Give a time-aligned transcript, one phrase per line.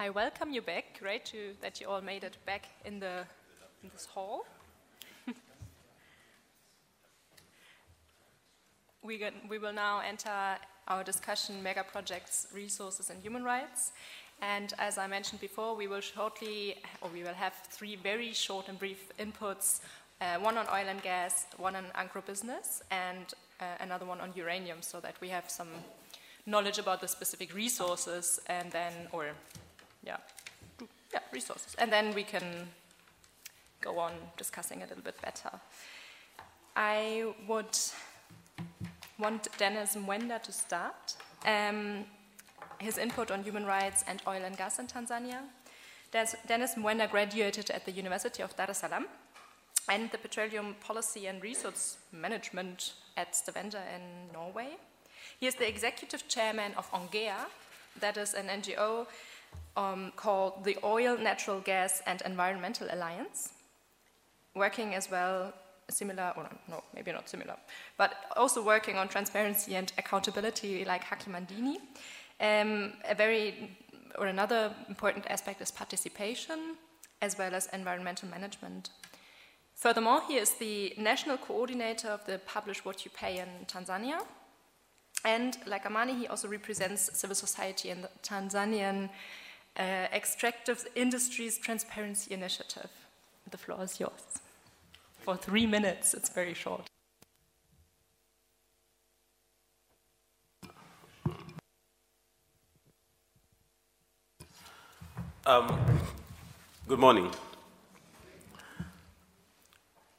[0.00, 1.00] I welcome you back.
[1.00, 3.24] Great to, that you all made it back in, the,
[3.82, 4.46] in this hall.
[9.02, 10.30] we, get, we will now enter
[10.86, 13.90] our discussion, mega projects, resources and human rights.
[14.40, 18.68] And as I mentioned before, we will shortly, or we will have three very short
[18.68, 19.80] and brief inputs,
[20.20, 24.80] uh, one on oil and gas, one on agribusiness, and uh, another one on uranium,
[24.80, 25.70] so that we have some
[26.46, 29.30] knowledge about the specific resources, and then, or
[30.08, 30.16] yeah,
[31.12, 31.76] yeah, resources.
[31.78, 32.68] And then we can
[33.80, 35.50] go on discussing a little bit better.
[36.74, 37.76] I would
[39.18, 41.14] want Dennis Mwenda to start.
[41.44, 42.04] Um,
[42.78, 45.40] his input on human rights and oil and gas in Tanzania.
[46.12, 49.06] Dennis Mwenda graduated at the University of Dar es Salaam
[49.88, 54.76] and the Petroleum Policy and Resource Management at Stavanger in Norway.
[55.40, 57.36] He is the executive chairman of ONGEA,
[58.00, 59.06] that is an NGO
[59.76, 63.52] um, called the Oil, Natural Gas and Environmental Alliance,
[64.54, 65.52] working as well
[65.90, 67.56] similar, or no, maybe not similar,
[67.96, 71.76] but also working on transparency and accountability like HakiMadini.
[72.40, 73.76] Um, a very,
[74.18, 76.76] or another important aspect is participation
[77.20, 78.90] as well as environmental management.
[79.74, 84.20] Furthermore, he is the national coordinator of the Publish What You Pay in Tanzania.
[85.24, 89.10] And like Amani, he also represents civil society and the Tanzanian
[89.76, 92.90] uh, Extractive Industries Transparency Initiative.
[93.50, 94.40] The floor is yours.
[95.20, 96.86] For three minutes, it's very short.
[105.46, 105.78] Um,
[106.86, 107.30] good morning.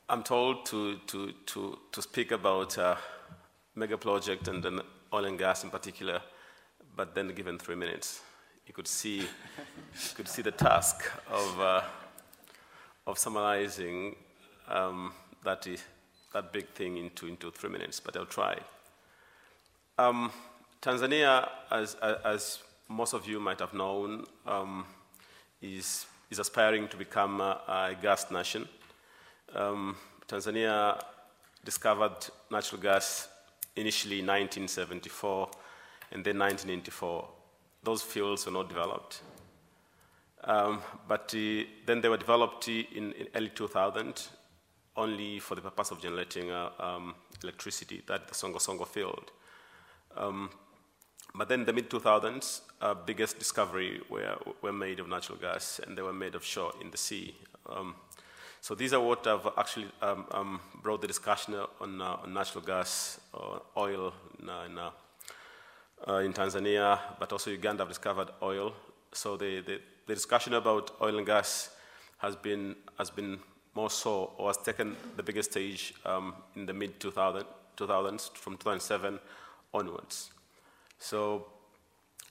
[0.09, 2.95] I'm told to, to, to, to speak about uh,
[3.79, 4.81] mega project and then
[5.13, 6.21] oil and gas in particular,
[6.95, 8.21] but then given three minutes
[8.67, 11.81] you could see, you could see the task of, uh,
[13.07, 14.15] of summarizing
[14.67, 15.11] um,
[15.43, 15.67] that,
[16.33, 18.59] that big thing into, into three minutes, but I'll try.
[19.97, 20.31] Um,
[20.83, 24.85] Tanzania, as, as most of you might have known, um,
[25.61, 28.67] is, is aspiring to become a, a gas nation.
[29.55, 29.95] Um,
[30.27, 31.01] Tanzania
[31.65, 32.17] discovered
[32.51, 33.29] natural gas
[33.79, 35.49] initially in 1974
[36.11, 37.27] and then 1984
[37.83, 39.21] those fuels were not developed.
[40.43, 44.27] Um, but uh, then they were developed in, in, early 2000
[44.95, 49.31] only for the purpose of generating uh, um, electricity, that the Songo Songo field.
[50.17, 50.49] Um,
[51.35, 55.97] but then the mid 2000s, uh, biggest discovery were, were made of natural gas, and
[55.97, 57.35] they were made offshore in the sea.
[58.61, 62.63] So these are what have actually um, um, brought the discussion on, uh, on natural
[62.63, 64.91] gas or oil in, uh, in uh,
[66.07, 68.73] uh, in Tanzania, but also Uganda have discovered oil.
[69.11, 71.71] So the, the, the, discussion about oil and gas
[72.19, 73.39] has been, has been
[73.75, 77.43] more so, or has taken the biggest stage um, in the mid 2000,
[77.77, 79.19] 2000s, from 2007
[79.73, 80.31] onwards.
[80.99, 81.47] So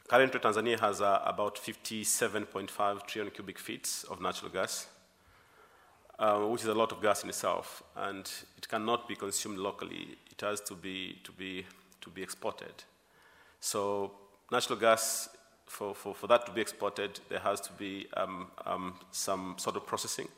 [0.08, 4.86] currently Tanzania has uh, about 57.5 trillion cubic feet of natural gas,
[6.18, 10.16] uh, which is a lot of gas in itself, and it cannot be consumed locally.
[10.30, 11.64] It has to be, to be,
[12.00, 12.72] to be exported.
[13.60, 14.12] So
[14.50, 15.28] natural gas,
[15.66, 19.76] for, for, for that to be exported, there has to be um, um, some sort
[19.76, 20.28] of processing.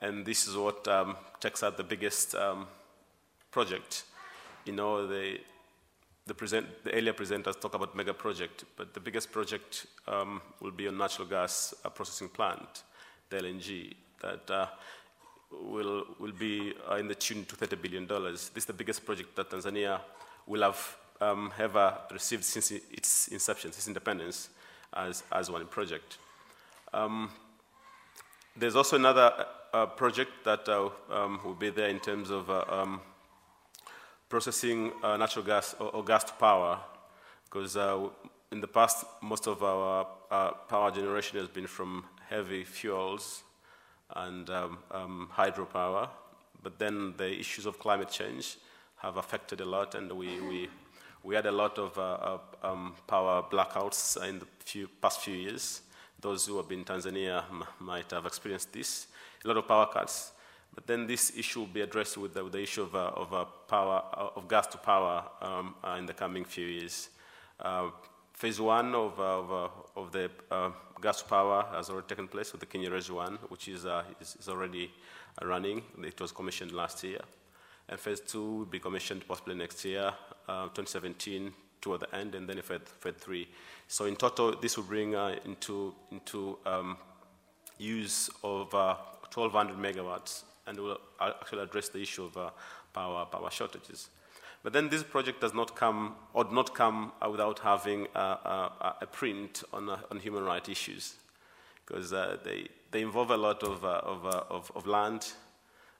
[0.00, 2.66] And this is what um, takes out the biggest um,
[3.50, 4.04] project.
[4.64, 5.40] You know, the,
[6.26, 10.70] the, present, the earlier presenters talk about mega project, but the biggest project um, will
[10.70, 12.84] be a natural gas uh, processing plant,
[13.30, 13.94] the LNG,
[14.26, 14.66] that uh,
[15.50, 18.06] will, will be uh, in the tune to $30 billion.
[18.06, 20.00] This is the biggest project that Tanzania
[20.46, 24.48] will have um, ever received since its inception, since independence,
[24.92, 26.18] as, as one project.
[26.92, 27.30] Um,
[28.56, 32.64] there's also another uh, project that uh, um, will be there in terms of uh,
[32.68, 33.00] um,
[34.28, 36.78] processing uh, natural gas or, or, gas to power,
[37.44, 37.76] because
[38.52, 40.06] in the past, most of our
[40.68, 43.42] power generation has been from heavy fuels
[44.14, 46.08] and um, um, hydropower,
[46.62, 48.56] but then the issues of climate change
[48.98, 50.68] have affected a lot, and we, we
[51.26, 55.82] we had a lot of uh, um, power blackouts in the few, past few years.
[56.20, 57.42] Those who have been in Tanzania
[57.80, 59.08] might have experienced this.
[59.44, 60.30] A lot of power cuts.
[60.72, 63.34] But then this issue will be addressed with the, with the issue of, uh, of
[63.34, 67.08] uh, power, uh, of gas to power um, uh, in the coming few years.
[68.36, 70.30] Uh, phase one of, of, of the
[71.00, 73.86] gas power has already taken place with the Kinyerezi one, which is,
[74.20, 74.90] is, is already
[75.42, 75.82] running.
[76.02, 77.20] It was commissioned last year.
[77.88, 80.12] And phase two will be commissioned possibly next year,
[80.48, 83.48] uh, 2017, toward the end, and then third three.
[83.88, 86.96] So in total, this will bring uh, into, into um,
[87.78, 92.52] use of 1,200 megawatts, and will actually address the issue of
[92.92, 94.08] power, power shortages.
[94.66, 99.06] But then this project does not come, or not come without having a, a, a
[99.06, 101.14] print on, on human rights issues,
[101.86, 105.34] because uh, they, they involve a lot of, uh, of, uh, of, of, land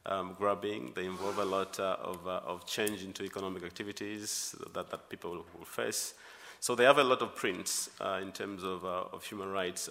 [0.07, 4.91] um, grabbing, they involve a lot uh, of, uh, of change into economic activities that,
[4.91, 6.15] that people will face.
[6.59, 9.89] So they have a lot of prints uh, in terms of, of human rights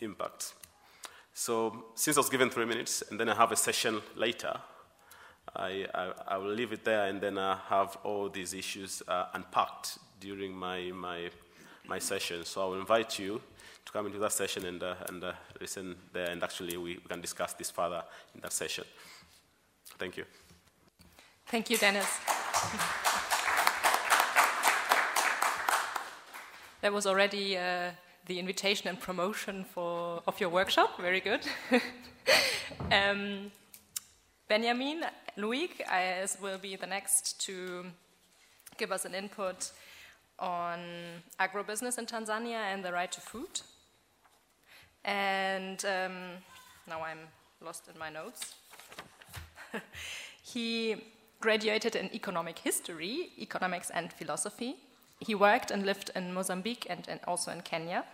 [0.00, 0.54] impacts.
[1.34, 4.56] So since I was given three minutes, and then I have a session later,
[5.56, 9.26] I, I, I, will leave it there and then I have all these issues uh,
[9.34, 11.30] unpacked during my, my,
[11.88, 12.44] my session.
[12.44, 13.40] So I will invite you
[13.84, 17.08] to come into that session and, uh, and uh, listen there, and actually we, we,
[17.08, 18.04] can discuss this further
[18.34, 18.84] in that session.
[19.98, 20.24] Thank you.
[21.46, 22.18] Thank you, Dennis.
[26.80, 27.90] that was already uh,
[28.26, 31.00] the invitation and promotion for, of your workshop.
[31.00, 31.40] Very good.
[32.92, 33.50] um,
[34.50, 35.04] Benjamin
[35.38, 35.70] Luig
[36.42, 37.86] will be the next to
[38.78, 39.70] give us an input
[40.40, 40.80] on
[41.38, 43.60] agribusiness in Tanzania and the right to food.
[45.04, 46.14] And um,
[46.88, 47.28] now I'm
[47.64, 48.56] lost in my notes.
[50.42, 50.96] he
[51.38, 54.74] graduated in economic history, economics, and philosophy.
[55.20, 58.04] He worked and lived in Mozambique and, and also in Kenya.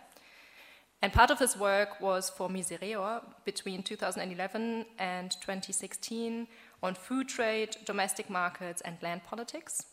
[1.02, 6.48] And part of his work was for Misereor between 2011 and 2016
[6.82, 9.84] on food trade, domestic markets, and land politics.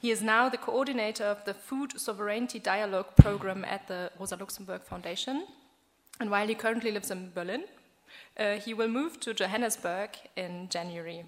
[0.00, 4.82] He is now the coordinator of the Food Sovereignty Dialogue program at the Rosa Luxemburg
[4.82, 5.46] Foundation.
[6.18, 7.64] And while he currently lives in Berlin,
[8.38, 11.24] uh, he will move to Johannesburg in January.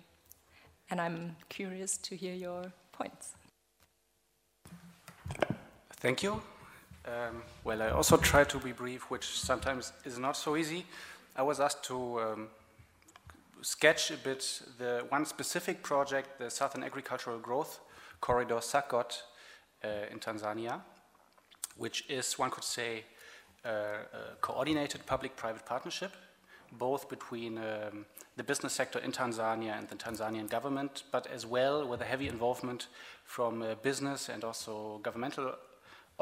[0.90, 3.32] And I'm curious to hear your points.
[6.00, 6.42] Thank you.
[7.04, 10.86] Um, well, I also try to be brief, which sometimes is not so easy.
[11.34, 12.48] I was asked to um,
[13.60, 17.80] sketch a bit the one specific project, the Southern Agricultural Growth
[18.20, 19.22] Corridor SAGCOT
[19.84, 20.80] uh, in Tanzania,
[21.76, 23.04] which is, one could say,
[23.64, 26.12] uh, a coordinated public-private partnership,
[26.70, 28.06] both between um,
[28.36, 32.28] the business sector in Tanzania and the Tanzanian government, but as well with a heavy
[32.28, 32.86] involvement
[33.24, 35.54] from uh, business and also governmental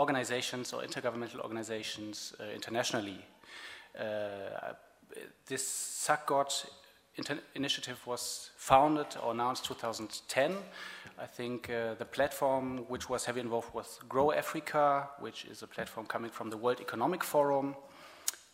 [0.00, 3.18] organizations or intergovernmental organizations uh, internationally.
[3.98, 4.72] Uh,
[5.46, 5.62] this
[6.06, 6.66] SAGCOT
[7.54, 10.56] initiative was founded or announced 2010.
[11.18, 15.66] I think uh, the platform which was heavily involved was Grow Africa, which is a
[15.66, 17.76] platform coming from the World Economic Forum.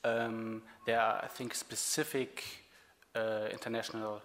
[0.04, 2.42] Um, there are, I think, specific
[3.14, 4.20] uh, international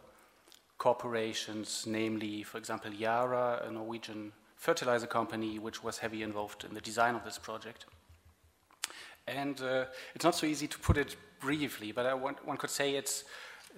[0.78, 6.82] corporations, namely, for example, Yara, a Norwegian fertilizer company which was heavily involved in the
[6.82, 7.88] design of this project.
[9.28, 12.94] And uh, it's not so easy to put it briefly, but want, one could say
[12.96, 13.24] it's,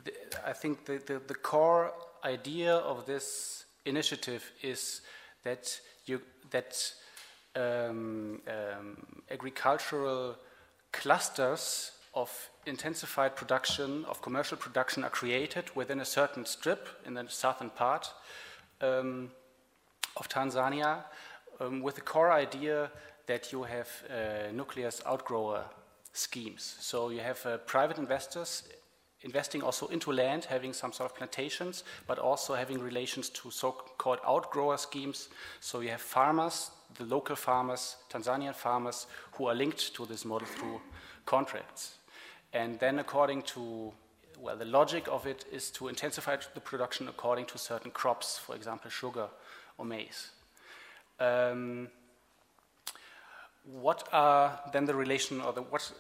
[0.03, 0.13] the,
[0.45, 1.94] I think the, the, the, core
[2.25, 5.01] idea of this initiative is
[5.44, 6.94] that, you, that
[7.56, 10.35] um, um, agricultural
[10.91, 12.30] clusters of
[12.65, 18.12] intensified production, of commercial production, are created within a certain strip in the southern part.
[18.81, 19.31] Um,
[20.18, 21.04] of Tanzania
[21.60, 22.92] um, with the core idea
[23.25, 25.63] that you have uh, nucleus outgrower
[26.12, 26.75] schemes.
[26.80, 28.64] So you have uh, private investors
[29.23, 34.19] investing also into land, having some sort of plantations, but also having relations to so-called
[34.21, 35.30] outgrower schemes.
[35.61, 40.47] So you have farmers, the local farmers, Tanzanian farmers, who are linked to this model
[40.47, 40.81] through
[41.26, 41.95] contracts.
[42.52, 43.94] And then according to,
[44.40, 48.56] well, the logic of it is to intensify the production according to certain crops, for
[48.56, 49.30] example, sugar
[49.77, 50.31] or maize.
[51.19, 51.89] Um,
[53.63, 55.92] what are then the relation or the what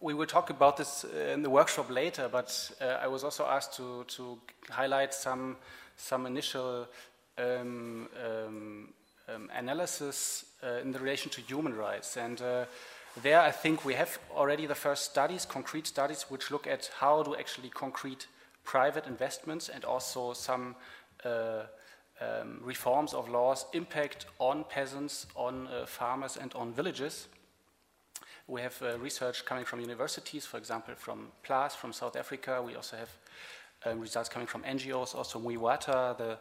[0.00, 3.46] we will talk about this uh, in the workshop later, but uh, I was also
[3.46, 4.38] asked to, to
[4.70, 5.56] highlight some,
[5.96, 6.86] some initial
[7.38, 8.88] um, um,
[9.28, 12.16] um, analysis uh, in the relation to human rights.
[12.16, 12.64] And uh,
[13.22, 17.22] there I think we have already the first studies, concrete studies, which look at how
[17.22, 18.26] do actually concrete
[18.64, 20.76] private investments and also some
[21.24, 21.62] uh,
[22.20, 27.28] um, reforms of laws impact on peasants, on uh, farmers, and on villages.
[28.48, 32.62] We have uh, research coming from universities, for example, from PLAAS, from South Africa.
[32.64, 33.10] We also have
[33.84, 35.14] um, results coming from NGOs.
[35.14, 36.38] Also, MVIWATA, the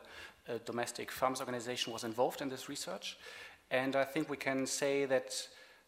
[0.48, 3.18] uh, domestic farms organization, was involved in this research.
[3.72, 5.48] And I think we can say that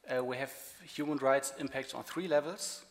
[0.09, 0.51] uh, we have
[0.83, 2.83] human rights impacts on three levels.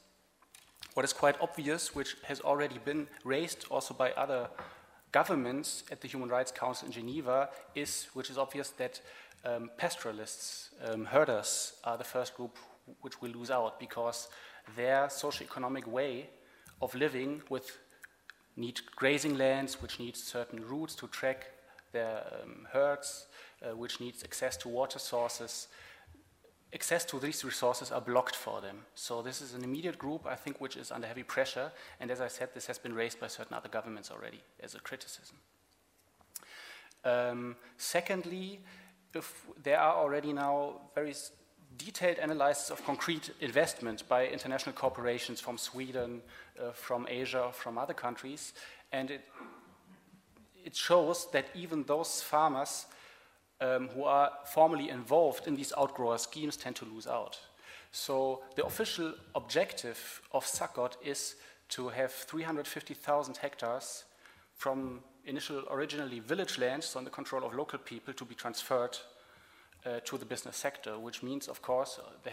[0.94, 4.48] What is quite obvious, which has already been raised also by other
[5.20, 9.00] governments at the Human Rights Council in Geneva is, which is obvious, that
[9.46, 12.54] um, pastoralists, um, herders are the first group
[13.00, 14.28] which will lose out because
[14.80, 16.28] their socio-economic way
[16.82, 17.78] of living with
[18.56, 21.46] need grazing lands, which need certain routes to track
[21.92, 23.26] their um, herds,
[23.62, 25.68] uh, which needs access to water sources.
[26.76, 28.84] Access to these resources are blocked for them.
[28.94, 31.72] So this is an immediate group, I think, which is under heavy pressure.
[32.00, 34.80] And as I said, this has been raised by certain other governments already as a
[34.80, 35.36] criticism.
[37.02, 38.60] Um, secondly,
[39.14, 41.14] if there are already now very
[41.78, 46.20] detailed analysis of concrete investment by international corporations from Sweden,
[46.60, 48.52] uh, from Asia, from other countries,
[48.92, 49.22] and it,
[50.62, 52.84] it shows that even those farmers
[53.60, 57.38] um, who are formally involved in these outgrower schemes tend to lose out.
[57.92, 61.36] So the official objective of SAGCOT is
[61.70, 64.04] to have 350,000 hectares
[64.54, 68.96] from initial originally village lands so the control of local people to be transferred
[69.84, 72.30] uh, to the business sector, which means, of course, uh,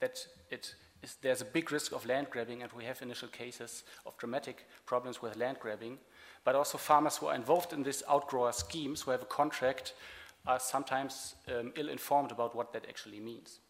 [0.00, 3.84] that it is, there's a big risk of land grabbing, and we have initial cases
[4.06, 5.98] of dramatic problems with land grabbing.
[6.44, 9.94] But also, farmers who are involved in these outgrower schemes, who have a contract,
[10.46, 13.60] are sometimes um, ill informed about what that actually means.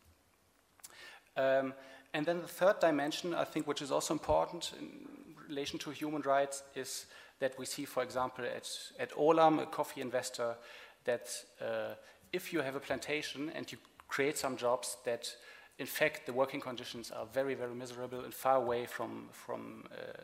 [1.37, 1.75] Um,
[2.15, 5.07] and then the third dimension, I think, which is also important in
[5.49, 7.07] relation to human rights, is
[7.41, 10.57] that we see, for example, at, at Olam, a coffee investor,
[11.05, 11.95] that uh,
[12.33, 15.35] if you have a plantation and you create some jobs that
[15.79, 20.21] in fact the working conditions are very very miserable and far away from from uh,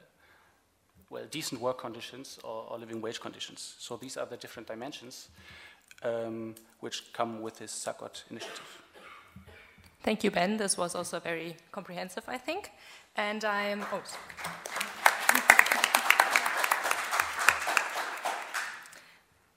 [1.10, 5.30] well decent work conditions or, or, living wage conditions so these are the different dimensions
[6.02, 8.82] um, which come with this SAGCOT initiative
[10.02, 12.70] thank you ben this was also very comprehensive i think
[13.16, 14.02] and i'm oh,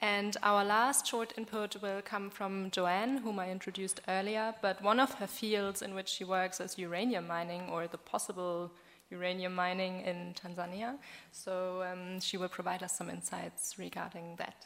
[0.01, 4.55] And our last short input will come from Joanne, whom I introduced earlier.
[4.59, 8.71] But one of her fields in which she works is uranium mining or the possible
[9.11, 10.97] uranium mining in Tanzania.
[11.31, 14.65] So um, she will provide us some insights regarding that.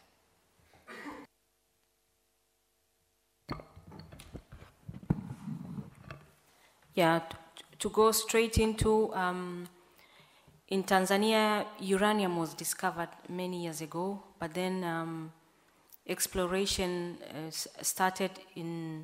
[6.96, 7.20] Yeah,
[7.80, 9.68] to go straight into um,
[10.70, 15.32] in Tanzania, uranium was discovered many years ago, but then um,
[16.08, 19.04] exploration uh, started in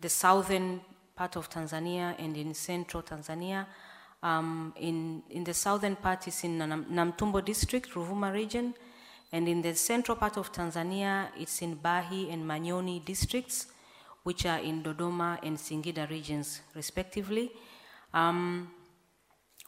[0.00, 0.82] the southern
[1.16, 3.64] part of Tanzania and in central Tanzania.
[4.22, 8.74] Um, in, in the southern part is in Nam- Namtumbo district, Ruvuma region,
[9.32, 13.68] and in the central part of Tanzania, it's in Bahi and Manyoni districts,
[14.24, 17.52] which are in Dodoma and Singida regions, respectively.
[18.12, 18.70] Um,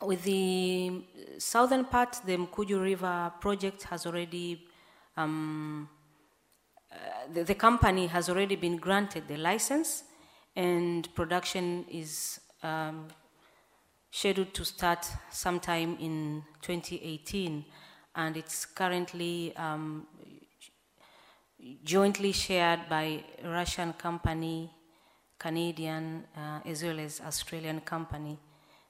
[0.03, 1.05] with the
[1.39, 4.67] southern part, the Mkuju River project has already,
[5.17, 5.89] um,
[6.91, 6.97] uh,
[7.33, 10.05] the, the, company has already been granted the license,
[10.55, 13.09] and production is um,
[14.11, 17.65] scheduled to start sometime in 2018,
[18.15, 20.07] and it's currently um,
[21.85, 24.71] jointly shared by Russian company,
[25.39, 28.39] Canadian, uh, as well as Australian company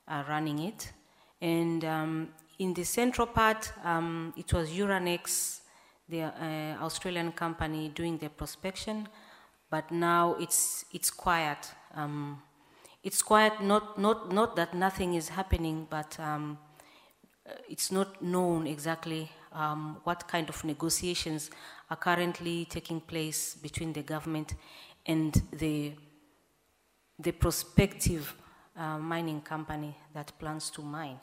[0.08, 0.92] uh, running it.
[1.40, 2.28] And um,
[2.58, 5.60] in the central part, um, it was Uranex,
[6.08, 9.06] the uh, Australian company, doing the prospection,
[9.70, 11.70] but now it's, it's quiet.
[11.94, 12.42] Um,
[13.02, 16.58] it's quiet, not, not, not that nothing is happening, but um,
[17.68, 21.50] it's not known exactly um, what kind of negotiations
[21.90, 24.54] are currently taking place between the government
[25.06, 25.92] and the,
[27.18, 28.34] the prospective
[28.76, 31.20] uh, mining company that plans to mine.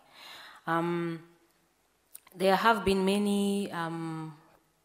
[0.65, 1.21] Um,
[2.35, 4.33] there have been many um,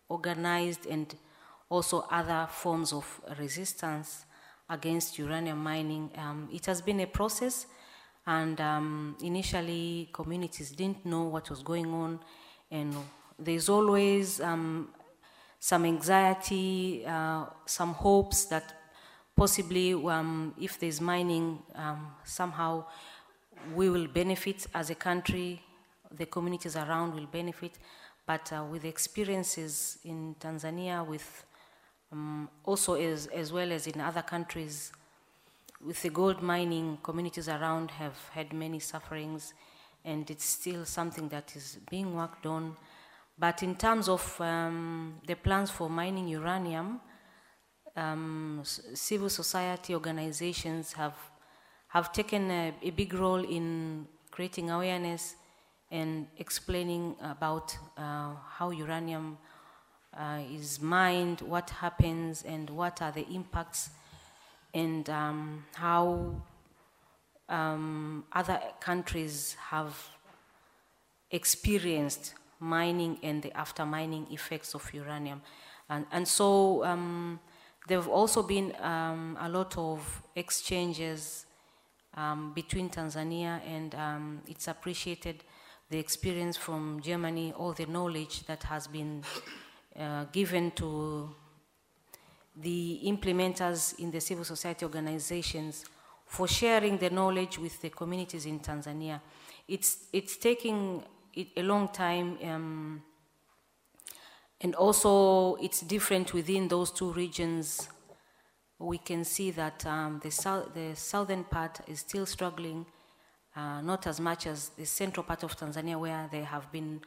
[0.09, 1.15] organized and
[1.71, 4.25] also other forms of resistance
[4.69, 6.11] against uranium mining.
[6.17, 7.67] Um, it has been a process,
[8.27, 12.21] and um, initially communities didn't know what was going on,
[12.71, 12.95] and
[13.39, 14.89] there's always um,
[15.61, 18.75] some anxiety, uh, some hopes that
[19.37, 22.85] possibly um, if there's mining, um, somehow
[23.75, 25.63] we will benefit as a country,
[26.17, 27.73] the communities around will benefit.
[28.27, 31.45] But uh, with experiences in Tanzania, with
[32.13, 34.93] um, also as, as well as in other countries,
[35.85, 39.55] with the gold mining, communities around have had many sufferings,
[40.05, 42.77] and it's still something that is being worked on.
[43.39, 47.01] But in terms of um, the plans for mining uranium,
[47.97, 51.17] um, civil society organizations have,
[51.89, 55.37] have taken a, a, big role in creating awareness
[55.91, 59.39] and explaining about uh, how uranium
[60.17, 63.91] uh, is mined, what happens, and what are the impacts,
[64.75, 66.43] and um, how
[67.49, 69.95] um, other countries have
[71.31, 75.41] experienced mining and the after mining effects of uranium.
[75.89, 77.41] And, and so um,
[77.87, 81.47] there have also been um, a lot of exchanges
[82.15, 85.45] um, between Tanzania and um, it's appreciated
[85.91, 89.23] the experience from Germany, all the knowledge that has been
[89.99, 91.35] uh, given to
[92.57, 95.85] the implementers in the civil society organizations
[96.27, 99.21] for sharing the knowledge with the communities in Tanzania.
[99.67, 101.03] It's, it's taking
[101.39, 103.03] it a long time, um,
[104.61, 107.89] and also it's different within those two regions.
[108.81, 112.87] We can see that um, the, sou- the southern part is still struggling,
[113.57, 117.01] uh, not as much as the central part of Tanzania, where there have been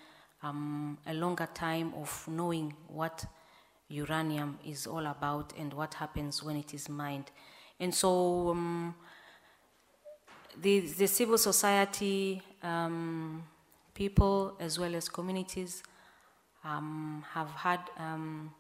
[0.44, 3.26] um, a longer time of knowing what
[3.90, 7.32] uranium is all about and what happens when it is mined.
[7.80, 8.96] And so um,
[10.62, 13.44] the, the civil society um,
[14.02, 15.84] people as well as communities
[16.64, 18.52] um, have had um,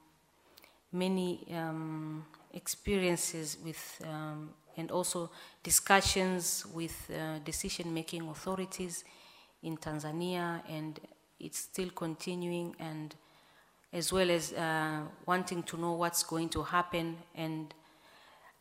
[0.91, 1.29] many
[1.61, 5.31] um, experiences with um, and also
[5.63, 9.03] discussions with uh, decision-making authorities
[9.63, 10.99] in Tanzania and
[11.39, 13.15] it's still continuing and
[13.91, 17.73] as well as uh, wanting to know what's going to happen and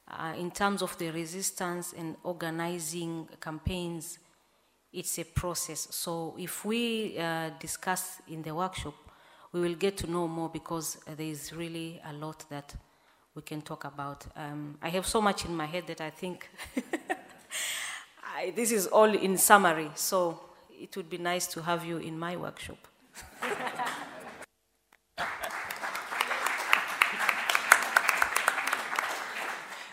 [0.08, 4.18] uh, in terms of the resistance and organizing campaigns,
[4.92, 5.88] it's a process.
[5.90, 8.94] So if we uh, discuss in the workshop,
[9.52, 12.74] we will get to know more because uh, there is really a lot that
[13.34, 14.26] we can talk about.
[14.36, 16.48] Um, I have so much in my head that I think
[18.36, 19.90] I, this is all in summary.
[19.94, 22.78] So it would be nice to have you in my workshop.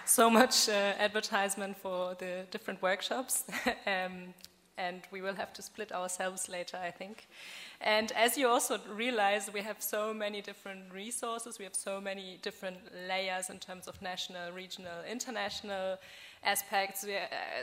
[0.05, 3.43] so much uh, advertisement for the different workshops.
[3.85, 4.33] um,
[4.77, 7.27] and we will have to split ourselves later, I think.
[7.81, 12.39] And as you also realize, we have so many different resources, we have so many
[12.41, 15.97] different layers in terms of national, regional, international
[16.43, 17.03] aspects.
[17.03, 17.19] We, uh,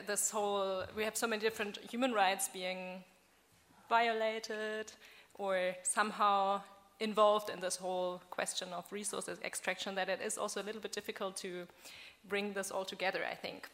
[0.06, 3.04] this whole, we have so many different human rights being
[3.88, 4.92] violated
[5.34, 6.62] or somehow
[7.00, 10.92] involved in this whole question of resources extraction that it is also a little bit
[10.92, 11.66] difficult to
[12.28, 13.68] bring this all together, I think.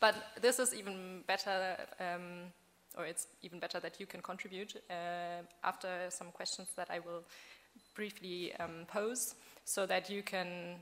[0.00, 2.52] But this is even better, um,
[2.96, 7.24] or it's even better that you can contribute uh, after some questions that I will
[7.94, 10.76] briefly um, pose, so that you can,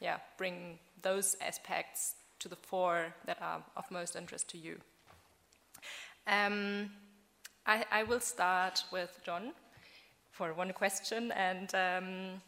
[0.00, 4.78] yeah, bring those aspects to the fore that are of most interest to you.
[6.26, 6.90] Um,
[7.66, 9.52] I, I, will start with John
[10.30, 12.42] for one question, and um,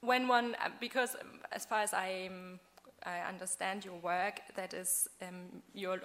[0.00, 1.16] when one, because
[1.52, 2.60] as far as I'm
[3.04, 6.00] I understand your work, that is, um, you're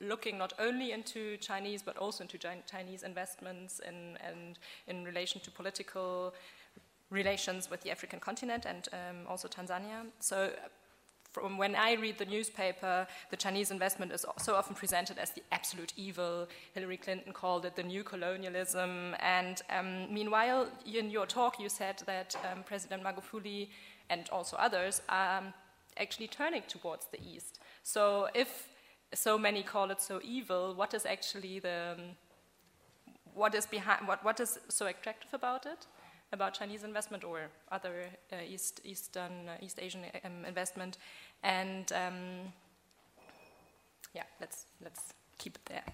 [0.00, 5.50] looking not only into Chinese but also into Chinese investments in, and in relation to
[5.50, 6.34] political
[7.10, 10.06] relations with the African continent and um, also Tanzania.
[10.20, 10.50] So,
[11.32, 15.42] from when I read the newspaper, the Chinese investment is so often presented as the
[15.50, 16.46] absolute evil.
[16.74, 19.16] Hillary Clinton called it the new colonialism.
[19.18, 23.66] And um, meanwhile, in your talk, you said that um, President Magufuli
[24.10, 25.52] and also others um,
[25.96, 27.58] actually turning towards the east.
[27.82, 28.68] So if
[29.12, 31.96] so many call it so evil, what is actually the
[33.34, 35.86] what is behind what, what is so attractive about it?
[36.32, 40.98] About Chinese investment or other uh, East Eastern uh, East Asian um, investment,
[41.42, 42.52] and um,
[44.14, 45.84] yeah, let's let's keep it there.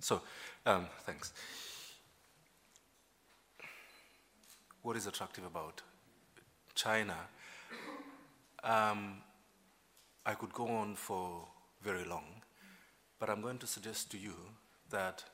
[0.00, 0.20] So,
[0.66, 1.32] um, thanks.
[4.82, 5.80] What is attractive about
[6.74, 7.16] China,
[8.64, 9.18] um,
[10.26, 11.46] I could go on for
[11.82, 12.42] very long,
[13.18, 14.34] but I'm going to suggest to you
[14.90, 15.24] that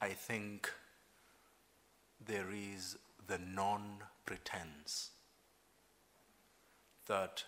[0.00, 0.70] I think
[2.24, 2.96] there is
[3.26, 5.10] the non pretense
[7.06, 7.44] that,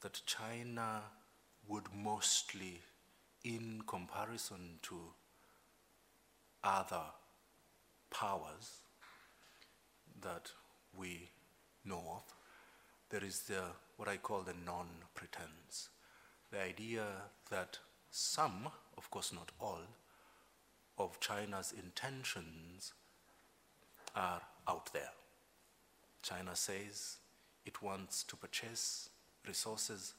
[0.00, 1.02] that China
[1.68, 2.80] would mostly,
[3.44, 4.96] in comparison to
[6.62, 7.02] other
[8.10, 8.81] powers,
[10.22, 10.50] that
[10.96, 11.28] we
[11.84, 12.22] know of.
[13.10, 13.62] There is the,
[13.96, 15.90] what I call the non pretense,
[16.50, 17.04] the idea
[17.50, 17.78] that
[18.10, 19.80] some, of course not all,
[20.98, 22.92] of China's intentions
[24.14, 25.10] are out there.
[26.22, 27.16] China says
[27.64, 29.08] it wants to purchase
[29.46, 30.14] resources,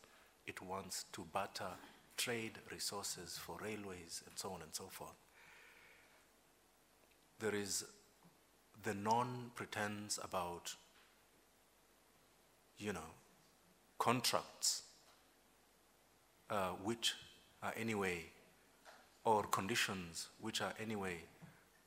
[0.45, 1.71] it wants to barter
[2.17, 5.15] trade, resources, for railways, and so on and so forth.
[7.39, 7.85] There is
[8.83, 10.75] the non pretense about,
[12.77, 13.11] you know,
[13.97, 14.83] contracts
[16.49, 17.13] uh, which
[17.61, 18.25] are anyway,
[19.23, 21.17] or conditions which are anyway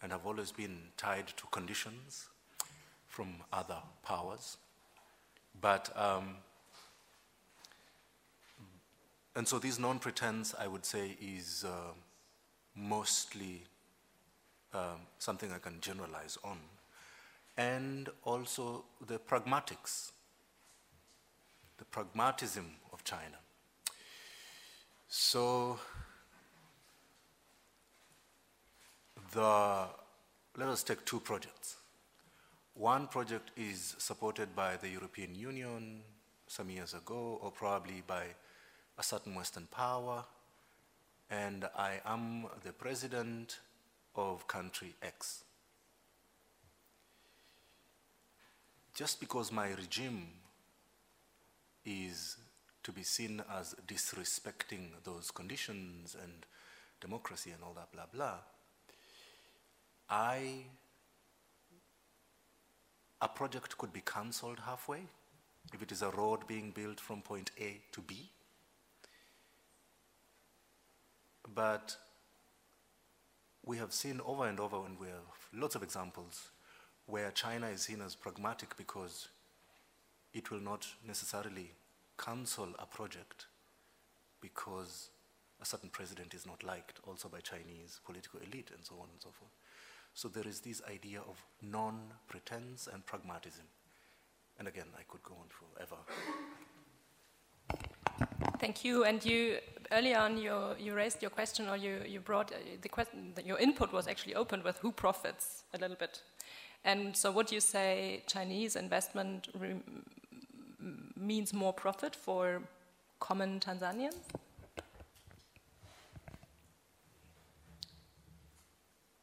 [0.03, 2.29] and have always been tied to conditions
[3.07, 4.57] from other powers.
[5.61, 6.37] But, um,
[9.35, 11.93] and so this non pretense, I would say, is uh,
[12.75, 13.65] mostly
[14.75, 16.59] um, something I can generalize on.
[17.57, 20.13] And also the pragmatics,
[21.79, 23.39] the pragmatism of China.
[25.09, 25.79] So,
[29.33, 29.87] the,
[30.57, 31.77] let us take two projects.
[32.75, 36.03] One project is supported by the European Union
[36.47, 38.25] some years ago, or probably by
[38.99, 40.25] a certain Western power,
[41.31, 43.61] and I am the president
[44.15, 45.45] of country X.
[48.97, 50.29] Just because my regime
[51.85, 52.39] is
[52.83, 56.47] to be seen as disrespecting those conditions and
[56.99, 58.39] democracy and all that blah blah,
[60.09, 60.65] I
[63.21, 65.03] a project could be cancelled halfway
[65.75, 68.31] if it is a road being built from point A to B.
[71.55, 71.99] But
[73.63, 76.49] we have seen over and over, and we have lots of examples
[77.07, 79.29] where China is seen as pragmatic because
[80.35, 81.71] it will not necessarily
[82.19, 83.47] cancel a project
[84.41, 85.11] because
[85.61, 89.21] a certain president is not liked also by Chinese political elite and so on and
[89.21, 89.53] so forth.
[90.15, 93.65] So there is this idea of non-pretense and pragmatism.
[94.59, 95.97] And again, I could go on forever.
[98.59, 99.05] Thank you.
[99.05, 99.59] And you
[99.93, 103.35] earlier on, you, you raised your question, or you, you brought uh, the question.
[103.45, 106.23] Your input was actually opened with who profits a little bit.
[106.87, 109.49] And so, would you say Chinese investment
[111.17, 112.63] means more profit for
[113.19, 114.15] common Tanzanians?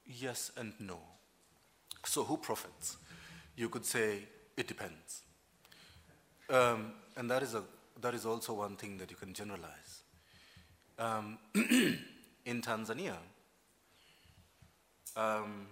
[0.05, 0.99] Yes and no.
[2.05, 2.97] So, who profits?
[3.55, 4.23] You could say
[4.57, 5.21] it depends.
[6.49, 7.63] Um, and that is, a,
[8.01, 10.01] that is also one thing that you can generalize.
[10.99, 11.37] Um,
[12.45, 13.15] in Tanzania,
[15.15, 15.67] um,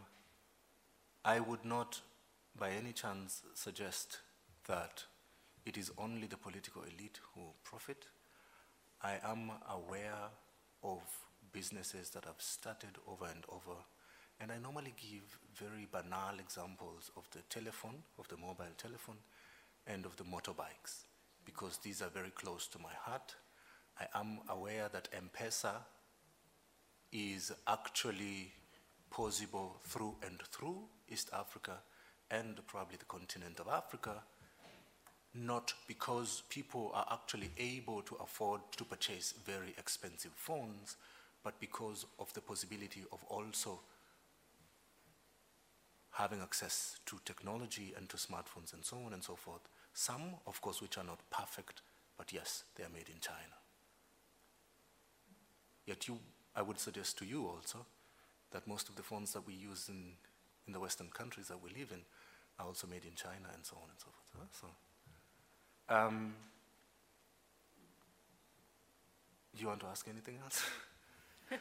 [1.23, 2.01] I would not
[2.57, 4.19] by any chance suggest
[4.67, 5.03] that
[5.65, 8.05] it is only the political elite who profit.
[9.03, 10.29] I am aware
[10.83, 11.01] of
[11.53, 13.77] businesses that have started over and over
[14.41, 19.17] and I normally give very banal examples of the telephone, of the mobile telephone,
[19.85, 21.03] and of the motorbikes,
[21.45, 23.35] because these are very close to my heart.
[23.99, 25.75] I am aware that M-Pesa
[27.11, 28.51] is actually
[29.11, 30.79] possible through and through
[31.11, 31.73] East Africa
[32.29, 34.23] and probably the continent of Africa,
[35.33, 40.97] not because people are actually able to afford to purchase very expensive phones,
[41.43, 43.79] but because of the possibility of also
[46.11, 49.61] having access to technology and to smartphones and so on and so forth.
[49.93, 51.81] Some, of course, which are not perfect,
[52.17, 53.57] but yes, they are made in China.
[55.85, 56.19] Yet you,
[56.55, 57.85] I would suggest to you also
[58.51, 60.13] that most of the phones that we use in,
[60.67, 62.01] in the Western countries that we live in
[62.59, 64.49] are also made in China and so on and so forth.
[64.61, 66.33] So, um,
[69.57, 70.63] you want to ask anything else?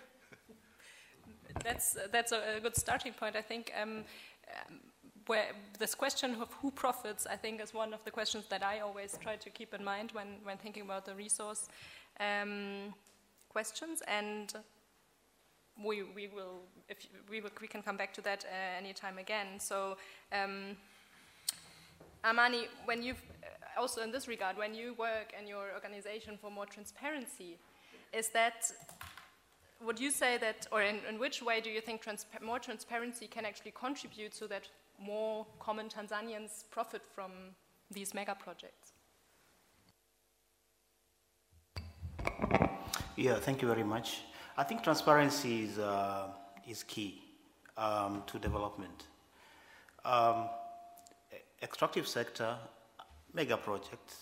[1.65, 3.37] that's that's a, a, good starting point.
[3.37, 4.05] I think um,
[4.49, 4.81] um,
[5.27, 8.81] where this question of who profits, I think, is one of the questions that I
[8.81, 11.69] always try to keep in mind when, when thinking about the resource
[12.19, 12.95] um,
[13.49, 14.03] questions.
[14.09, 14.53] And
[15.85, 19.59] we, we will, if we, will, we can come back to that uh, anytime again.
[19.59, 19.97] So,
[20.33, 20.77] um,
[22.25, 26.51] Amani, when you've uh, also in this regard, when you work in your organization for
[26.51, 27.59] more transparency,
[28.13, 28.71] is that
[29.85, 32.07] would you say that, or in, in which way do you think
[32.43, 34.69] more transparency can actually contribute so that
[35.01, 37.33] more common Tanzanians profit from
[37.91, 38.93] these mega projects?
[43.17, 44.23] Yeah, thank you very much.
[44.61, 46.27] I think transparency is, uh,
[46.69, 47.23] is key
[47.79, 49.07] um, to development.
[50.05, 50.51] Um,
[51.63, 52.59] extractive sector,
[53.33, 54.17] mega projects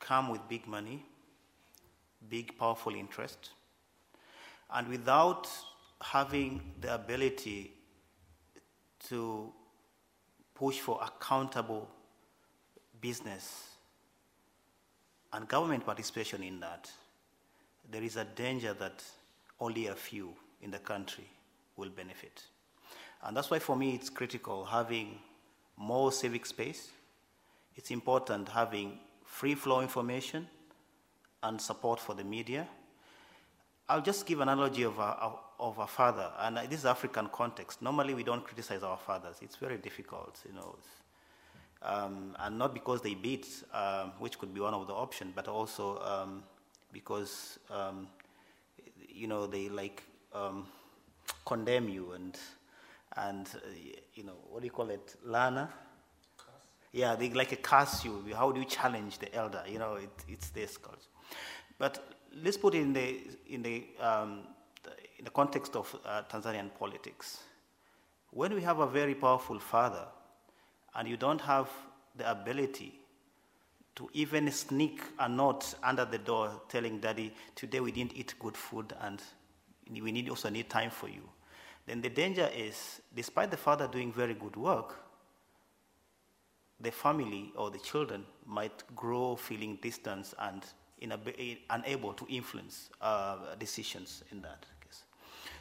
[0.00, 1.02] come with big money,
[2.28, 3.52] big powerful interest,
[4.74, 5.48] and without
[6.02, 7.72] having the ability
[9.08, 9.50] to
[10.54, 11.88] push for accountable
[13.00, 13.66] business
[15.32, 16.90] and government participation in that,
[17.90, 19.02] there is a danger that
[19.60, 21.28] only a few in the country
[21.76, 22.42] will benefit.
[23.22, 25.18] And that's why, for me, it's critical having
[25.76, 26.90] more civic space.
[27.76, 30.46] It's important having free flow information
[31.42, 32.68] and support for the media.
[33.88, 37.82] I'll just give an analogy of a, of a father, and this is African context.
[37.82, 39.36] Normally, we don't criticize our fathers.
[39.42, 40.76] It's very difficult, you know.
[41.82, 45.48] Um, and not because they beat, um, which could be one of the options, but
[45.48, 46.42] also um,
[46.94, 48.08] because, um,
[49.06, 50.02] you know, they like
[50.32, 50.66] um,
[51.44, 52.38] condemn you and,
[53.16, 53.68] and uh,
[54.14, 55.68] you know, what do you call it, Lana?
[56.92, 58.24] Yeah, they like a curse you.
[58.34, 59.62] How do you challenge the elder?
[59.68, 61.00] You know, it, it's this culture.
[61.76, 61.98] But
[62.42, 64.42] let's put it in the, in the, um,
[64.84, 67.42] the in the context of uh, Tanzanian politics.
[68.30, 70.06] When we have a very powerful father
[70.94, 71.68] and you don't have
[72.16, 73.00] the ability
[73.96, 78.56] to even sneak a note under the door telling daddy, today we didn't eat good
[78.56, 79.22] food and
[79.90, 81.22] we need also need time for you,
[81.86, 84.96] then the danger is, despite the father doing very good work,
[86.80, 90.64] the family or the children might grow feeling distance and
[91.02, 95.04] a, unable to influence uh, decisions in that case.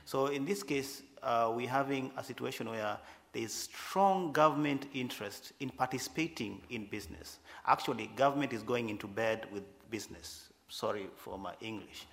[0.05, 2.97] So in this case, uh, we're having a situation where
[3.33, 7.39] there is strong government interest in participating in business.
[7.65, 10.49] Actually, government is going into bed with business.
[10.69, 12.05] Sorry for my English.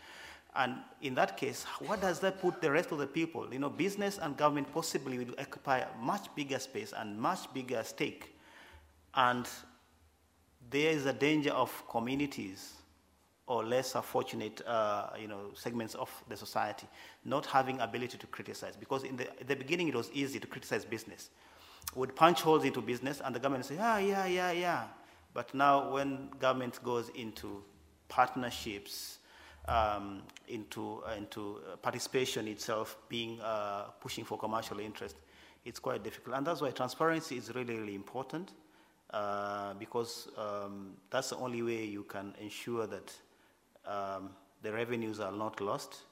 [0.56, 3.52] And in that case, what does that put the rest of the people?
[3.52, 7.84] You know, business and government possibly will occupy a much bigger space and much bigger
[7.84, 8.34] stake.
[9.14, 9.46] And
[10.70, 12.79] there is a danger of communities
[13.50, 16.86] or less fortunate uh, you know, segments of the society
[17.24, 18.76] not having ability to criticize.
[18.76, 21.30] Because in the, the beginning, it was easy to criticize business.
[21.96, 24.84] Would punch holes into business, and the government say, ah, yeah, yeah, yeah.
[25.34, 27.64] But now, when government goes into
[28.08, 29.18] partnerships,
[29.66, 35.16] um, into, uh, into participation itself, being uh, pushing for commercial interest,
[35.64, 36.36] it's quite difficult.
[36.36, 38.52] And that's why transparency is really, really important.
[39.12, 43.12] Uh, because um, that's the only way you can ensure that
[43.86, 44.30] um,
[44.62, 46.02] the revenues are not lost.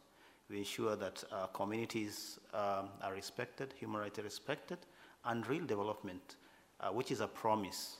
[0.48, 4.78] We ensure that uh, communities um, are respected, human rights are respected,
[5.24, 6.36] and real development,
[6.80, 7.96] uh, which is a promise,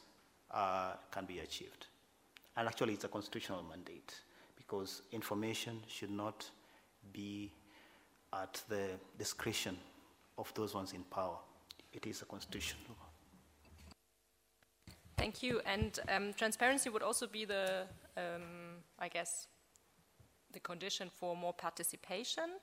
[0.51, 1.87] uh, can be achieved.
[2.57, 4.15] And actually, it's a constitutional mandate
[4.57, 6.51] because information should not
[7.13, 7.53] be
[8.33, 9.77] at the discretion
[10.37, 11.37] of those ones in power.
[11.93, 12.97] It is a constitutional.
[15.17, 15.61] Thank you.
[15.67, 19.49] And um, transparency would also be the, um, I guess,
[20.53, 22.59] the condition for more participation.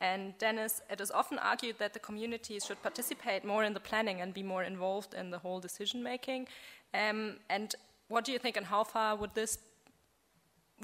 [0.00, 4.22] And Dennis, it is often argued that the communities should participate more in the planning
[4.22, 6.48] and be more involved in the whole decision making.
[6.94, 7.74] Um, and
[8.08, 9.58] what do you think, and how far would this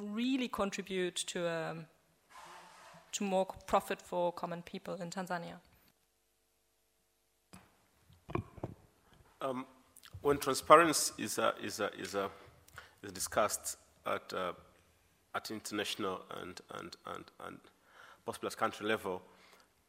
[0.01, 1.87] really contribute to, um,
[3.13, 5.61] to more profit for common people in Tanzania?
[9.41, 9.67] Um,
[10.21, 12.31] when transparency is, a, is, a, is, a,
[13.03, 14.53] is discussed at uh,
[15.37, 17.59] at international and, and, and, and
[18.25, 19.23] possibly at country level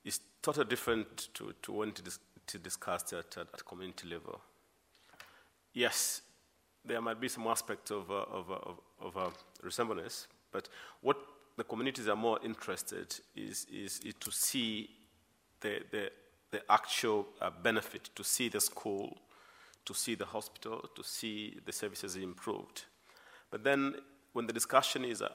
[0.04, 4.40] is totally different to, to when it is to discussed at, at, at, community level.
[5.74, 6.22] Yes,
[6.86, 9.30] there might be some aspect of, uh, of, uh, of, of uh,
[9.62, 10.70] resemblance, but
[11.02, 11.18] what
[11.58, 14.90] the communities are more interested is, is, is to see
[15.60, 16.12] the, the,
[16.52, 19.18] the actual uh, benefit, to see the school,
[19.86, 22.86] to see the hospital, to see the services improved.
[23.52, 23.96] But then
[24.38, 25.32] when the discussion is at,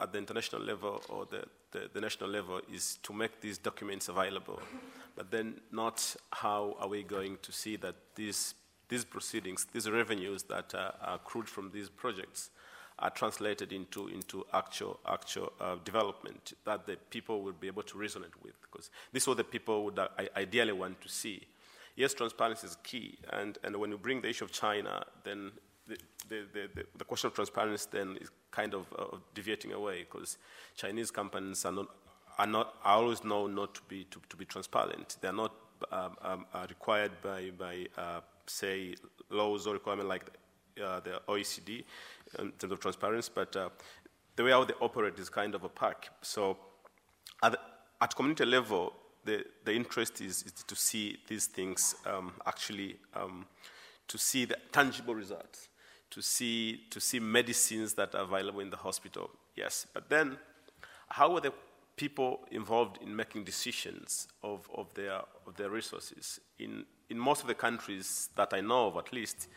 [0.00, 4.08] at the international level or the, the, the, national level is to make these documents
[4.08, 4.60] available,
[5.14, 8.56] but then not how are we going to see that these,
[8.88, 12.50] these proceedings, these revenues that are accrued from these projects
[12.98, 17.94] are translated into, into actual, actual uh, development that the people will be able to
[17.94, 21.40] resonate with, because this is what the people would uh, ideally want to see.
[21.94, 25.52] Yes, transparency is key, and, and when you bring the issue of China, then
[25.86, 25.96] the,
[26.28, 30.38] the, the, the, question of transparency then is kind of uh, deviating away because
[30.76, 31.88] Chinese companies are not,
[32.38, 35.16] are not are always known not to be, to, to be transparent.
[35.20, 35.52] They're not
[35.90, 38.94] um, um, uh, required by, by uh, say,
[39.30, 40.24] laws or requirements like
[40.82, 41.84] uh, the OECD
[42.38, 43.68] in terms of transparency, but uh,
[44.36, 46.08] the way how they operate is kind of opaque.
[46.22, 46.56] So
[47.42, 47.56] at,
[48.00, 48.92] at community level,
[49.24, 53.46] the, the interest is, is to see these things um, actually, um,
[54.08, 55.68] to see the tangible results
[56.12, 59.30] to see, to see medicines that are available in the hospital.
[59.56, 60.38] Yes, but then
[61.08, 61.52] how are the
[61.96, 66.40] people involved in making decisions of, of, their, of their resources?
[66.58, 69.48] In, in most of the countries that I know of, at least,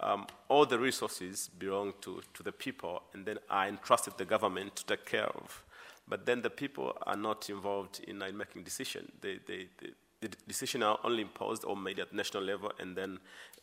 [0.00, 4.74] um, all the resources belong to, to the people and then are entrusted the government
[4.76, 5.64] to take care of.
[6.06, 9.10] but then the people are not involved in, in making decision.
[9.20, 13.18] They, they, they, the decision are only imposed or made at national level, and then,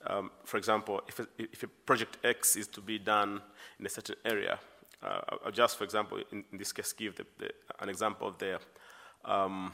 [0.08, 3.42] um, for example, if a, if a project X is to be done
[3.80, 4.60] in a certain area,
[5.04, 8.38] uh, I'll just, for example, in, in this case, give the, the, an example of
[8.38, 8.60] the
[9.26, 9.72] um,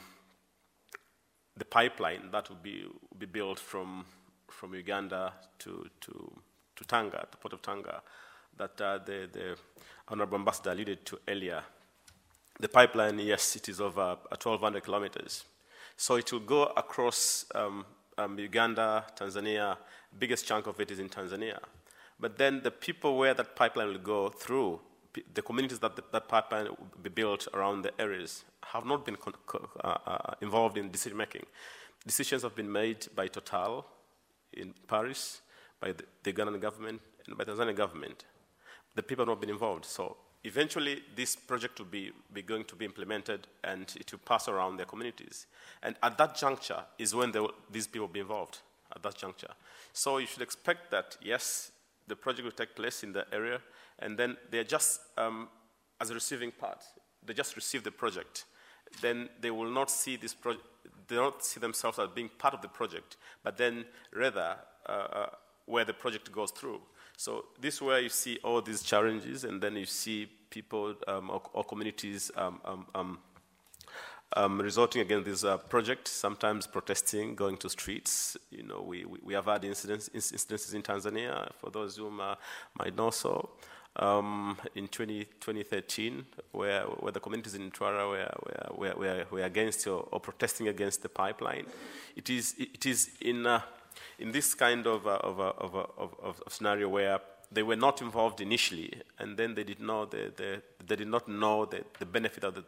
[1.57, 4.05] the pipeline that would be, would be built from
[4.49, 6.41] from Uganda to to
[6.75, 8.01] to Tanga, the port of Tanga,
[8.57, 9.57] that uh, the, the
[10.07, 11.63] Honorable Ambassador alluded to earlier.
[12.59, 15.43] The pipeline, yes, it is over 1,200 kilometers.
[15.97, 17.85] So it will go across um,
[18.17, 19.77] um, Uganda, Tanzania.
[20.17, 21.59] Biggest chunk of it is in Tanzania.
[22.19, 24.79] But then the people where that pipeline will go through,
[25.33, 29.17] the communities that the, that pipeline will be built around the areas, have not been
[29.83, 31.45] uh, uh, involved in decision making.
[32.05, 33.85] Decisions have been made by Total
[34.53, 35.41] in Paris,
[35.79, 38.25] by the, the Ugandan government, and by the Tanzanian government.
[38.95, 39.85] The people have not been involved.
[39.85, 44.47] So eventually, this project will be, be going to be implemented and it will pass
[44.47, 45.45] around their communities.
[45.83, 48.59] And at that juncture is when will, these people will be involved,
[48.95, 49.51] at that juncture.
[49.93, 51.71] So you should expect that, yes,
[52.07, 53.59] the project will take place in the area,
[53.99, 55.49] and then they're just, um,
[55.99, 56.83] as a receiving part,
[57.25, 58.45] they just receive the project.
[59.01, 60.65] Then they will not see this project,
[61.07, 64.55] they don't see themselves as being part of the project, but then rather
[64.87, 65.29] uh, uh,
[65.65, 66.79] where the project goes through.
[67.17, 71.29] So this is where you see all these challenges, and then you see people um,
[71.29, 73.19] or, or, communities um, um, um,
[74.33, 78.37] um resorting against this uh, project, sometimes protesting, going to streets.
[78.51, 82.35] You know, we, we, we have had incidents, incidences in Tanzania, for those who uh,
[82.77, 83.49] might know so.
[83.99, 88.31] Um, in 20, 2013, where, where the communities in Mtwara were,
[88.77, 91.65] were, were, were against or, or, protesting against the pipeline.
[92.15, 93.61] It is, it is in, uh,
[94.19, 97.19] in this kind of, uh, of, uh, uh, of, of, of, scenario where
[97.51, 101.27] they were not involved initially, and then they did, know the, the, they did not
[101.27, 102.63] know the, the benefit that the,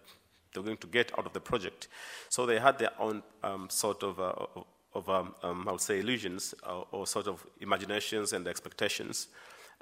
[0.54, 1.88] they were going to get out of the project.
[2.30, 4.34] So they had their own um, sort of, uh,
[4.94, 9.28] of um, um, I would say, illusions or, or, sort of imaginations and expectations.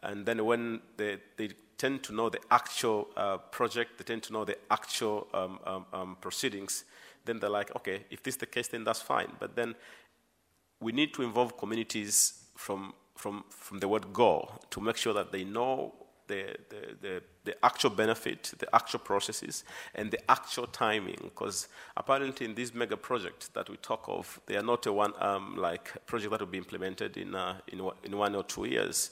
[0.04, 4.34] And then when they, they tend to know the actual uh, project, they tend to
[4.34, 6.84] know the actual um, um, um, proceedings,
[7.26, 9.32] then they're like, okay, if this is the case, then that's fine.
[9.40, 9.76] But then
[10.80, 15.32] we need to involve communities from, from, from the word go to make sure that
[15.32, 15.94] they know
[16.28, 19.64] the, the, the, the, actual benefit, the actual processes,
[19.96, 21.18] and the actual timing.
[21.24, 25.14] Because apparently, in these mega projects that we talk of, they are not a one
[25.20, 29.12] um, like project that will be implemented in, uh, in, in one or two years.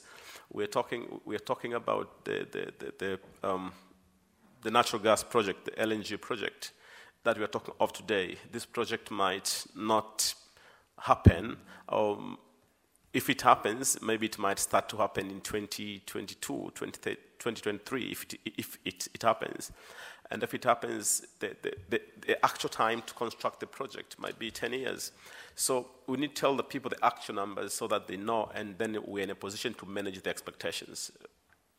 [0.52, 3.72] We're talking, we're talking about the, the, the, the, um,
[4.62, 6.72] the natural gas project, the LNG project
[7.24, 8.36] that we're talking of today.
[8.52, 10.34] This project might not
[10.98, 11.56] happen.
[11.88, 12.38] Um,
[13.16, 18.78] if it happens, maybe it might start to happen in 2022, 2023, if it, if
[18.84, 19.72] it, it happens.
[20.30, 24.38] And if it happens, the, the, the, the, actual time to construct the project might
[24.38, 25.12] be 10 years.
[25.54, 28.76] So we need to tell the people the actual numbers so that they know, and
[28.76, 31.10] then we're in a position to manage the expectations.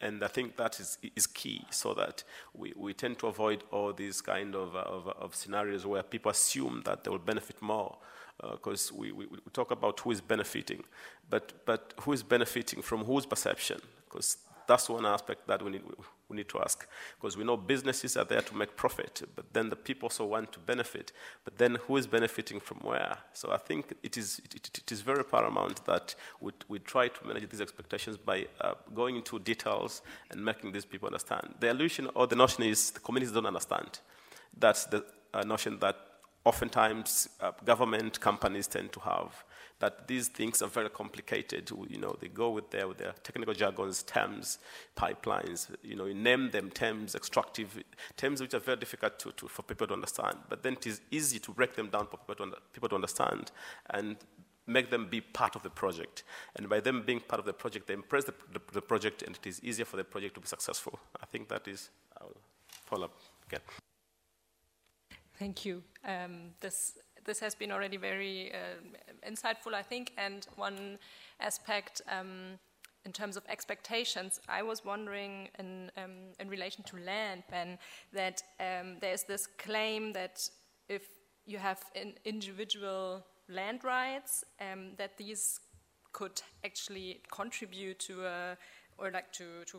[0.02, 2.24] And I think that is, is key so that
[2.56, 6.82] we, we tend to avoid all these kind of, of, of scenarios where people assume
[6.86, 7.98] that they will benefit more
[8.40, 10.84] because uh, we, we, we, talk about who is benefiting,
[11.30, 13.80] but, but who is benefiting from whose perception?
[14.06, 15.82] Because that's one aspect that we need,
[16.28, 16.86] we need to ask.
[17.20, 20.52] Because we know businesses are there to make profit, but then the people also want
[20.52, 21.14] to benefit.
[21.46, 23.18] But then who is benefiting from where?
[23.34, 27.28] So I think it is, it, it is very paramount that we, we try to
[27.28, 31.56] manage these expectations by uh, going into details and making these people understand.
[31.60, 34.00] The illusion or the notion is the communities don't understand.
[34.60, 35.96] That's the uh, notion that
[36.48, 39.44] oftentimes uh, government companies tend to have
[39.80, 41.70] that these things are very complicated.
[41.90, 44.58] You know, they go with their, with their technical jargons, terms,
[44.96, 45.68] pipelines.
[45.84, 47.84] You know, you name them terms, extractive
[48.16, 50.38] terms, which are very difficult to, to, for people to understand.
[50.50, 53.52] But then it is easy to break them down for people to, people to understand
[53.92, 54.16] and
[54.66, 56.24] make them be part of the project.
[56.56, 59.36] And by them being part of the project, they impress the, the, the project, and
[59.36, 61.00] it is easier for the project to be successful.
[61.22, 61.90] I think that is.
[62.20, 62.36] I'll
[62.86, 63.14] follow up
[63.48, 63.62] again.
[65.38, 65.84] Thank you.
[66.04, 70.14] Um, this this has been already very uh, insightful, I think.
[70.18, 70.98] And one
[71.40, 72.58] aspect um,
[73.06, 77.78] in terms of expectations, I was wondering in um, in relation to land, Ben,
[78.14, 80.50] that um, there is this claim that
[80.90, 81.04] if
[81.46, 85.60] you have an individual land rights, um, that these
[86.14, 88.58] could actually contribute to a,
[88.98, 89.78] or like to to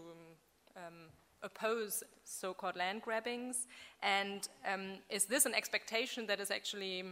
[0.77, 1.11] um,
[1.43, 3.67] oppose so-called land grabbings?
[4.03, 7.05] And um, is this an expectation that is actually,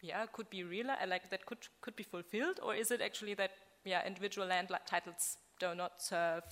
[0.00, 3.34] yeah, could be real, uh, like that could could be fulfilled, or is it actually
[3.34, 3.52] that
[3.84, 6.44] yeah, individual land titles do not serve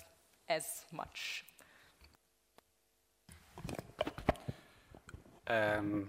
[0.49, 1.45] as much?
[5.47, 6.07] Um,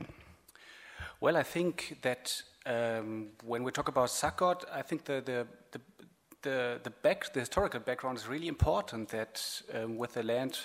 [1.19, 5.81] well, I think that um, when we talk about SAGCOT, I think the, the, the,
[6.41, 10.59] the, the, back, the historical background is really important that um, with the land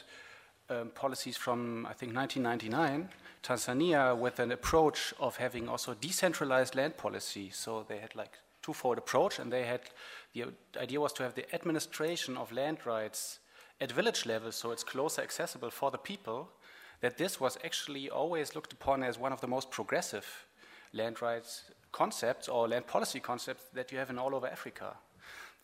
[0.69, 3.09] um, policies from, I think, 1999,
[3.43, 8.99] Tanzania, with an approach of having also decentralized land policy, so they had like twofold
[8.99, 9.81] approach, and they had
[10.33, 10.47] the
[10.81, 13.39] idea was to have the administration of land rights
[13.81, 16.49] at village level, so it's closer accessible for the people.
[17.01, 20.47] That this was actually always looked upon as one of the most progressive
[20.93, 24.97] land rights concepts or land policy concepts that you have in all over Africa.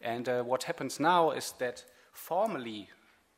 [0.02, 2.88] And uh, what happens now is that formally,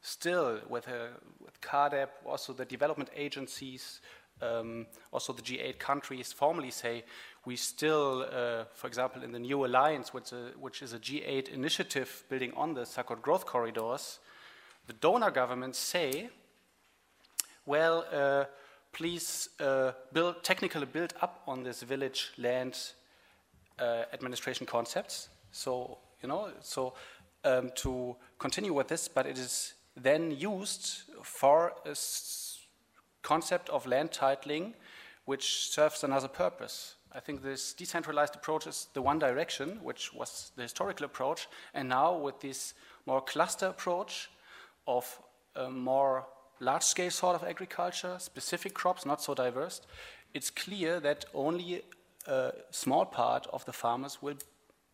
[0.00, 1.08] still with, uh,
[1.40, 4.00] with CAADP, also the development agencies,
[4.42, 7.04] um, also the G8 countries formally say
[7.44, 11.52] we still, uh, for example, in the new alliance, which, a, which, is a G8
[11.52, 14.18] initiative building on the SAGCOT growth corridors,
[14.86, 16.30] the donor governments say,
[17.66, 18.44] well, uh,
[18.92, 22.78] please uh, build, technically build up on this village land
[23.78, 25.28] uh, administration concepts.
[25.52, 26.94] So, you know, so
[27.44, 31.94] um, to continue with this, but it is then used for a
[33.22, 34.72] concept of land titling
[35.26, 36.96] which serves another purpose.
[37.12, 41.88] I think this decentralized approach is the one direction, which was the historical approach, and
[41.88, 42.74] now with this
[43.06, 44.30] more cluster approach
[44.86, 45.18] of
[45.56, 46.26] a more
[46.60, 49.82] large scale sort of agriculture, specific crops, not so diverse,
[50.32, 51.82] it's clear that only
[52.26, 54.36] a small part of the farmers will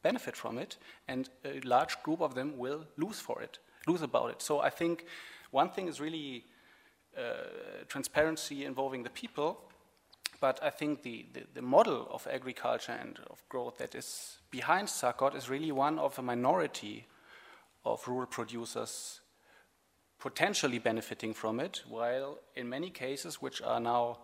[0.03, 0.77] benefit from it,
[1.09, 4.43] and a large group of them will lose for it, lose about it.
[4.43, 5.05] So I think
[5.51, 6.45] one thing is really
[7.17, 9.61] uh, transparency involving the people,
[10.41, 14.89] but I think the, the, the, model of agriculture and of growth that is behind
[14.89, 17.07] SAGCOT is really one of a minority
[17.85, 19.21] of rural producers
[20.19, 24.19] potentially benefiting from it, while in many cases, which are now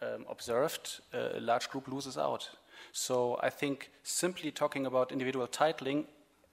[0.00, 2.48] um, observed, a large group loses out.
[2.92, 6.04] So I think simply talking about individual titling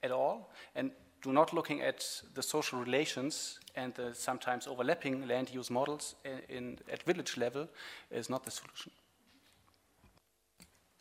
[0.02, 0.90] at all and
[1.22, 6.40] do not looking at the social relations and the sometimes overlapping land use models in,
[6.48, 7.68] in, at village level
[8.10, 8.90] is not the solution.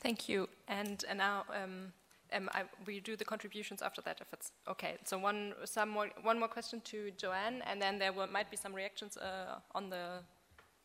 [0.01, 0.49] Thank you.
[0.67, 1.93] And, and now um,
[2.33, 4.97] um, I, we do the contributions after that, if it's okay.
[5.05, 8.57] So one, some more, one more question to Joanne, and then there will, might be
[8.57, 10.19] some reactions uh, on the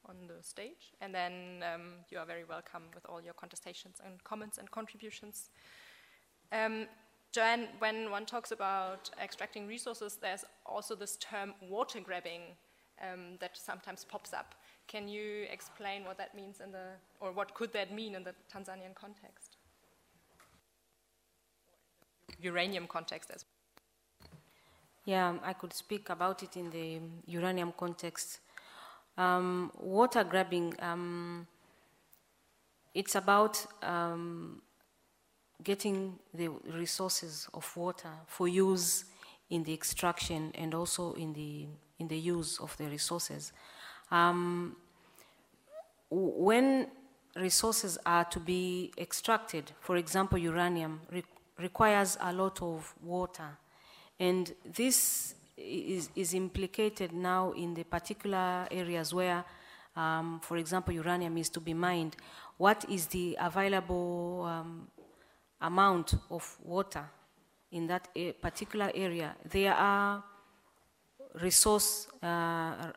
[0.09, 4.23] on the stage, and then um, you are very welcome with all your contestations and
[4.25, 5.51] comments and contributions.
[6.53, 6.87] Um,
[7.33, 12.43] Joanne, when one talks about extracting resources, there's also this term water grabbing
[13.03, 14.55] um, that sometimes pops up.
[14.87, 16.91] Can you explain what that means in the,
[17.21, 19.57] or what could that mean in the Tanzanian context?
[22.41, 23.51] uranium context as well.
[25.07, 28.41] Yeah, I could speak about it in the uranium context.
[29.17, 31.47] Um, water grabbing, um,
[32.95, 34.63] it's about um,
[35.63, 39.05] getting the resources of water for use
[39.51, 41.67] in the extraction and also in the,
[41.99, 43.53] in the use of the resources.
[44.11, 44.77] Um,
[46.11, 46.89] when
[47.37, 51.01] resources are to be extracted, for example, uranium,
[51.59, 53.59] requires a lot of water.
[54.19, 59.45] And this is, is implicated now in the particular areas where,
[59.97, 62.17] um, for example, uranium is to be mined.
[62.57, 64.89] What is the available um,
[65.61, 67.05] amount of water
[67.73, 68.09] in that
[68.41, 69.37] particular area?
[69.45, 70.23] There are
[71.41, 72.93] resource, uh,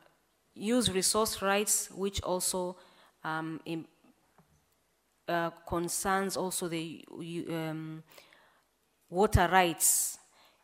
[0.53, 2.77] use resource rights, which also
[3.23, 3.85] um, in,
[5.27, 7.05] uh, concerns also the
[7.49, 8.03] um,
[9.09, 10.16] water rights.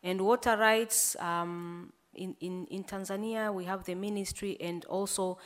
[0.04, 5.38] And water rights um, in, in, in Tanzania, we have the ministry, and also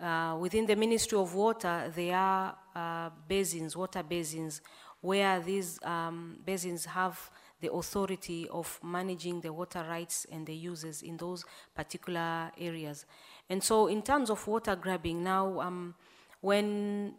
[0.00, 4.62] uh, within the Ministry of Water, there are uh, basins, water basins,
[5.00, 7.30] where these um, basins have
[7.60, 11.44] the authority of managing the water rights and the uses in those
[11.74, 13.06] particular areas.
[13.48, 15.94] And so, in terms of water grabbing, now um,
[16.40, 17.14] when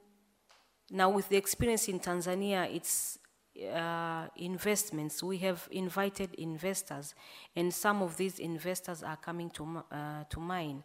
[0.90, 3.18] now with the experience in Tanzania, it's
[3.68, 7.14] uh, investments, we have invited investors,
[7.56, 10.84] and some of these investors are coming to, uh, to mine.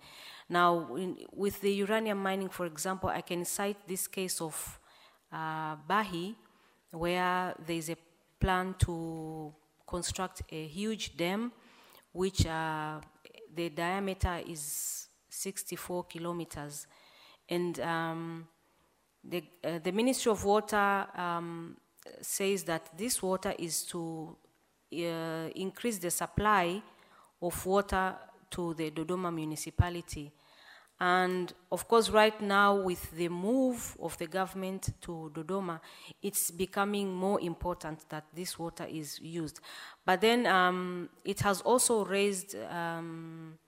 [0.48, 4.80] Now, in, with the uranium mining, for example, I can cite this case of
[5.32, 6.34] uh, Bahi,
[6.92, 7.96] where there is a
[8.40, 9.54] plan to
[9.86, 11.52] construct a huge dam,
[12.12, 13.00] which uh,
[13.54, 16.86] the diameter is 64 kilometers.
[17.48, 18.48] And um,
[19.22, 21.76] the, uh, the Ministry of Water um,
[22.20, 24.36] says that this water is to
[24.92, 26.82] uh, increase the supply
[27.42, 28.14] of water
[28.50, 30.32] to the Dodoma municipality.
[30.98, 35.80] And of course, right now, with the move of the government to Dodoma,
[36.22, 39.60] it's becoming more important that this water is used.
[40.06, 43.58] But then um, it has also raised um,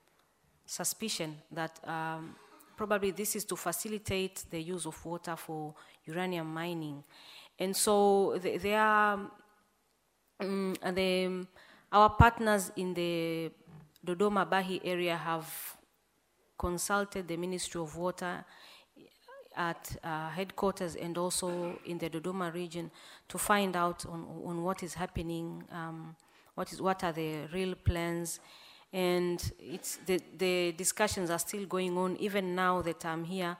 [0.64, 2.34] suspicion that um,
[2.76, 5.74] probably this is to facilitate the use of water for
[6.06, 7.04] uranium mining.
[7.58, 9.18] And so there are
[10.40, 11.46] um, the,
[11.90, 13.50] our partners in the
[14.06, 15.76] Dodoma Bahi area have
[16.56, 18.44] consulted the Ministry of Water
[19.56, 22.90] at uh, headquarters and also in the Dodoma region
[23.28, 26.14] to find out on, on what is happening, um,
[26.54, 28.38] what, is, what are the real plans,
[28.92, 32.16] and it's the, the discussions are still going on.
[32.18, 33.56] Even now that I'm here,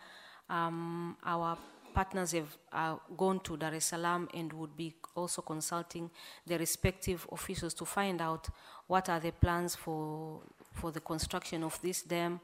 [0.49, 1.59] um, our
[1.95, 6.11] partners have uh, gone to Dar es Salaam and would be also consulting
[6.47, 8.49] the respective officials to find out
[8.86, 10.41] what are the plans for,
[10.72, 12.41] for the construction of this dam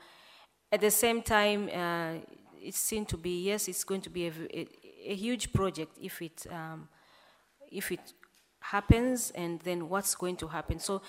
[0.74, 2.14] at the same time, uh,
[2.61, 4.68] it seemed to be yes, it's going to be a, a,
[5.07, 6.88] a huge project if it um,
[7.70, 8.12] if it
[8.59, 10.80] happens, and then what's going to happen.
[10.80, 11.01] So,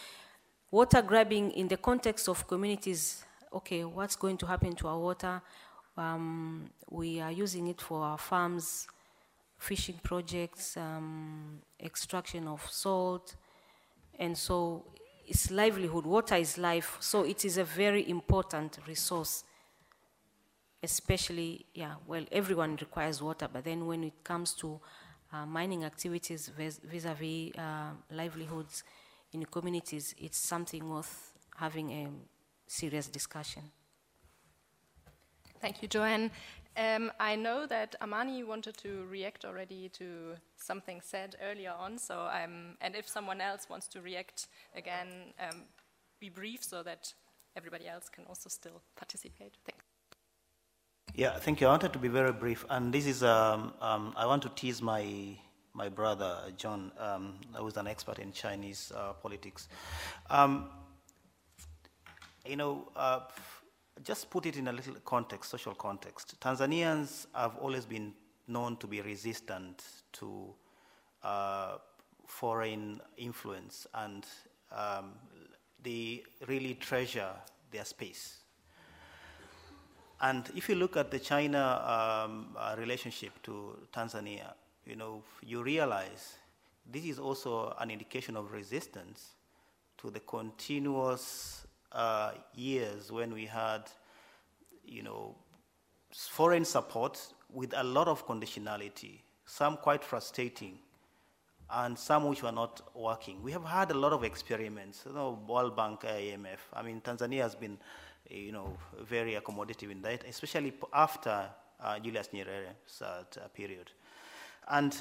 [0.70, 3.26] water grabbing in the context of communities.
[3.52, 5.42] Okay, what's going to happen to our water?
[5.98, 8.88] Um, we are using it for our farms,
[9.58, 13.36] fishing projects, um, extraction of salt,
[14.20, 14.86] and so
[15.28, 16.06] it's livelihood.
[16.06, 19.43] Water is life, so it is a very important resource
[20.86, 24.80] especially, yeah, well, everyone requires water, but then when it comes to
[25.34, 28.84] uh, mining activities vis-a-vis uh, livelihoods
[29.34, 32.08] in communities, it's something worth having a
[32.68, 33.64] serious discussion.
[35.66, 36.30] Thank you, Joanne.
[36.78, 42.20] Um, I know that Amani wanted to react already to something said earlier on, so
[42.20, 44.45] I'm, and if someone else wants to react
[44.76, 45.07] again,
[45.39, 45.63] um,
[46.20, 47.11] be brief so that
[47.57, 49.55] everybody else can also still participate.
[49.66, 49.84] Thanks.
[51.16, 51.66] Yeah, thank you.
[51.66, 54.84] I wanted to be very brief, and this is um, um, I want to tease
[54.84, 55.36] my
[55.74, 59.68] my brother John, um, who's an expert in Chinese uh, politics.
[60.30, 60.70] Um,
[62.45, 63.22] you know, uh,
[64.04, 66.39] just put it in a little context, social context.
[66.39, 68.14] Tanzanians have always been
[68.48, 69.84] known to be resistant
[70.14, 70.54] to
[71.24, 71.78] uh,
[72.28, 74.26] foreign influence, and
[74.72, 75.14] um,
[75.82, 77.32] they really treasure
[77.72, 78.38] their space.
[80.22, 81.82] And if you look at the China
[82.26, 84.54] um, uh, relationship to Tanzania,
[84.86, 86.36] you know, you realize
[86.89, 89.36] this is also an indication of resistance
[89.98, 91.66] to the continuous
[91.96, 93.89] uh, years when we had,
[94.86, 95.36] you know,
[96.14, 97.20] foreign support
[97.52, 100.78] with a lot of conditionality, some quite frustrating,
[101.70, 103.41] and some which were not working.
[103.41, 106.60] We have had a lot of experiments, you know, World Bank, IMF.
[106.74, 107.78] I mean, Tanzania has been
[108.30, 111.48] you know, very accommodative in that, especially after
[111.80, 113.24] uh, Julius Nyerere's uh,
[113.54, 113.91] period.
[114.68, 114.96] And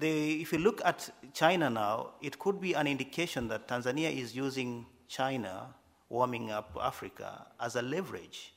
[0.00, 4.86] if you look at China now, it could be an indication that Tanzania is using
[5.08, 5.74] China
[6.08, 8.54] warming up Africa as a leverage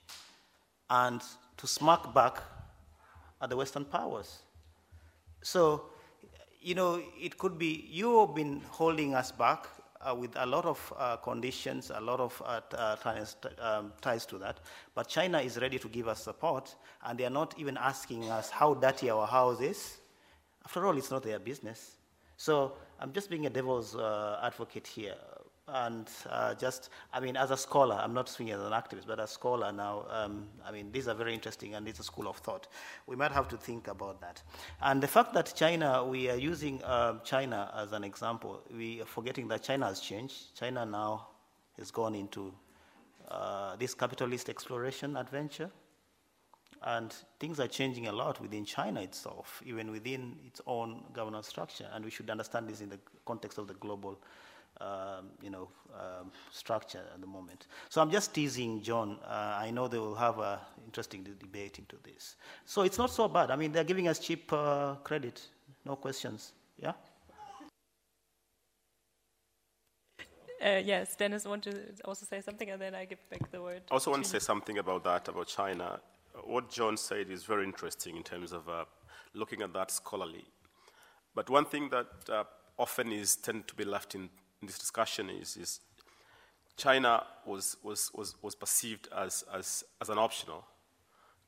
[0.90, 1.22] and
[1.58, 2.38] to smack back
[3.42, 4.40] at the Western powers.
[5.42, 5.86] So,
[6.62, 9.68] you know, it could be you have been holding us back
[10.02, 14.26] uh, with a lot of uh, conditions, a lot of uh, uh ties, um, ties,
[14.28, 14.60] to that.
[14.96, 16.76] But China is ready to give us support,
[17.06, 19.98] and they are not even asking us how dirty our house is.
[20.66, 21.98] After all, it's not their business.
[22.38, 25.16] So I'm just being a devil's uh, advocate here
[25.72, 29.20] and uh, just, I mean, as a scholar, I'm not speaking as an activist, but
[29.20, 32.28] as a scholar now, um, I mean, these are very interesting and it's a school
[32.28, 32.68] of thought.
[33.08, 34.42] We might have to think about that.
[34.82, 39.06] And the fact that China, we are using uh, China as an example, we are
[39.06, 40.56] forgetting that China has changed.
[40.56, 41.28] China now
[41.78, 42.54] has gone into
[43.30, 45.72] uh, this capitalist exploration adventure.
[46.84, 51.88] And things are changing a lot within China itself, even within its own governance structure.
[51.94, 54.20] And we should understand this in the context of the global
[54.82, 57.68] um, you know, um, structure at the moment.
[57.90, 59.20] So I'm just teasing John.
[59.24, 62.36] Uh, I know they will have an interesting debate into this.
[62.66, 63.52] So it's not so bad.
[63.52, 65.42] I mean, they're giving us cheap uh, credit,
[65.86, 66.54] no questions.
[66.78, 66.94] Yeah?
[70.64, 71.74] Uh, yes, Dennis want to
[72.06, 73.82] also say something, and then I give back the word.
[73.90, 76.00] I also want to say something about that, about China.
[76.44, 78.86] What John said is very interesting in terms of uh,
[79.34, 80.46] looking at that scholarly.
[81.34, 82.44] But one thing that uh,
[82.78, 84.30] often is tend to be left in
[84.62, 85.80] in this discussion is, is
[86.78, 90.64] China was, was, was, was perceived as, as, as an optional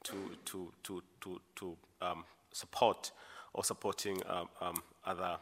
[0.04, 0.14] to,
[0.46, 3.12] to, to, to, to um, support
[3.54, 5.38] or supporting um, um, other,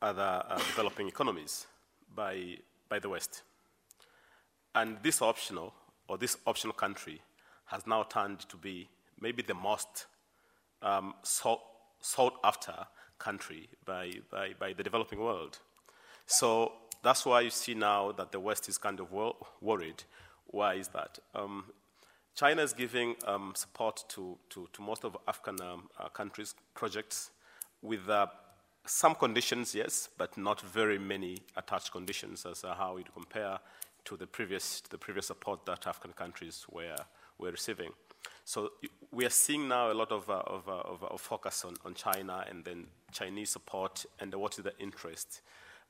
[0.00, 1.66] other uh, developing economies
[2.14, 2.56] by,
[2.88, 3.42] by the West.
[4.74, 5.74] And this optional
[6.08, 7.20] or this optional country
[7.66, 8.88] has now turned to be
[9.20, 10.06] maybe the most
[10.82, 11.60] um, sought,
[12.00, 12.74] sought after
[13.18, 15.58] country by, by, by the developing world.
[16.26, 19.08] So that's why you see now that the West is kind of
[19.60, 20.04] worried.
[20.46, 21.18] Why is that?
[21.34, 21.64] Um,
[22.34, 27.30] China is giving um, support to, to, to, most of African um, uh, countries' projects
[27.82, 28.26] with uh,
[28.86, 33.58] some conditions, yes, but not very many attached conditions as uh, how you compare
[34.04, 36.96] to the previous, to the previous support that African countries were,
[37.38, 37.90] were receiving.
[38.44, 38.70] So
[39.10, 41.94] we are seeing now a lot of, uh, of, uh, of, of, focus on, on
[41.94, 45.42] China and then Chinese support and what is the interest.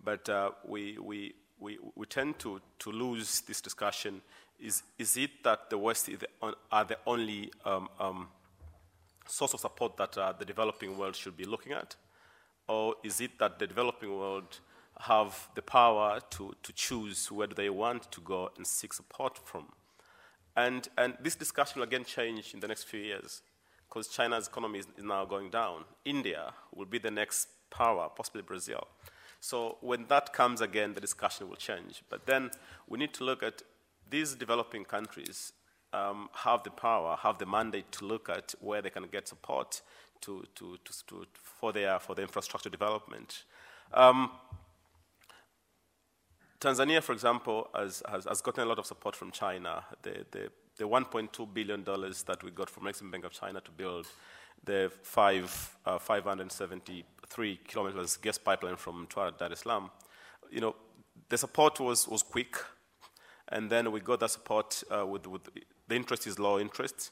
[0.05, 4.20] But uh, we, we, we, we tend to, to lose this discussion.
[4.61, 6.28] Is, is it that the West the
[6.70, 8.28] are the only um, um,
[9.26, 11.96] source of support that uh, the developing world should be looking at?
[12.68, 14.61] Or is it that the developing world
[15.00, 19.66] have the power to, to choose where they want to go and seek support from?
[20.57, 23.42] And, and this discussion will again change in the next few years
[23.88, 25.84] because China's economy is now going down.
[26.05, 28.86] India will be the next power, possibly Brazil.
[29.43, 32.05] So when that comes again, the discussion will change.
[32.09, 32.53] But then
[32.88, 33.61] we need to look at
[34.09, 35.53] these developing countries
[35.93, 39.82] um, have the power, have the mandate to look at where they can get support
[40.20, 43.43] to, to, to, to for, their, for their infrastructure development.
[43.93, 44.30] Um,
[46.61, 49.82] Tanzania, for example, has, has, has, gotten a lot of support from China.
[50.03, 54.07] The, the, the $1.2 billion that we got from Exim Bank of China to build
[54.64, 59.90] the five, uh, 573 kilometers gas pipeline from Mtwara to Dar es Salaam,
[60.50, 60.74] you know,
[61.28, 62.57] the support was, was quick,
[63.48, 65.42] and then we got that support uh, with, with,
[65.88, 67.11] the interest is low interest,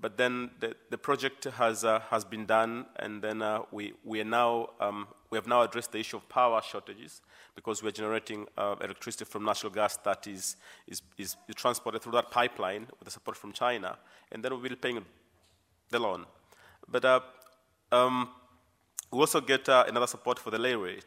[0.00, 4.20] but then the, the project has, uh, has been done, and then uh, we, we,
[4.20, 7.20] are now, um, we have now addressed the issue of power shortages
[7.54, 12.30] because we're generating uh, electricity from natural gas that is, is, is, transported through that
[12.30, 13.98] pipeline with the support from China,
[14.32, 15.04] and then we'll be paying
[15.90, 16.24] the loan.
[16.90, 17.20] But uh,
[17.92, 18.30] um,
[19.12, 21.04] we also get uh, another support for the lay rate.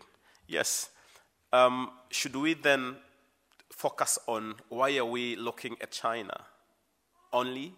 [0.47, 0.89] Yes.
[1.51, 2.97] Um, should we then
[3.71, 6.45] focus on why are we looking at China
[7.31, 7.73] only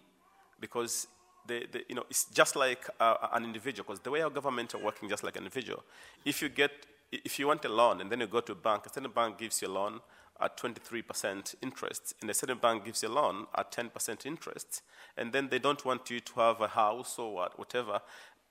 [0.60, 1.08] because
[1.46, 4.74] the, the, you know, it's just like uh, an individual, because the way our government
[4.74, 5.82] are working just like an individual.
[6.24, 6.70] If you get,
[7.12, 9.08] if you want a loan and then you go to a bank, and then the
[9.08, 10.00] bank gives you a loan
[10.40, 14.82] at 23% interest, and a certain bank gives you a loan at 10% interest,
[15.16, 18.00] and then they don't want you to have a house or whatever,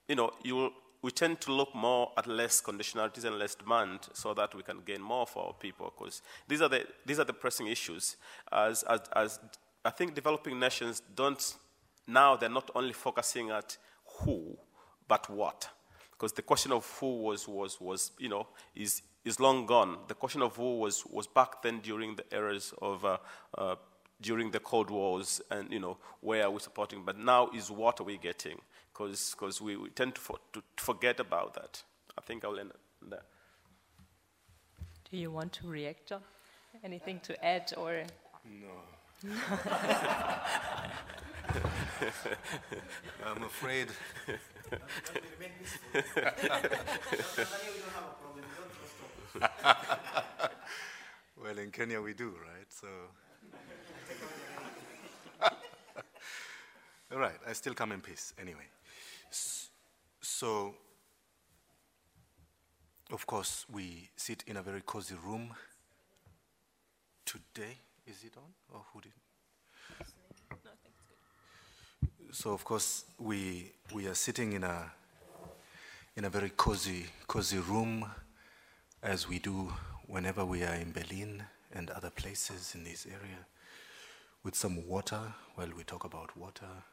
[0.08, 0.70] you know, you
[1.02, 4.80] we tend to look more at less conditionalities and less demand so that we can
[4.84, 8.16] gain more for our people, because these are the, these are the pressing issues.
[8.50, 9.38] As, as, as
[9.84, 11.56] I think developing nations don't
[12.06, 13.76] now they're not only focusing at
[14.18, 14.56] who,
[15.08, 15.68] but what.
[16.16, 19.98] Because the question of who was, was, was you know, is, is long gone.
[20.08, 23.18] The question of who was, was back then during the eras of, uh,
[23.58, 23.74] uh,
[24.22, 27.02] during the Cold Wars and, you know, where are we supporting?
[27.04, 28.58] But now is what are we getting?
[28.92, 31.82] Because we, we tend to, for, to forget about that.
[32.16, 32.72] I think I'll end
[33.06, 33.22] there.
[35.10, 36.22] Do you want to react, John?
[36.82, 38.04] Anything to add or?
[38.44, 38.68] No.
[43.26, 43.88] I'm afraid.
[51.42, 52.68] well, in Kenya we do, right?
[52.68, 52.86] So.
[57.12, 58.66] All right, I still come in peace anyway.
[60.20, 60.74] So,
[63.10, 65.54] of course, we sit in a very cozy room
[67.24, 67.78] today.
[68.06, 68.44] Is it on?
[68.72, 69.12] Or who did?
[72.32, 74.92] So of course we we are sitting in a
[76.16, 78.08] in a very cozy cozy room,
[79.02, 79.72] as we do
[80.06, 81.42] whenever we are in Berlin
[81.72, 83.46] and other places in this area,
[84.44, 86.84] with some water while we talk about water.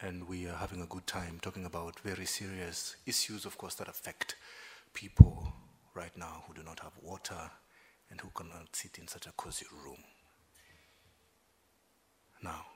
[0.00, 3.88] And we are having a good time talking about very serious issues, of course, that
[3.88, 4.36] affect
[4.94, 5.52] people
[5.94, 7.50] right now who do not have water
[8.12, 10.04] and who cannot sit in such a cozy room.
[12.42, 12.66] Now,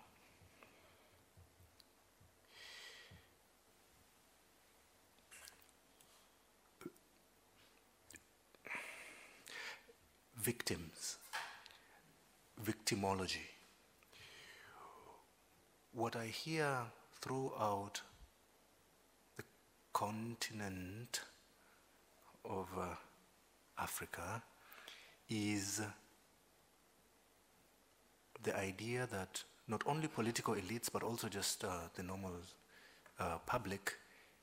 [10.39, 11.19] victims,
[12.65, 13.51] victimology.
[15.93, 16.79] What I hear
[17.21, 18.01] throughout
[19.37, 19.45] the
[19.93, 21.21] continent
[22.43, 22.95] of uh,
[23.79, 24.43] Africa
[25.29, 25.83] is
[28.43, 32.35] the idea that not only political elites but also just uh, the normal
[33.19, 33.95] uh, public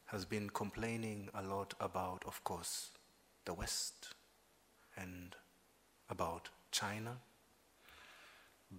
[0.05, 2.89] has been complaining a lot about, of course,
[3.45, 4.13] the West
[4.97, 5.36] and
[6.09, 7.17] about China,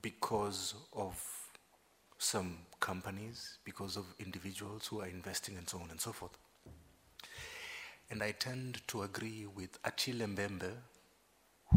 [0.02, 1.20] because of
[2.18, 6.36] some companies, because of individuals who are investing and so on and so forth.
[8.10, 10.72] And I tend to agree with Achille Mbembe,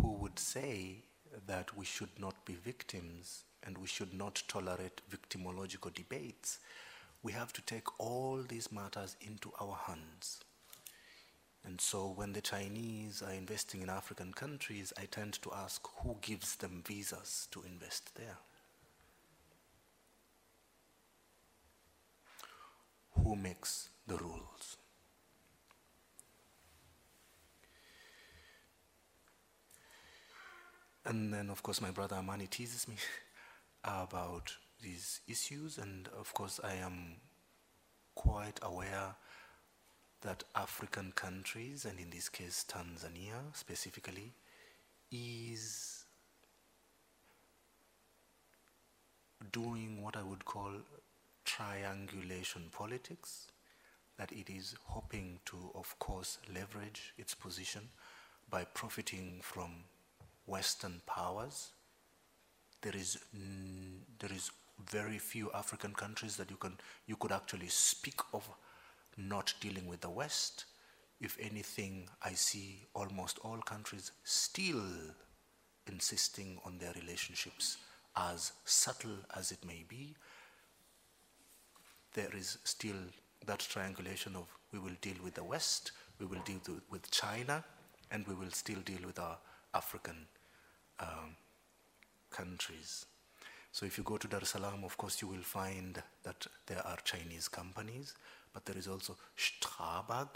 [0.02, 1.04] who would say
[1.46, 6.60] that we should not be victims and we should not tolerate victimological debates.
[7.24, 10.40] We have to take all these matters into our hands.
[11.66, 16.18] And so when the Chinese are investing in African countries, I tend to ask who
[16.22, 18.38] gives them visas to invest there?
[23.22, 24.78] Who makes the rules?
[31.08, 32.96] And then, of course, my brother Amani teases me
[33.86, 34.54] about
[34.84, 37.16] these issues, and of course, I am
[38.14, 39.16] quite aware
[40.22, 44.34] that African countries, and in this case Tanzania specifically,
[45.10, 46.04] is
[49.54, 50.72] doing what I would call
[51.46, 53.48] triangulation politics,
[54.18, 57.84] that it is hoping to, of course, leverage its position
[58.50, 59.86] by profiting from
[60.48, 61.70] Western powers.
[62.82, 63.20] There is,
[64.20, 64.52] there is
[64.92, 68.48] very few African countries that you, can, you could actually speak of
[69.18, 70.66] not dealing with the West.
[71.20, 74.84] If anything, I see almost all countries still
[75.88, 77.78] insisting on their relationships,
[78.16, 80.16] as subtle as it may be.
[82.14, 82.96] There is still
[83.46, 87.64] that triangulation of we will deal with the West, we will deal with China,
[88.12, 89.38] and we will still deal with our
[89.74, 90.28] African
[91.00, 91.36] um,
[92.30, 93.06] countries.
[93.72, 96.86] So if you go to Dar es Salaam, of course, you will find that there
[96.86, 98.16] are Chinese companies,
[98.54, 100.30] but there is also Strabag,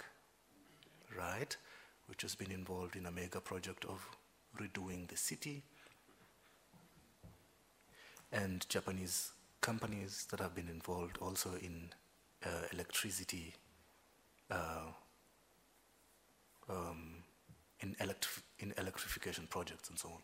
[1.18, 1.56] right,
[2.08, 4.00] which has been involved in a mega project of
[4.60, 5.64] redoing the city,
[8.32, 9.32] and Japanese
[9.62, 11.90] companies that have been involved also in
[12.46, 13.54] uh, electricity,
[14.50, 14.92] uh,
[16.70, 17.24] um,
[17.80, 20.22] in, electri in electrification projects and so on.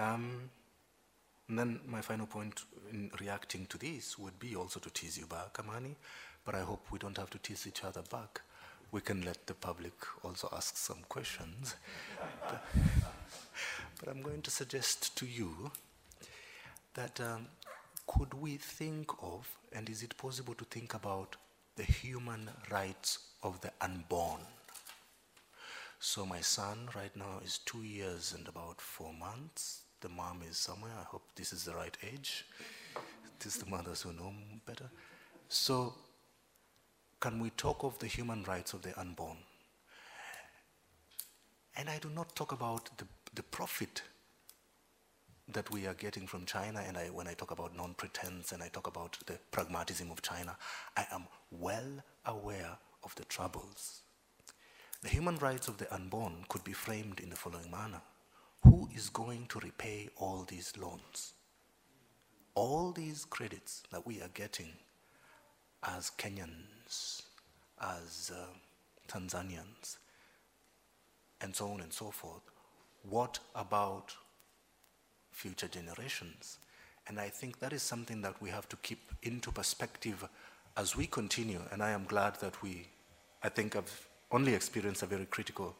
[0.00, 0.48] Um,
[1.48, 5.26] and then my final point in reacting to this would be also to tease you
[5.26, 5.96] back, Amani,
[6.46, 8.40] but I hope we don't have to tease each other back.
[8.92, 9.92] We can let the public
[10.24, 11.74] also ask some questions.
[12.48, 12.64] but,
[14.00, 15.70] but, I'm going to suggest to you
[16.94, 17.46] that um,
[18.06, 21.36] could we think of, and is it possible to think about
[21.76, 24.40] the human rights of the unborn?
[25.98, 30.56] So my son right now is two years and about four months the mom is
[30.56, 30.92] somewhere.
[30.98, 32.44] I hope this is the right age.
[33.38, 34.32] This is the mothers who know
[34.66, 34.90] better.
[35.48, 35.94] So,
[37.20, 39.38] can we talk of the human rights of the unborn?
[41.76, 44.02] And I do not talk about the, the profit
[45.52, 48.62] that we are getting from China, and I, when I talk about non pretense and
[48.62, 50.56] I talk about the pragmatism of China,
[50.96, 54.02] I am well aware of the troubles.
[55.02, 58.02] The human rights of the unborn could be framed in the following manner
[58.62, 61.32] who is going to repay all these loans?
[62.54, 64.72] All these credits that we are getting
[65.82, 67.22] as Kenyans,
[67.80, 68.46] as uh,
[69.08, 69.96] Tanzanians,
[71.40, 72.42] and so on and so forth,
[73.08, 74.14] what about
[75.30, 76.58] future generations?
[77.06, 80.24] And I think that is something that we have to keep into perspective
[80.76, 81.60] as we continue.
[81.72, 82.88] And I am glad that we,
[83.42, 85.74] I think I've only experienced a very critical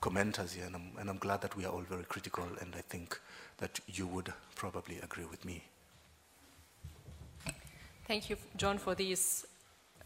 [0.00, 2.80] commenters here, and I'm, and I'm glad that we are all very critical, and I
[2.80, 3.20] think
[3.58, 5.64] that you would probably agree with me.
[8.06, 9.46] Thank you, John, for these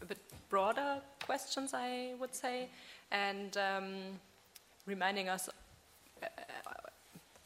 [0.01, 0.19] a bit
[0.49, 2.69] broader questions, I would say,
[3.11, 3.93] and um,
[4.85, 5.49] reminding us
[6.21, 6.27] uh,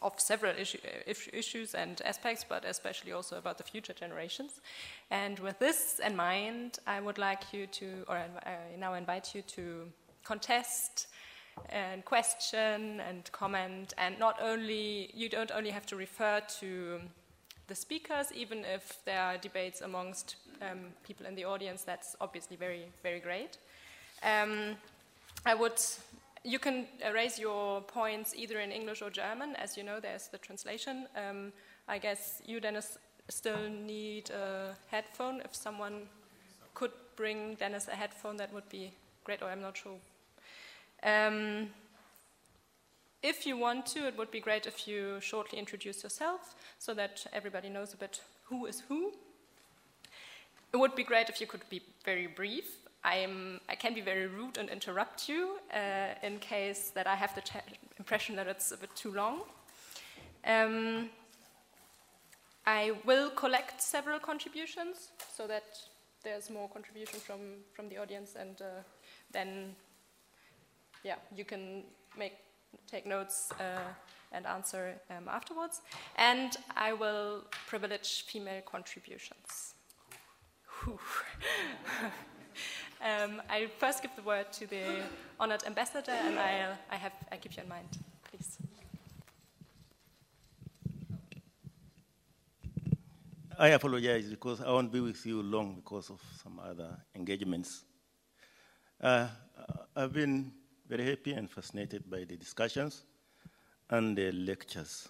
[0.02, 0.80] of several issue,
[1.32, 4.60] issues and aspects, but especially also about the future generations.
[5.12, 9.44] And with this in mind, I would like you to, or I now invite you
[9.44, 9.88] to
[10.24, 11.08] contest
[11.70, 13.94] and question and comment.
[13.98, 17.02] And not only, you don't only have to refer to
[17.68, 22.58] the speakers, even if there are debates amongst um, people in the audience, that's obviously
[22.58, 23.58] very, very great.
[24.24, 24.76] Um,
[25.46, 25.80] I would,
[26.44, 29.56] you can raise your points either in English or German.
[29.56, 31.08] As you know, there's the translation.
[31.16, 31.54] Um,
[31.88, 32.98] I guess you, Dennis,
[33.30, 35.42] still need a headphone.
[35.46, 36.10] If someone
[36.74, 38.92] could bring Dennis a headphone, that would be
[39.24, 39.98] great, or I'm not sure
[41.04, 41.70] um,
[43.24, 47.26] if you want to, it would be great if you shortly introduce yourself so that
[47.34, 49.12] everybody knows a bit who is who.
[50.74, 52.66] It would be great if you could be very brief.
[53.04, 57.36] I'm, I can be very rude and interrupt you uh, in case that I have
[57.36, 57.42] the
[58.00, 59.42] impression that it's a bit too long.
[60.46, 61.10] Um,
[62.66, 65.64] I will collect several contributions so that
[66.24, 67.40] there's more contribution from,
[67.74, 68.66] from the audience and uh,
[69.32, 69.76] then
[71.04, 71.84] yeah, you can
[72.18, 72.34] make,
[72.90, 73.80] take notes uh,
[74.32, 75.82] and answer um, afterwards.
[76.16, 79.74] And I will privilege female contributions.
[83.02, 85.04] um, I'll first give the word to the
[85.40, 87.88] honored ambassador, and I'll, I, have, I keep you in mind,
[88.30, 88.58] please.
[93.60, 97.84] I apologize because I won't be with you long because of some other engagements.
[99.00, 99.28] Uh,
[99.96, 100.52] I've been
[100.92, 103.04] very happy and fascinated by the discussions
[103.90, 105.08] and the lectures.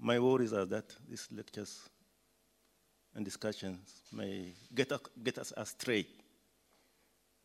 [0.00, 1.88] My worries are that these lectures
[3.14, 6.04] and discussions may get, us, get us astray,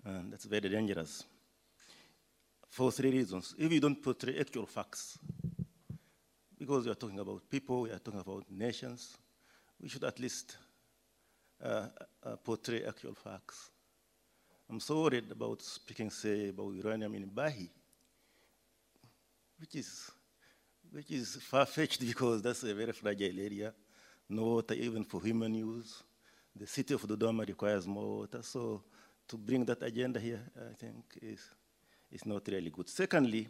[0.03, 1.25] and that's very dangerous
[2.69, 3.53] for three reasons.
[3.55, 5.19] If you don't portray actual facts,
[6.57, 9.15] because we are talking about people, we are talking about nations,
[9.79, 10.57] we should at least
[11.63, 11.85] uh,
[12.23, 13.69] uh, portray actual facts.
[14.69, 17.69] I'm so worried about speaking, say, about uranium in Bahi,
[19.59, 20.11] which is,
[20.91, 23.73] which is far-fetched because that's a very fragile area.
[24.29, 26.03] No water even for human use.
[26.53, 28.43] The city of Dodoma requires more water.
[28.43, 28.83] So
[29.27, 31.39] to bring that agenda here, I think is,
[32.11, 32.89] is not really good.
[32.89, 33.47] Secondly,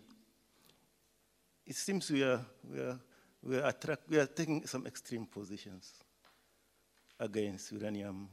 [1.65, 2.99] it seems we are, we are,
[3.41, 5.93] we are, attract, we are taking some extreme positions
[7.20, 8.30] against uranium,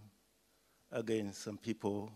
[0.92, 2.12] against some people,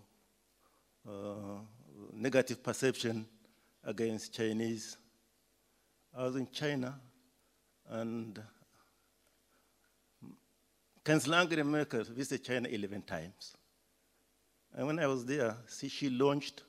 [2.12, 3.26] negative perception
[3.84, 4.96] against Chinese.
[6.16, 6.99] I was in China,
[7.88, 8.42] and
[11.07, 13.57] Chancellor Angela Merkel visited China 11 times.
[14.74, 16.62] And when I was there, see, she launched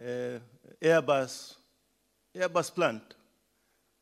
[0.00, 0.38] uh,
[0.80, 1.56] Airbus,
[2.34, 3.14] Airbus plant.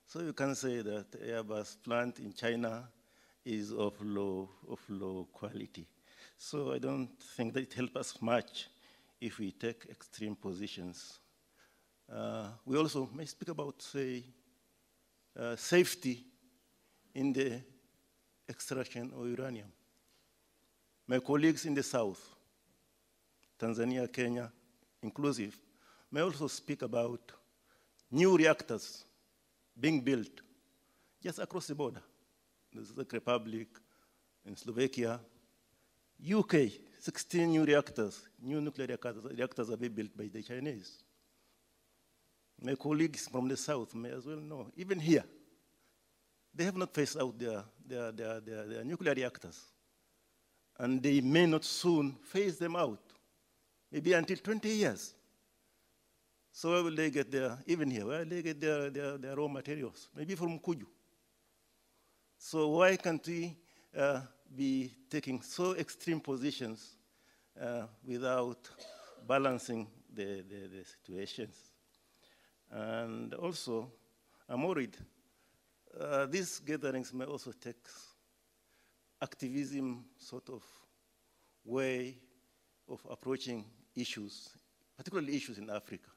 [0.06, 2.88] So you can say that Airbus plant in China
[3.44, 5.86] is of low, of low quality.
[6.38, 8.68] So I don't think that it helps us much
[9.20, 11.18] if we take extreme positions.
[12.12, 14.22] Uh, we also may speak about, say,
[15.38, 16.24] uh, safety
[17.14, 17.60] in the
[18.48, 19.72] extraction of uranium.
[21.06, 22.20] My colleagues in the South,
[23.58, 24.50] Tanzania, Kenya,
[25.02, 25.58] inclusive,
[26.10, 27.32] may also speak about
[28.10, 29.04] new reactors
[29.78, 30.40] being built
[31.22, 32.02] just across the border.
[32.72, 33.68] The Czech Republic,
[34.44, 35.18] in Slovakia,
[36.20, 36.70] UK,
[37.06, 41.04] 16 new reactors, new nuclear reactors, are being built by the Chinese.
[42.60, 45.22] My colleagues from the south may as well know, even here,
[46.52, 49.66] they have not phased out their, their, their, their, their nuclear reactors.
[50.80, 52.98] And they may not soon phase them out,
[53.92, 55.14] maybe until 20 years.
[56.50, 59.36] So where will they get their, even here, where will they get their, their, their
[59.36, 60.08] raw materials?
[60.16, 60.86] Maybe from Kuju.
[62.36, 63.56] So why can't we
[63.96, 64.22] uh,
[64.56, 66.95] be taking so extreme positions
[67.60, 68.68] uh, without
[69.26, 71.54] balancing the, the, the, situations.
[72.70, 73.90] And also,
[74.48, 74.96] I'm worried
[75.98, 77.88] uh, these gatherings may also take
[79.22, 80.62] activism sort of
[81.64, 82.18] way
[82.88, 84.50] of approaching issues,
[84.96, 86.10] particularly issues in Africa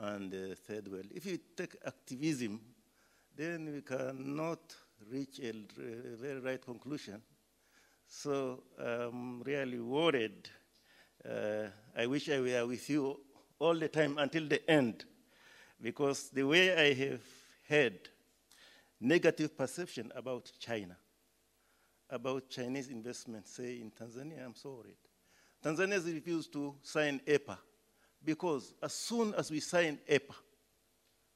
[0.00, 1.06] and the third world.
[1.14, 2.60] If you take activism,
[3.36, 4.74] then we cannot
[5.10, 5.52] reach a,
[6.16, 7.20] very right conclusion.
[8.08, 10.48] So I'm really worried.
[11.28, 13.18] Uh, I wish I were with you
[13.58, 15.04] all the time until the end,
[15.80, 17.22] because the way I have
[17.68, 18.08] heard
[19.00, 20.96] negative perception about China,
[22.08, 24.96] about Chinese investment, say in Tanzania, I'm so worried.
[25.64, 27.58] Tanzania has refused to sign EPA
[28.24, 30.34] because as soon as we sign EPA,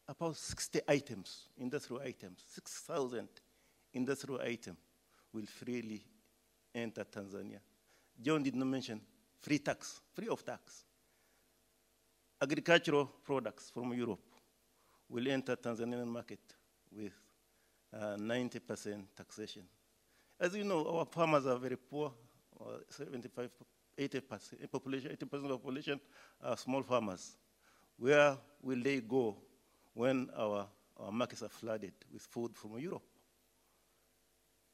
[0.08, 3.28] about 60 items, industrial items, 6,000
[3.92, 4.76] industrial item
[5.32, 6.04] will freely
[6.74, 7.60] enter Tanzania.
[8.20, 9.00] John did not mention
[9.40, 10.84] free tax, free of tax.
[12.40, 14.20] Agricultural products from Europe
[15.08, 16.40] will enter Tanzanian market
[16.90, 17.12] with
[17.92, 18.56] 90%
[18.94, 19.62] uh, taxation.
[20.38, 22.12] As you know, our farmers are very poor,
[22.88, 23.50] 75,
[23.98, 26.00] 80% population, 80% of the population
[26.42, 27.36] are small farmers.
[27.98, 29.36] Where will they go
[29.92, 30.66] when our,
[30.98, 33.02] our markets are flooded with food from Europe?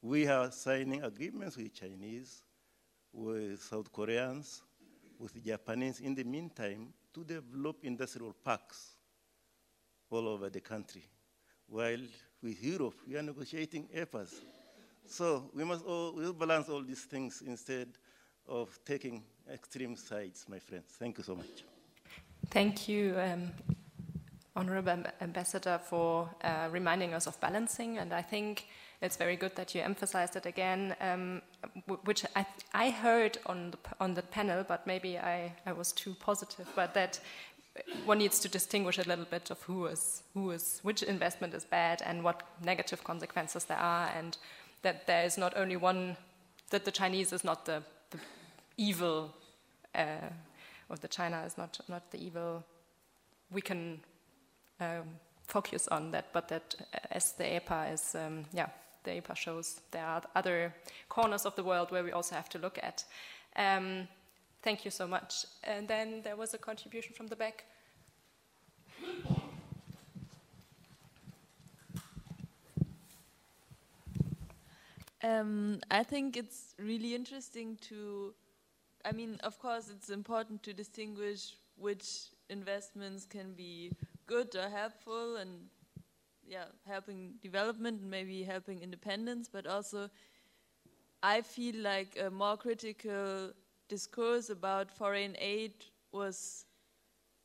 [0.02, 2.42] We are signing agreements with Chinese,
[3.12, 4.62] with South Koreans,
[5.18, 8.96] with Japanese in the meantime to develop industrial parks
[10.10, 11.04] all over the country.
[11.68, 12.02] While
[12.42, 14.34] with Europe, we are negotiating EPAs.
[15.06, 17.88] So we must all, we'll balance all these things instead
[18.48, 19.22] of taking
[19.52, 20.92] extreme sides, my friends.
[20.98, 21.64] Thank you so much.
[22.50, 23.50] Thank you, um,
[24.54, 27.98] Honorable Ambassador, for uh, reminding us of balancing.
[27.98, 28.66] And I think
[29.00, 31.42] it's very good that you emphasized it again, um,
[32.04, 36.14] which I, I, heard on the, on the panel, but maybe I, I was too
[36.20, 37.20] positive, but that
[38.06, 41.64] one needs to distinguish a little bit of who is, who is, which investment is
[41.64, 44.38] bad and what negative consequences there are, and
[44.82, 46.16] that there is not only one,
[46.70, 48.18] that the Chinese is not the, the
[48.76, 49.34] evil,
[49.94, 50.30] uh,
[50.88, 52.64] or the China is not, not the evil
[53.50, 54.00] we can
[54.80, 55.04] um,
[55.46, 58.68] focus on that, but that uh, as the EPA is, um, yeah,
[59.06, 60.74] the EPA shows there are other
[61.08, 63.04] corners of the world where we also have to look at.
[63.56, 64.08] Um,
[64.62, 65.46] thank you so much.
[65.64, 67.64] And then there was a contribution from the back.
[75.22, 78.34] Um, I think it's really interesting to,
[79.04, 83.92] I mean, of course, it's important to distinguish which investments can be
[84.26, 85.68] good or helpful and
[86.46, 90.10] yeah, helping development and maybe helping independence, but also
[91.22, 93.52] I feel like a more critical
[93.88, 95.72] discourse about foreign aid
[96.12, 96.64] was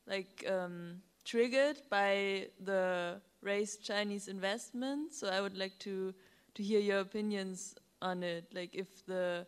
[0.06, 5.12] like um, triggered by the raised Chinese investment.
[5.14, 6.14] So I would like to
[6.54, 8.46] to hear your opinions on it.
[8.54, 9.46] Like if the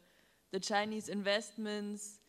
[0.52, 2.20] the Chinese investments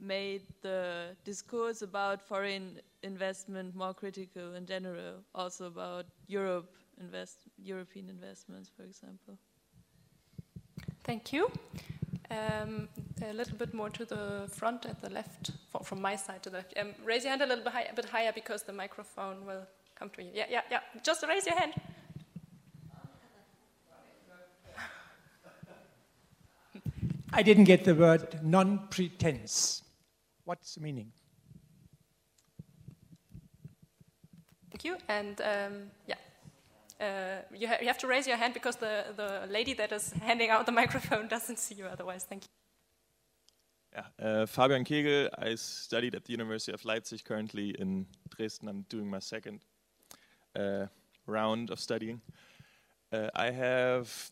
[0.00, 8.08] made the discourse about foreign investment more critical in general, also about Europe invest European
[8.08, 9.38] investments, for example.
[11.04, 11.50] Thank you.
[12.30, 12.88] Um,
[13.22, 16.58] a little bit more to the front at the left, from my side to the
[16.58, 16.74] left.
[16.76, 19.66] Um, raise your hand a little bit, high, a bit higher because the microphone will
[19.94, 20.30] come to you.
[20.34, 20.80] Yeah, yeah, yeah.
[21.02, 21.74] Just raise your hand.
[27.32, 29.82] I didn't get the word non-pretense.
[30.48, 31.12] What's the meaning?
[34.70, 34.96] Thank you.
[35.06, 36.14] And um, yeah,
[36.98, 40.10] uh, you, ha you, have to raise your hand because the, the lady that is
[40.12, 42.24] handing out the microphone doesn't see you otherwise.
[42.24, 42.48] Thank you.
[43.92, 45.28] Yeah, uh, Fabian Kegel.
[45.38, 48.70] I studied at the University of Leipzig currently in Dresden.
[48.70, 49.60] I'm doing my second
[50.56, 50.86] uh,
[51.26, 52.22] round of studying.
[53.12, 54.30] Uh, I have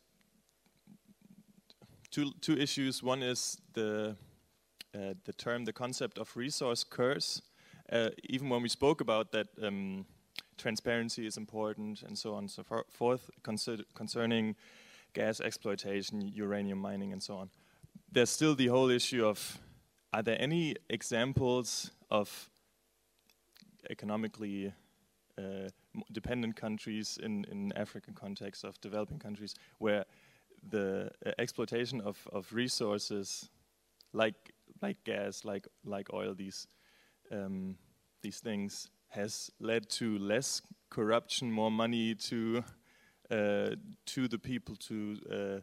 [2.11, 3.03] two, two issues.
[3.03, 4.17] One is the
[4.97, 7.43] uh, the term, the concept of resource curse.
[7.93, 10.07] Uh, even when we spoke about that, um,
[10.57, 13.31] transparency is important and so on and so forth,
[13.95, 14.57] concerning
[15.13, 17.51] gas exploitation, uranium mining, and so on.
[18.11, 19.59] There's still the whole issue of
[20.13, 22.49] are there any examples of
[23.91, 24.73] economically
[25.39, 25.69] uh,
[26.13, 30.05] dependent countries in, in African context of developing countries where
[30.71, 33.51] the uh, exploitation of, of resources
[34.13, 34.53] like
[34.83, 36.67] like gas, like like oil, these
[37.31, 37.77] um,
[38.23, 42.65] these things has led to less corruption, more money to
[43.31, 43.71] uh,
[44.07, 45.61] to the people, to uh,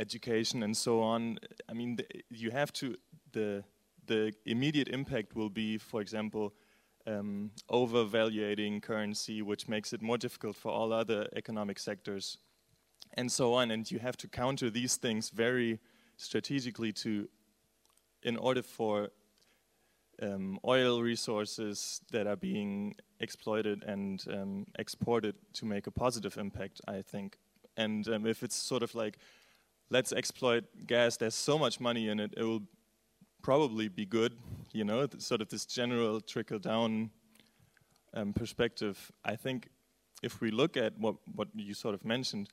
[0.00, 1.38] education, and so on.
[1.68, 1.98] I mean,
[2.30, 2.96] you have to
[3.32, 3.64] the
[4.06, 6.54] the immediate impact will be, for example,
[7.06, 12.38] um, overvaluating currency, which makes it more difficult for all other economic sectors,
[13.14, 13.70] and so on.
[13.70, 15.80] And you have to counter these things very
[16.16, 17.28] strategically to
[18.26, 19.08] in order for
[20.20, 26.80] um, oil resources that are being exploited and um, exported to make a positive impact,
[26.88, 27.38] I think.
[27.76, 29.18] And um, if it's sort of like,
[29.90, 32.64] let's exploit gas, there's so much money in it, it will
[33.42, 34.32] probably be good,
[34.72, 37.10] you know, sort of this general trickle down
[38.12, 39.12] um, perspective.
[39.24, 39.68] I think
[40.20, 42.48] if we look at what, what you sort of mentioned,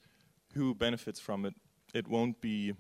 [0.53, 1.55] who benefits from it,
[1.95, 2.74] it won't be,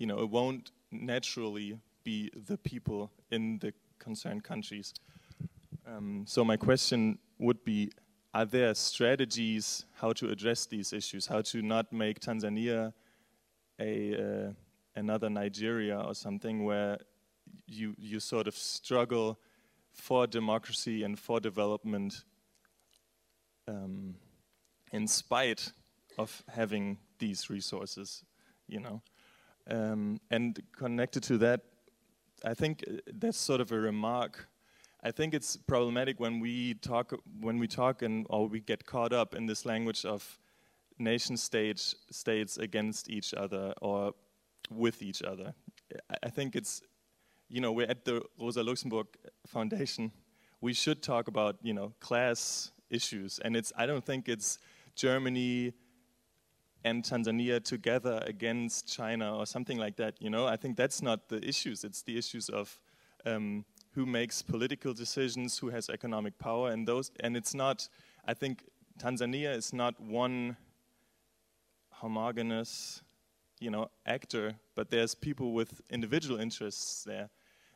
[0.00, 4.94] you know, it won't naturally be the people in the concerned countries.
[5.86, 7.92] Um, so my question would be,
[8.32, 12.94] are there strategies how to address these issues, how to not make Tanzania
[13.78, 14.52] a uh,
[14.96, 16.98] another Nigeria or something where
[17.66, 19.38] you you sort of struggle
[19.92, 22.24] for democracy and for development
[23.68, 24.14] um,
[24.92, 25.72] in spite
[26.16, 28.24] of having these resources,
[28.66, 29.02] you know.
[29.70, 31.60] Um, and connected to that,
[32.44, 34.48] I think uh, that's sort of a remark.
[35.02, 39.12] I think it's problematic when we talk when we talk and or we get caught
[39.12, 40.38] up in this language of
[40.98, 41.78] nation state
[42.10, 44.12] states against each other or
[44.70, 45.54] with each other.
[46.22, 46.82] I think it's
[47.48, 49.06] you know we're at the Rosa Luxemburg
[49.46, 50.12] Foundation.
[50.60, 54.58] We should talk about you know class issues, and it's I don't think it's
[54.94, 55.72] Germany
[56.84, 60.14] and Tanzania together against China or something like that.
[60.20, 61.84] You know, I think that's not the issues.
[61.84, 62.78] It's the issues of
[63.26, 67.10] um, who makes political decisions, who has economic power, and those.
[67.20, 67.88] And it's not.
[68.26, 68.64] I think
[68.98, 70.56] Tanzania is not one
[71.90, 73.02] homogenous,
[73.60, 77.28] you know, actor, but there's people with individual interests there,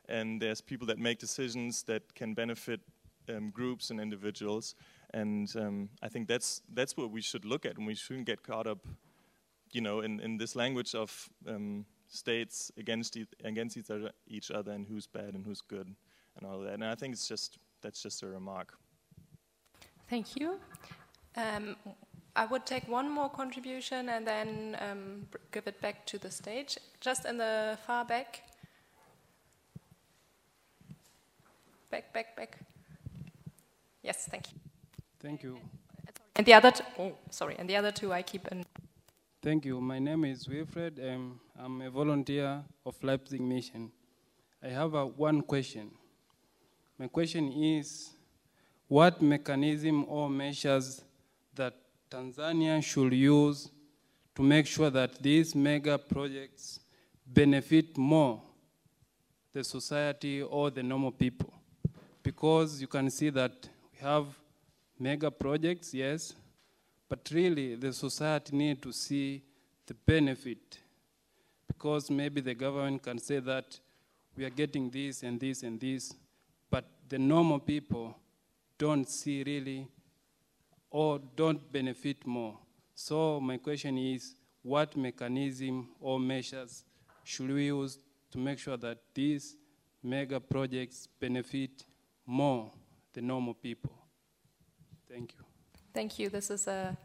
[0.09, 2.81] and there's people that make decisions that can benefit
[3.29, 4.75] um, groups and individuals.
[5.15, 8.43] And um, I think that's that's what we should look at, and we shouldn't get
[8.43, 8.85] caught up,
[9.71, 14.51] you know, in, in this language of um, states against e against each other, each
[14.51, 15.95] other, and who's bad and who's good,
[16.37, 16.75] and all that.
[16.75, 18.77] And I think it's just that's just a remark.
[20.11, 20.59] Thank you.
[21.37, 21.77] Um,
[22.35, 26.77] I would take one more contribution and then um, give it back to the stage.
[27.01, 28.43] Just in the far back.
[31.91, 32.59] Back, back, back.
[34.03, 34.64] Yes, thank you.
[35.25, 35.59] Thank you.
[36.37, 38.63] And the other, t- oh, sorry, and the other two I keep in.
[39.41, 39.81] Thank you.
[39.81, 41.01] My name is Wilfred.
[41.01, 43.91] Um, I'm a volunteer of Leipzig Mission.
[44.63, 45.93] I have a, one question.
[46.99, 48.11] My question is,
[48.87, 51.01] what mechanism or measures
[51.55, 51.73] that
[52.11, 53.71] Tanzania should use
[54.35, 56.81] to make sure that these mega projects
[57.27, 58.43] benefit more
[59.55, 61.51] the society or the normal people?
[62.23, 64.27] Because you can see that we have
[64.99, 66.35] mega projects, yes,
[67.09, 69.43] but really the society need to see
[69.87, 70.79] the benefit
[71.67, 73.79] because maybe the government can say that
[74.37, 76.15] we are getting this and this and this,
[76.71, 78.17] but the normal people
[78.79, 79.87] don't see really
[80.91, 82.57] or don't benefit more.
[82.95, 86.85] So my question is, what mechanism or measures
[87.25, 87.99] should we use
[88.31, 89.57] to make sure that these
[90.03, 91.85] mega projects benefit
[92.27, 92.71] more
[93.13, 93.93] the normal people?
[95.15, 95.45] Thank you.
[95.93, 96.29] Thank you.
[96.29, 96.97] This is a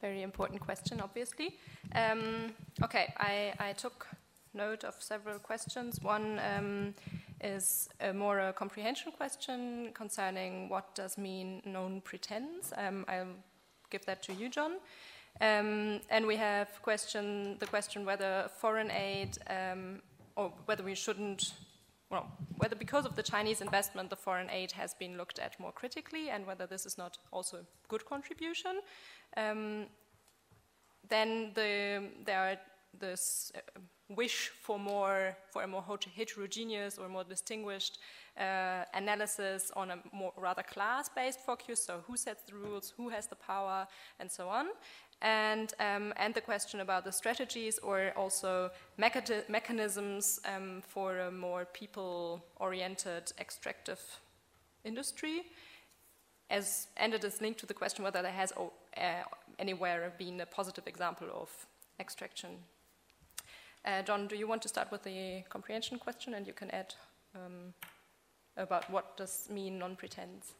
[0.00, 1.58] very important question, obviously.
[1.94, 4.06] Um, okay, I, I, took
[4.54, 6.00] note of several questions.
[6.00, 6.94] One um,
[7.42, 12.72] is a more a comprehension question concerning what does mean non pretense.
[12.74, 13.36] Um, I'll
[13.90, 14.76] give that to you, John.
[15.42, 20.00] Um, and we have question the question whether foreign aid um,
[20.36, 21.52] or whether we shouldn't
[22.10, 25.72] well, whether because of the Chinese investment, the foreign aid has been looked at more
[25.72, 28.80] critically, and whether this is not also a good contribution.
[29.36, 29.86] Um,
[31.08, 32.56] then the, there are
[32.98, 35.84] this uh, wish for more, for a more
[36.16, 37.98] heterogeneous or more distinguished
[38.38, 41.84] uh, analysis on a more rather class-based focus.
[41.84, 43.86] So, who sets the rules, who has the power,
[44.18, 44.68] and so on
[45.20, 51.30] and, um, and the question about the strategies or also mecha mechanisms um, for a
[51.30, 54.00] more people oriented extractive
[54.84, 55.42] industry.
[56.50, 59.02] As, and it is linked to the question whether there has uh,
[59.58, 61.50] anywhere been a positive example of
[62.00, 62.50] extraction.
[63.84, 66.94] Uh, John, do you want to start with the comprehension question and you can add
[67.34, 67.74] um,
[68.56, 70.54] about what does mean non pretense?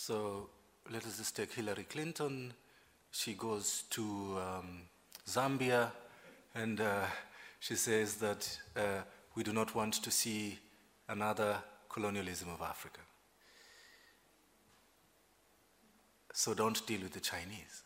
[0.00, 0.48] So
[0.90, 2.54] let us just take Hillary Clinton.
[3.10, 4.82] She goes to um,
[5.28, 5.90] Zambia
[6.54, 7.04] and uh,
[7.58, 9.02] she says that uh,
[9.34, 10.56] we do not want to see
[11.08, 11.56] another
[11.90, 13.00] colonialism of Africa.
[16.32, 17.82] So don't deal with the Chinese.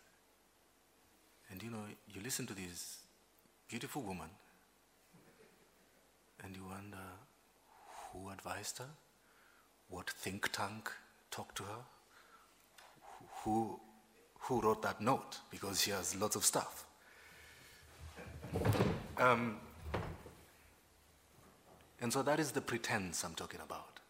[1.51, 2.99] And you know, you listen to this
[3.69, 4.29] beautiful woman
[6.45, 7.09] and you wonder
[8.13, 8.91] who advised her,
[9.89, 10.91] what think tank
[11.31, 11.83] talked to her,
[13.45, 13.79] who,
[14.41, 16.87] who wrote that note because she has lots of stuff.
[19.19, 19.57] Um,
[22.01, 24.01] and so that is the pretense I'm talking about.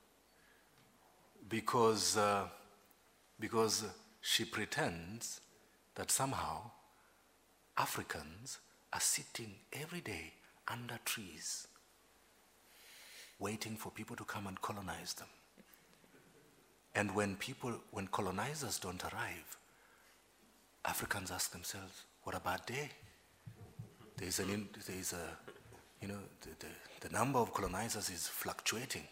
[1.49, 2.45] Because, uh,
[3.39, 3.85] because
[4.21, 5.41] she pretends
[5.95, 6.71] that somehow
[7.77, 8.59] Africans
[8.93, 10.33] are sitting every day
[10.69, 11.67] under trees
[13.39, 15.29] waiting for people to come and colonize them.
[16.95, 19.57] And when people, when colonizers don't arrive,
[20.85, 22.91] Africans ask themselves, what a bad day.
[24.17, 25.37] There's, an, there's a,
[26.01, 29.07] you know, the, the, the number of colonizers is fluctuating.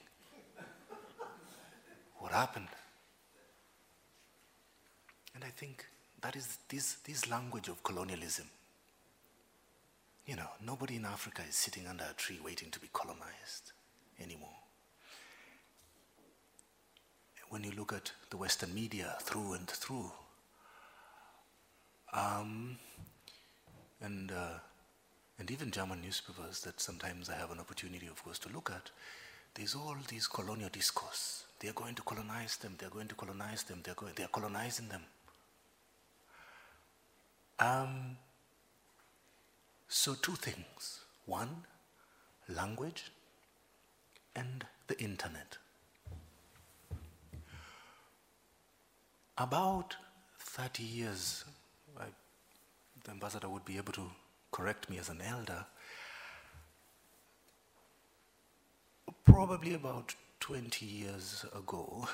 [2.19, 2.69] What happened?
[5.35, 5.87] And I think
[6.21, 8.47] that is this, this language of colonialism.
[10.27, 13.73] You know, nobody in Africa is sitting under a tree waiting to be colonized
[14.23, 14.60] anymore
[17.51, 20.11] when you look at the Western media through and through.
[22.13, 22.79] Um,
[24.01, 24.59] and, uh,
[25.39, 28.91] and even German newspapers that sometimes I have an opportunity, of course, to look at,
[29.55, 31.45] there's all these colonial discourse.
[31.59, 35.03] They're going to colonize them, they're going to colonize them, they're, going, they're colonizing them.
[37.59, 38.17] Um,
[39.89, 41.01] so, two things.
[41.27, 41.65] One,
[42.49, 43.11] language
[44.35, 45.59] and the internet.
[49.41, 49.97] About
[50.39, 51.47] 30 years,
[51.99, 52.05] I,
[53.05, 54.03] the ambassador would be able to
[54.53, 55.65] correct me as an elder,
[59.25, 62.07] probably about 20 years ago,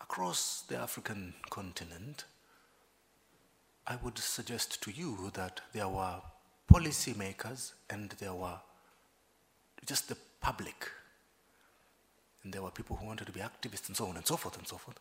[0.00, 2.24] across the African continent,
[3.86, 6.22] I would suggest to you that there were
[6.68, 8.58] policymakers and there were
[9.86, 10.90] just the public.
[12.44, 14.56] And there were people who wanted to be activists and so on and so forth
[14.58, 15.00] and so forth,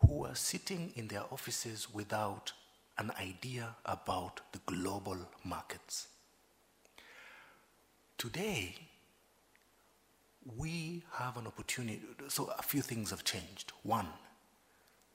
[0.00, 2.52] who were sitting in their offices without
[2.98, 6.08] an idea about the global markets.
[8.16, 8.74] Today,
[10.56, 12.00] we have an opportunity.
[12.28, 13.72] So, a few things have changed.
[13.82, 14.08] One,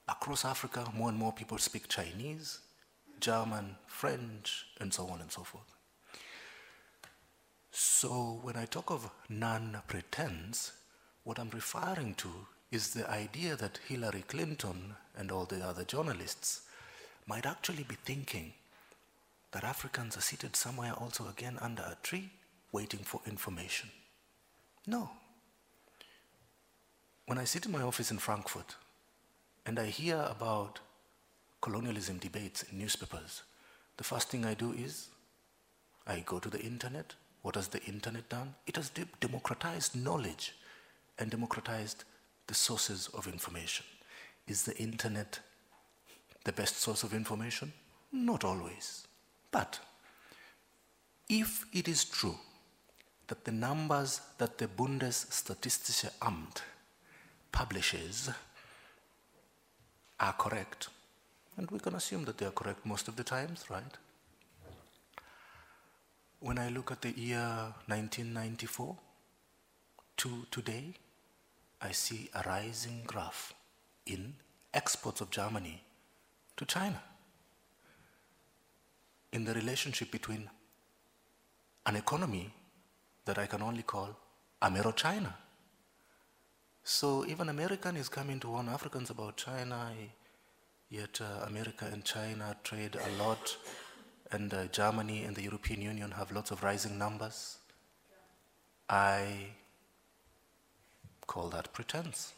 [0.08, 2.60] across Africa, more and more people speak Chinese,
[3.20, 5.72] German, French, and so on and so forth.
[7.70, 10.72] So, when I talk of non pretense,
[11.26, 12.28] what I'm referring to
[12.70, 16.60] is the idea that Hillary Clinton and all the other journalists
[17.26, 18.52] might actually be thinking
[19.50, 22.30] that Africans are seated somewhere also again under a tree
[22.70, 23.90] waiting for information.
[24.86, 25.10] No.
[27.26, 28.76] When I sit in my office in Frankfurt
[29.66, 30.78] and I hear about
[31.60, 33.42] colonialism debates in newspapers,
[33.96, 35.08] the first thing I do is
[36.06, 37.14] I go to the internet.
[37.42, 38.54] What has the internet done?
[38.68, 40.52] It has democratized knowledge
[41.18, 42.04] and democratized
[42.46, 43.84] the sources of information.
[44.46, 45.40] Is the internet
[46.44, 47.72] the best source of information?
[48.12, 49.06] Not always.
[49.50, 49.80] But
[51.28, 52.36] if it is true
[53.26, 56.62] that the numbers that the Bundesstatistische Amt
[57.50, 58.30] publishes
[60.20, 60.88] are correct,
[61.56, 63.96] and we can assume that they are correct most of the times, right?
[66.38, 68.96] When I look at the year 1994
[70.18, 70.94] to today,
[71.80, 73.54] I see a rising graph
[74.06, 74.34] in
[74.72, 75.82] exports of Germany
[76.56, 77.02] to China.
[79.32, 80.48] In the relationship between
[81.84, 82.52] an economy
[83.24, 84.16] that I can only call
[84.62, 85.34] Amero China.
[86.82, 89.92] So even American is coming to warn Africans about China,
[90.88, 93.56] yet uh, America and China trade a lot,
[94.32, 97.58] and uh, Germany and the European Union have lots of rising numbers.
[98.88, 99.48] I
[101.26, 102.32] call that pretense.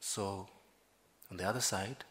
[0.00, 0.48] So,
[1.30, 2.04] on the other side,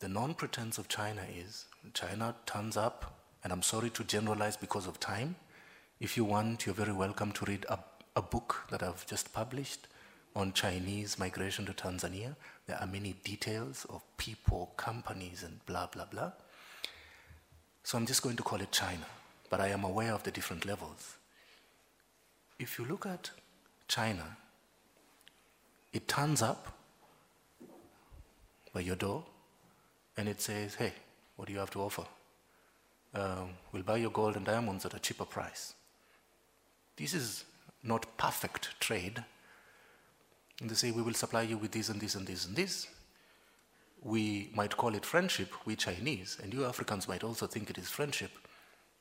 [0.00, 4.86] the non pretense of China is China turns up, and I'm sorry to generalize because
[4.86, 5.36] of time.
[6.00, 7.78] If you want, you're very welcome to read a,
[8.16, 9.86] a book that I've just published
[10.34, 12.36] on Chinese migration to Tanzania.
[12.66, 16.32] There are many details of people, companies, and blah, blah, blah.
[17.82, 19.04] So I'm just going to call it China,
[19.50, 21.16] but I am aware of the different levels.
[22.58, 23.30] If you look at
[23.90, 24.36] China,
[25.92, 26.78] it turns up
[28.72, 29.24] by your door
[30.16, 30.92] and it says, hey,
[31.34, 32.04] what do you have to offer?
[33.14, 35.74] Um, we'll buy your gold and diamonds at a cheaper price.
[36.96, 37.44] This is
[37.82, 39.24] not perfect trade.
[40.60, 42.86] And they say, we will supply you with this and this and this and this.
[44.04, 47.88] We might call it friendship, we Chinese, and you Africans might also think it is
[47.88, 48.30] friendship.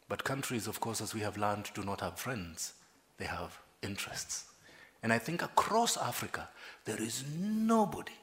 [0.08, 2.74] But countries, of course, as we have learned, do not have friends,
[3.20, 4.49] they have interests.
[5.02, 6.50] And I think across Africa,
[6.86, 8.14] there is nobody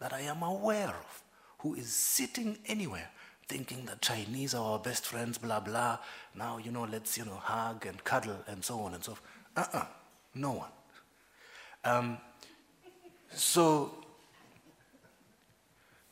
[0.00, 1.22] that I am aware of
[1.58, 3.08] who is sitting anywhere
[3.48, 5.98] thinking that Chinese are our best friends, blah, blah.
[6.34, 9.22] Now, you know, let's, you know, hug and cuddle and so on and so forth.
[9.56, 9.86] Uh-uh,
[10.34, 10.70] no one.
[11.84, 12.18] Um,
[13.32, 13.92] so,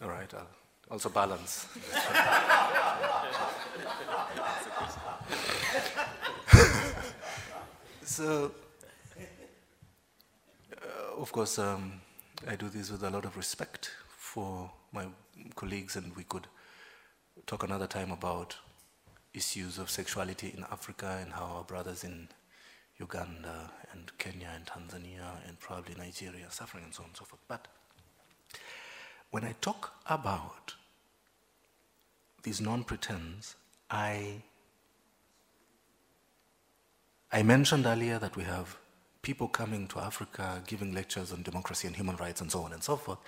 [0.00, 0.46] all right, I'll
[0.90, 1.66] also balance.
[8.04, 8.52] so,
[11.18, 12.00] of course, um,
[12.46, 15.06] I do this with a lot of respect for my
[15.54, 16.46] colleagues, and we could
[17.46, 18.56] talk another time about
[19.32, 22.28] issues of sexuality in Africa and how our brothers in
[22.98, 27.24] Uganda and Kenya and Tanzania and probably Nigeria are suffering and so on and so
[27.24, 27.42] forth.
[27.48, 27.66] But
[29.30, 30.74] when I talk about
[32.44, 33.56] these non-pretends,
[33.90, 34.42] I
[37.32, 38.76] I mentioned earlier that we have
[39.24, 42.82] people coming to Africa giving lectures on democracy and human rights and so on and
[42.82, 43.18] so forth.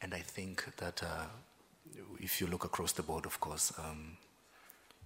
[0.00, 1.26] And I think that uh,
[2.20, 4.16] if you look across the board, of course, um,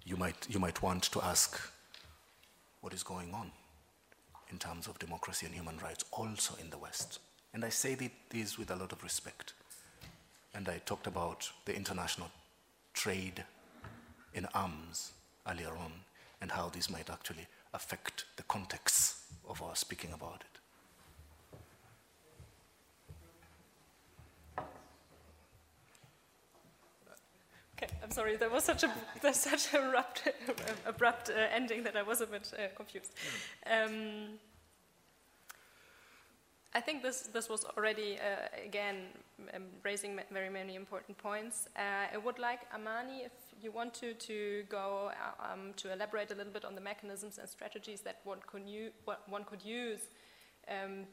[0.05, 1.59] you, might, you might want to ask
[2.83, 3.51] what is going on
[4.51, 7.21] in terms of democracy and human rights also in the West.
[7.55, 7.97] And I say
[8.29, 9.55] this with a lot of respect.
[10.55, 12.31] And I talked about the international
[12.93, 13.43] trade
[14.35, 15.12] in arms
[15.49, 15.93] earlier on
[16.43, 19.14] and how this might actually affect the context
[19.48, 20.55] of our speaking about it.
[27.77, 28.36] Okay, I'm sorry.
[28.36, 28.90] There was such a
[29.32, 30.28] such a abrupt,
[30.86, 33.12] abrupt uh, ending that I was a bit uh, confused.
[33.66, 34.39] Um,
[36.73, 38.97] I think this this was already uh, again
[39.55, 41.69] um, raising very many important points.
[41.77, 43.32] Uh, I would like Amani, if
[43.65, 47.39] you want to, to go uh, um, to elaborate a little bit on the mechanisms
[47.39, 48.62] and strategies that one could,
[49.28, 50.01] one could use.
[50.69, 51.07] Um,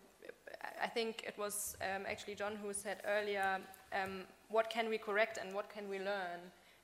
[0.81, 3.59] I think it was um, actually John who said earlier,
[3.93, 6.39] um, what can we correct and what can we learn?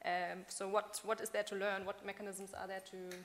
[0.05, 1.85] Um, so what, what is there to learn?
[1.85, 3.17] What mechanisms are there to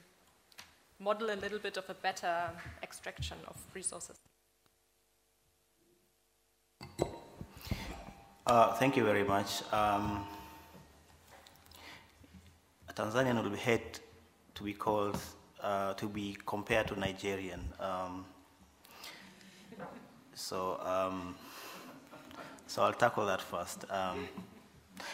[0.99, 2.51] model a little bit of a better
[2.83, 4.17] extraction of resources?
[8.47, 9.63] Uh, thank you very much.
[9.73, 10.27] Um,
[12.93, 14.01] a Tanzanian will be hate
[14.55, 15.19] to be called,
[15.63, 17.61] uh, to be compared to Nigerian.
[17.81, 18.25] Um,
[20.35, 21.35] so, um,
[22.67, 23.85] so I'll tackle that first.
[23.91, 24.29] Um,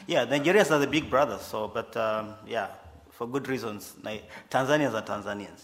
[0.06, 1.42] yeah, Nigerians are the big brothers.
[1.42, 2.68] So, but um, yeah,
[3.10, 5.62] for good reasons, Ni- Tanzanians are Tanzanians.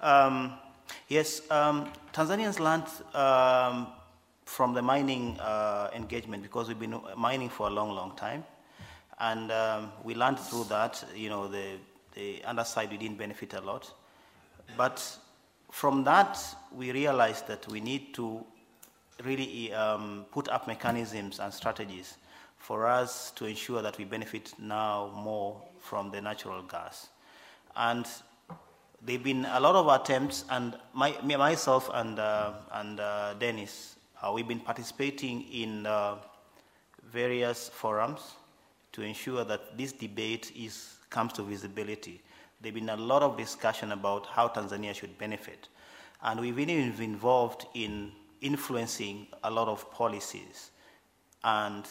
[0.00, 0.54] Um,
[1.08, 2.86] yes, um, Tanzanians learned
[4.44, 8.44] from the mining uh, engagement because we've been mining for a long, long time,
[9.22, 11.02] and um, we learned through that.
[11.14, 11.78] You know, the
[12.14, 13.90] the underside we didn't benefit a lot,
[14.76, 15.18] but
[15.70, 16.38] from that
[16.74, 18.44] we realized that we need to
[19.24, 22.16] really um, put up mechanisms and strategies
[22.58, 27.08] for us to ensure that we benefit now more from the natural gas.
[27.76, 28.06] And
[29.00, 33.34] there have been a lot of attempts, and my, me, myself and, uh, and uh,
[33.34, 36.16] Dennis, uh, we've been participating in uh,
[37.10, 38.20] various forums
[38.92, 42.22] to ensure that this debate is, comes to visibility.
[42.60, 45.68] There have been a lot of discussion about how Tanzania should benefit.
[46.22, 50.70] And we've been involved in influencing a lot of policies
[51.42, 51.86] and,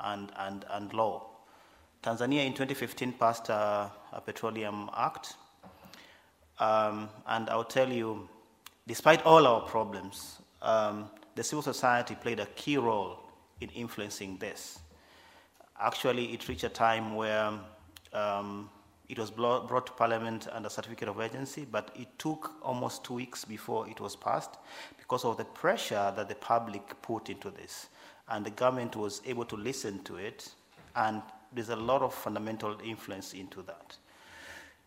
[0.00, 1.26] and, and, and law.
[2.02, 5.34] Tanzania in 2015 passed a, a Petroleum Act.
[6.58, 8.28] Um, and I'll tell you,
[8.86, 13.18] despite all our problems, um, the civil society played a key role
[13.60, 14.78] in influencing this.
[15.80, 17.52] Actually, it reached a time where
[18.12, 18.68] um,
[19.08, 23.44] it was brought to Parliament under certificate of urgency, but it took almost two weeks
[23.44, 24.58] before it was passed
[24.98, 27.88] because of the pressure that the public put into this.
[28.28, 30.50] And the government was able to listen to it,
[30.94, 33.96] and there's a lot of fundamental influence into that.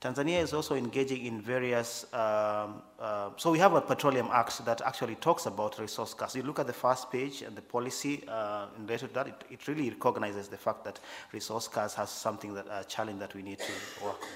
[0.04, 4.82] Tanzania is also engaging in various, um, uh, so we have a Petroleum Act that
[4.82, 6.36] actually talks about resource curse.
[6.36, 9.44] You look at the first page and the policy uh, in relation to that, it,
[9.50, 11.00] it, really recognizes the fact that
[11.32, 13.72] resource curse has something that, a challenge that we need to
[14.04, 14.28] work on.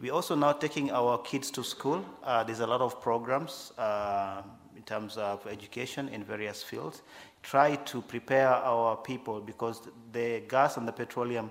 [0.00, 2.02] We're also now taking our kids to school.
[2.22, 4.40] Uh, there's a lot of programs uh,
[4.74, 7.02] in terms of education in various fields.
[7.42, 9.82] Try to prepare our people because
[10.12, 11.50] the gas and the petroleum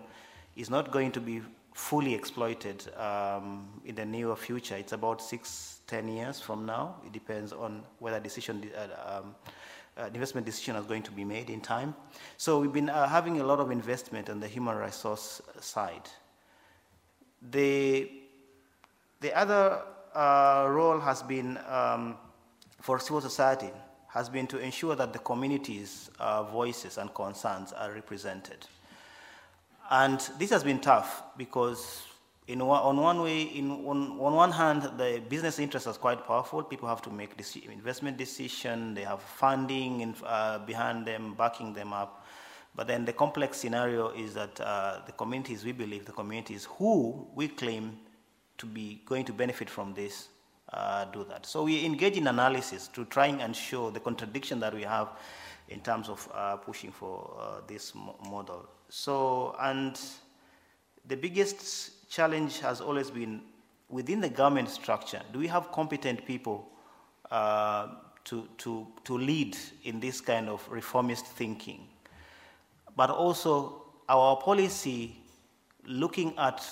[0.56, 1.42] is not going to be
[1.74, 4.76] fully exploited um, in the near future.
[4.76, 6.96] It's about six, ten years from now.
[7.06, 9.36] It depends on whether decision, uh, um,
[9.98, 11.96] uh, investment decision is going to be made in time.
[12.38, 16.10] So we've been uh, having a lot of investment on the human resource side.
[17.52, 18.10] The,
[19.20, 19.82] the other
[20.14, 22.18] uh, role has been um,
[22.82, 23.72] for civil society
[24.10, 28.68] has been to ensure that the community's uh, voices and concerns are represented.
[29.94, 32.02] And this has been tough because,
[32.48, 36.26] in one, on one way, in, on, on one hand, the business interest is quite
[36.26, 36.64] powerful.
[36.64, 38.96] People have to make deci- investment decision.
[38.96, 42.26] They have funding in, uh, behind them, backing them up.
[42.74, 47.28] But then the complex scenario is that uh, the communities, we believe, the communities who
[47.36, 48.00] we claim
[48.58, 50.30] to be going to benefit from this
[50.74, 51.46] uh, do that.
[51.46, 55.10] So we engage in analysis to try and show the contradiction that we have
[55.70, 58.68] in terms of uh, pushing for uh, this mo- model.
[58.90, 60.00] So, and
[61.08, 63.42] the biggest challenge has always been
[63.90, 65.22] within the government structure.
[65.32, 66.70] Do we have competent people
[67.32, 67.88] uh,
[68.26, 71.88] to, to, to lead in this kind of reformist thinking?
[72.96, 75.16] But also our policy
[75.86, 76.64] looking at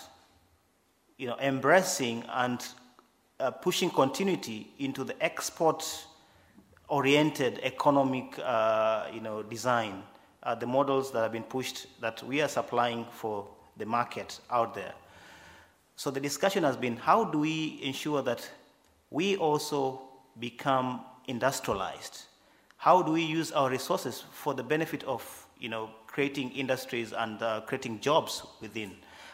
[1.18, 2.66] you know, embracing and
[3.40, 5.84] uh, pushing continuity into the export
[6.92, 10.04] oriented economic uh, you know, design,
[10.60, 13.48] the models that have been pushed that we are supplying for
[13.78, 14.94] the market out there.
[15.96, 18.48] So the discussion has been how do we ensure that
[19.10, 20.02] we also
[20.38, 22.24] become industrialized?
[22.76, 27.42] How do we use our resources for the benefit of you know, creating industries and
[27.42, 28.92] uh, creating jobs within?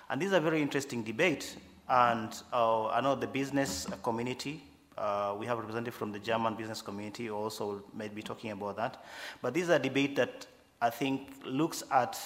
[0.09, 1.55] And this is a very interesting debate.
[1.89, 4.61] And uh, I know the business community
[4.97, 8.51] Uh, we have a representative from the German business community who also may be talking
[8.51, 9.03] about that.
[9.41, 10.47] But this is a debate that
[10.81, 12.19] I think looks at,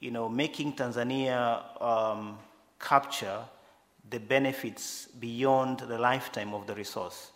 [0.00, 2.38] you know, making Tanzania um,
[2.78, 3.40] capture
[4.10, 7.32] the benefits beyond the lifetime of the resource.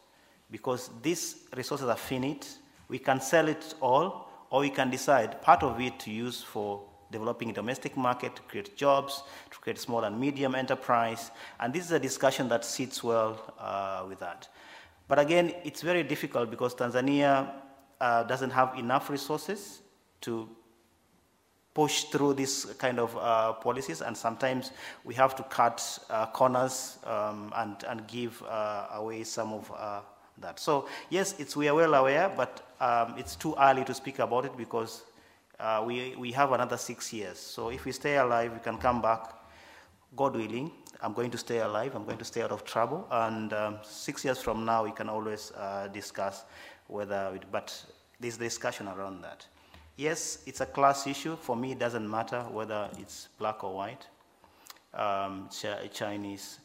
[0.51, 2.49] Because these resources are finite,
[2.89, 6.83] we can sell it all, or we can decide part of it to use for
[7.11, 11.31] developing domestic market, to create jobs, to create small and medium enterprise.
[11.59, 14.49] And this is a discussion that sits well uh, with that.
[15.09, 17.51] But again, it's very difficult because Tanzania
[18.01, 19.83] uh, doesn't have enough resources
[20.21, 20.49] to
[21.75, 24.73] push through these kind of uh, policies, and sometimes
[25.05, 30.01] we have to cut uh, corners um, and, and give uh, away some of uh,
[30.39, 30.59] that.
[30.59, 34.45] So yes, it's, we are well aware, but um, it's too early to speak about
[34.45, 35.03] it because
[35.61, 37.39] uh, we, we have another six years.
[37.39, 39.33] So if we stay alive, we can come back,
[40.17, 40.73] God willing.
[41.03, 41.95] I'm going to stay alive.
[41.95, 43.07] I'm going to stay out of trouble.
[43.11, 46.45] And um, six years from now, we can always uh, discuss
[46.87, 47.85] whether, it, but
[48.19, 49.47] there's discussion around that.
[49.97, 51.37] Yes, it's a class issue.
[51.37, 54.07] For me, it doesn't matter whether it's black or white,
[54.95, 56.61] um, Ch Chinese.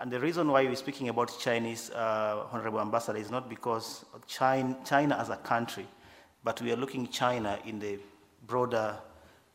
[0.00, 4.76] And the reason why we're speaking about Chinese, uh, Honorable Ambassador, is not because China,
[4.84, 5.86] China as a country,
[6.44, 7.98] but we are looking China in the
[8.48, 8.96] broader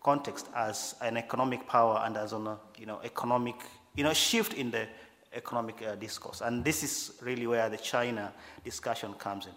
[0.02, 2.48] context as an economic power and as an
[2.78, 3.56] you know, economic
[3.96, 4.88] you know, shift in the
[5.34, 6.42] economic uh, discourse.
[6.42, 8.34] And this is really where the China
[8.64, 9.54] discussion comes in.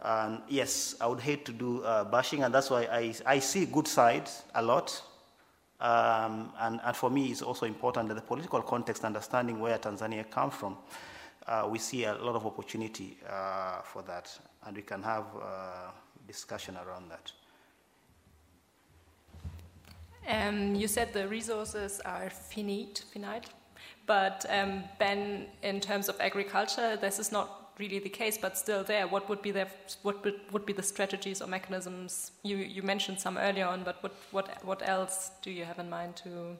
[0.00, 3.66] And yes, I would hate to do uh, bashing, and that's why I, I see
[3.66, 5.02] good sides a lot.
[5.80, 10.28] Um, and, and, for me, it's also important that the political context, understanding where Tanzania
[10.28, 10.76] comes from,
[11.46, 14.36] uh, we see a lot of opportunity uh, for that,
[14.66, 15.90] and we can have uh,
[16.26, 17.32] discussion around that.
[20.26, 23.46] Um, you said the resources are finite, finite,
[24.06, 28.82] but um, Ben, in terms of agriculture, this is not really the case, but still
[28.82, 29.06] there.
[29.06, 29.68] What would be the
[30.02, 32.32] what would, be the strategies or mechanisms?
[32.42, 35.88] You you mentioned some earlier on, but what what what else do you have in
[35.88, 36.56] mind to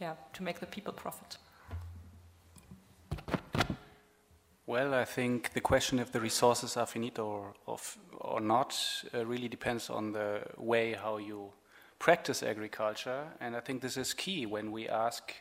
[0.00, 1.38] yeah to make the people profit?
[4.66, 7.78] Well, I think the question if the resources are finite or, or,
[8.18, 8.76] or not
[9.14, 11.52] uh, really depends on the way how you
[12.06, 13.24] practice agriculture.
[13.40, 15.34] And I think this is key when we ask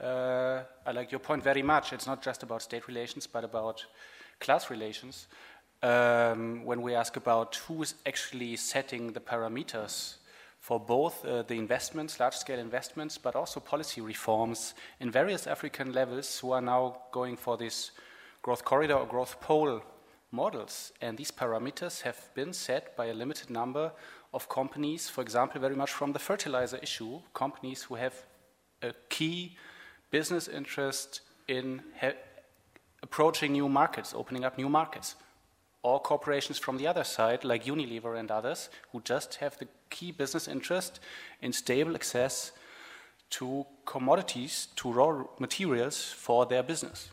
[0.00, 1.92] uh, I like your point very much.
[1.92, 3.84] It's not just about state relations, but about
[4.38, 5.26] class relations.
[5.82, 10.18] Um, when we ask about who is actually setting the parameters
[10.60, 15.92] for both uh, the investments, large scale investments, but also policy reforms in various African
[15.92, 17.90] levels who are now going for this
[18.42, 19.82] growth corridor or growth pole
[20.30, 20.92] models.
[21.00, 23.90] And these parameters have been set by a limited number
[24.36, 28.14] of companies, for example, very much from the fertilizer issue, companies who have
[28.82, 29.56] a key
[30.10, 31.82] business interest in
[33.02, 35.16] approaching new markets, opening up new markets.
[35.82, 40.12] Or corporations from the other side, like Unilever and others, who just have the key
[40.12, 41.00] business interest
[41.40, 42.52] in stable access
[43.30, 47.08] to commodities, to raw materials for their business.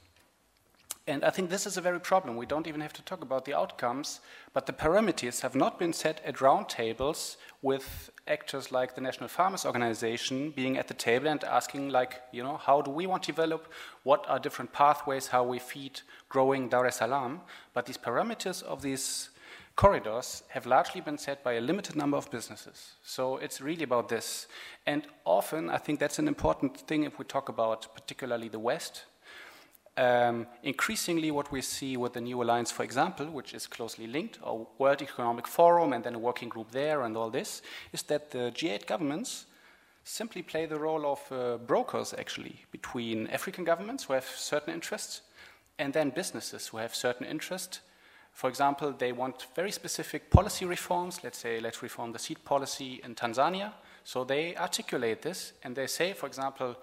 [1.06, 2.38] And I think this is a very problem.
[2.38, 4.22] We don't even have to talk about the outcomes,
[4.54, 9.66] but the parameters have not been set at roundtables with actors like the National Farmers
[9.66, 13.34] Organization being at the table and asking, like, you know, how do we want to
[13.34, 13.68] develop?
[14.04, 16.00] What are different pathways, how we feed
[16.30, 17.42] growing Dar es Salaam?
[17.74, 19.30] But these parameters of these
[19.76, 22.94] corridors have largely been set by a limited number of businesses.
[23.04, 24.48] So it's really about this.
[24.86, 29.04] And often, I think that's an important thing if we talk about particularly the West,
[29.96, 34.40] um, increasingly, what we see with the New Alliance, for example, which is closely linked,
[34.44, 37.62] our World Economic Forum and then a working group there and all this,
[37.92, 39.46] is that the G8 governments
[40.04, 45.22] simply play the role of uh, brokers, actually, between African governments who have certain interests
[45.78, 47.80] and then businesses who have certain interests.
[48.32, 51.24] For example, they want very specific policy reforms.
[51.24, 53.74] Let's say, let's reform the seed policy in Tanzania.
[54.04, 56.76] So they articulate this and they say, for example,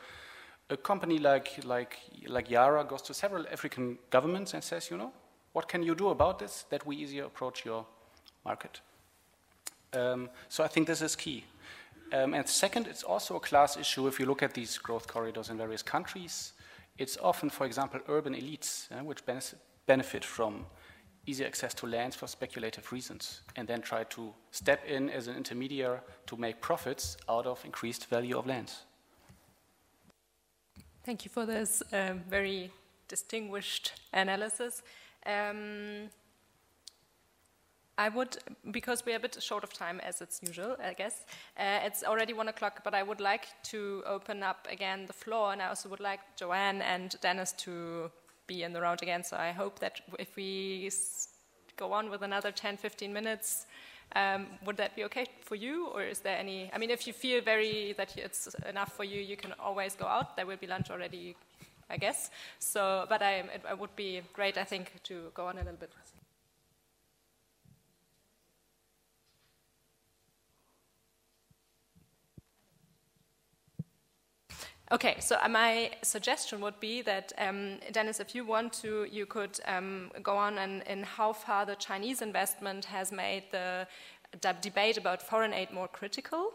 [0.70, 5.12] a company like, like, like Yara goes to several African governments and says, you know,
[5.52, 7.84] what can you do about this that we easier approach your
[8.44, 8.80] market?
[9.92, 11.44] Um, so I think this is key.
[12.12, 15.50] Um, and second, it's also a class issue if you look at these growth corridors
[15.50, 16.52] in various countries.
[16.98, 19.20] It's often, for example, urban elites uh, which
[19.86, 20.66] benefit from
[21.26, 25.36] easy access to lands for speculative reasons and then try to step in as an
[25.36, 28.84] intermediary to make profits out of increased value of lands.
[31.10, 32.70] Thank you for this um, very
[33.08, 34.80] distinguished analysis.
[35.26, 36.08] Um,
[37.98, 38.36] I would,
[38.70, 41.24] because we're a bit short of time as it's usual, I guess.
[41.58, 45.52] Uh, it's already one o'clock, but I would like to open up again the floor,
[45.52, 48.08] and I also would like Joanne and Dennis to
[48.46, 49.24] be in the round again.
[49.24, 50.88] So I hope that if we
[51.76, 53.66] go on with another 10, 15 minutes,
[54.16, 56.70] um, would that be okay for you, or is there any?
[56.72, 60.06] I mean, if you feel very that it's enough for you, you can always go
[60.06, 60.36] out.
[60.36, 61.36] There will be lunch already,
[61.88, 62.30] I guess.
[62.58, 65.78] So, but I, it, it would be great, I think, to go on a little
[65.78, 65.90] bit.
[74.92, 79.24] Okay, so uh, my suggestion would be that, um, Dennis, if you want to, you
[79.24, 83.86] could um, go on and in how far the Chinese investment has made the,
[84.62, 86.52] debate about foreign aid more critical.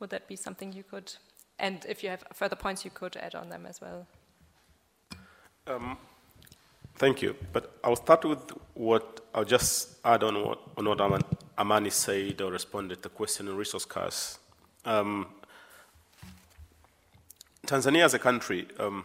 [0.00, 1.12] Would that be something you could,
[1.58, 4.06] and if you have further points, you could add on them as well.
[5.66, 5.96] Um,
[6.96, 7.36] thank you.
[7.52, 11.00] But I'll start with what I'll just add on what, on what
[11.58, 14.38] Amani said or responded to the question on resource costs.
[14.84, 15.26] Um,
[17.66, 19.04] Tanzania as a country, um,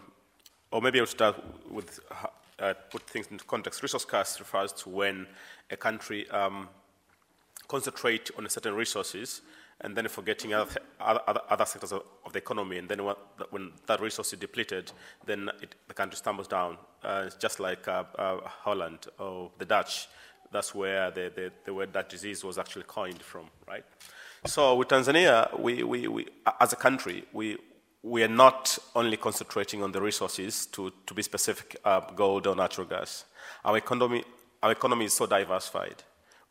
[0.72, 1.36] or maybe I'll start
[1.69, 1.99] with
[2.60, 3.81] uh, put things into context.
[3.81, 5.27] Resource curse refers to when
[5.72, 6.68] a country um,
[7.68, 9.41] concentrate on a certain resources
[9.81, 12.77] and then forgetting other, other, other sectors of, of, the economy.
[12.77, 12.99] And then
[13.49, 14.91] when that resource is depleted,
[15.26, 16.77] then it, the country stumbles down.
[17.02, 20.10] Uh, it's just like uh, uh, Holland or the Dutch.
[20.52, 23.86] That's where the, the, the word Dutch disease was actually coined from, right?
[24.45, 26.27] So with Tanzania, we, we, we,
[26.60, 27.57] as a country, we,
[28.01, 32.55] we are not only concentrating on the resources, to, to be specific, uh, gold or
[32.55, 33.26] natural gas.
[33.65, 34.23] Our economy,
[34.63, 36.03] our economy is so diversified.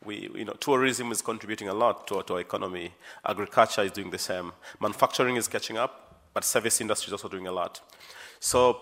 [0.04, 2.92] We, you know, tourism is contributing a lot to, to our economy.
[3.24, 4.52] Agriculture is doing the same.
[4.80, 7.80] Manufacturing is catching up, but service industry is also doing a lot.
[8.38, 8.80] So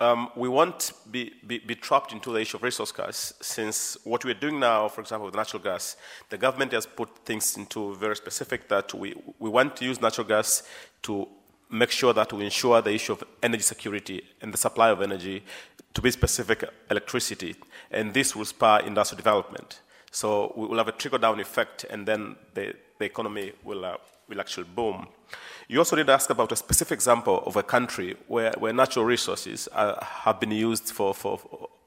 [0.00, 4.24] um, we won't be, be, be, trapped into the issue of resource curse, since what
[4.24, 5.96] we're doing now, for example, with natural gas,
[6.28, 10.26] the government has put things into very specific that we, we want to use natural
[10.26, 10.62] gas
[11.02, 11.26] to
[11.70, 15.42] make sure that we ensure the issue of energy security and the supply of energy,
[15.94, 17.56] to be specific, electricity,
[17.90, 19.80] and this will spur industrial development.
[20.10, 23.96] So we will have a trickle-down effect, and then the, the economy will, uh,
[24.28, 25.08] will actually boom.
[25.68, 29.68] You also did ask about a specific example of a country where, where natural resources
[29.72, 31.38] uh, have been used for, for,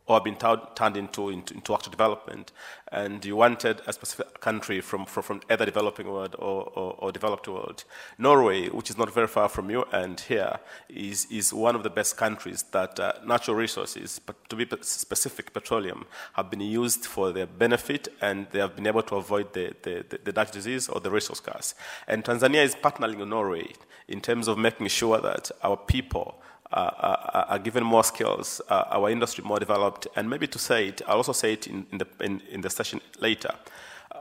[0.08, 2.52] or been turned into, into, into, actual development,
[2.92, 7.12] and you wanted a specific country from, from, from either developing world or, or, or,
[7.12, 7.84] developed world.
[8.18, 10.60] Norway, which is not very far from you and here,
[10.90, 15.54] is, is one of the best countries that uh, natural resources, but to be specific,
[15.54, 19.74] petroleum, have been used for their benefit, and they have been able to avoid the,
[19.84, 21.76] the, the, the Dutch disease or the resource curse.
[22.08, 23.74] And Tanzania is partnering with Norway
[24.08, 26.42] in terms of making sure that our people
[26.74, 31.02] are, are, given more skills, uh, our industry more developed, and maybe to say it,
[31.08, 33.54] I'll also say it in, in the, in, in, the session later.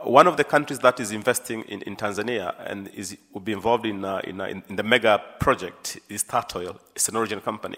[0.03, 3.85] One of the countries that is investing in, in Tanzania and is, will be involved
[3.85, 6.77] in, uh, in, uh, in, the mega project is Statoil.
[6.95, 7.77] It's an Norwegian company.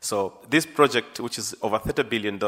[0.00, 2.38] So this project, which is over $30 billion,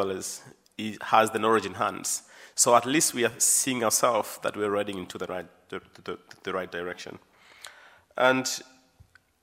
[1.01, 2.23] has the Norwegian hands.
[2.55, 6.19] So at least we are seeing ourselves that we're riding into the right, the, the,
[6.43, 7.19] the right direction.
[8.17, 8.47] And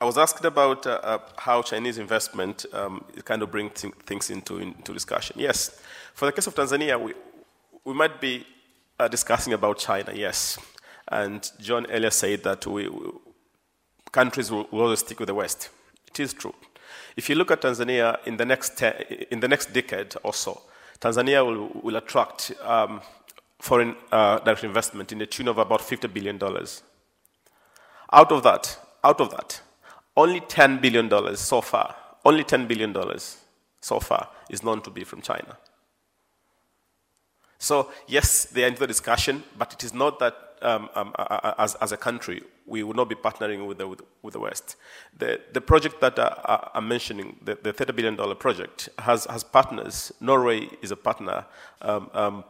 [0.04, 4.30] I was asked about uh, uh, how Chinese investment um, kind of brings th things
[4.30, 5.38] into, into discussion.
[5.40, 5.80] Yes,
[6.14, 7.14] for the case of Tanzania, we,
[7.86, 8.46] we might be
[9.00, 10.60] uh, discussing about China, yes.
[11.08, 13.12] And John earlier said that we, we,
[14.12, 15.70] countries will, will, always stick with the West.
[16.10, 16.56] It is true.
[17.16, 18.82] If you look at Tanzania in the next,
[19.32, 20.64] in the next decade or so,
[21.00, 23.00] Tanzania will, will attract um,
[23.60, 26.38] foreign uh, direct investment in the tune of about $50 billion.
[28.12, 29.62] Out of that, out of that,
[30.16, 31.96] only $10 billion so far,
[32.26, 32.96] only $10 billion
[33.82, 35.58] so far is known to be from China.
[37.58, 41.14] So, yes, they are into the discussion, but it is not that um, um,
[41.58, 44.78] as, as, a country we will not be partnering with the, with, the West.
[45.18, 50.14] The, the project that uh, I'm mentioning, the, the, $30 billion project, has, has partners.
[50.22, 51.46] Norway is a partner.
[51.82, 52.44] Um, um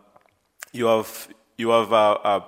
[0.71, 1.27] you have,
[1.57, 2.43] you have uh, uh,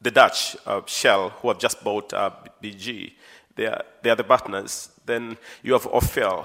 [0.00, 2.30] the Dutch, uh, Shell, who have just bought uh,
[2.62, 3.12] BG.
[3.56, 4.90] They are, they are the partners.
[5.04, 6.44] Then you have Ophir,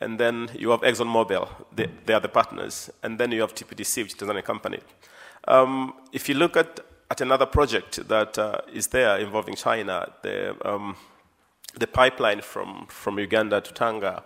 [0.00, 1.48] and then you have ExxonMobil.
[1.74, 2.90] They, they are the partners.
[3.02, 4.80] And then you have TPDC, which is a company.
[5.48, 6.80] Um, if you look at,
[7.10, 10.96] at another project that uh, is there involving China, the, um,
[11.78, 14.24] the pipeline from, from Uganda to Tanga,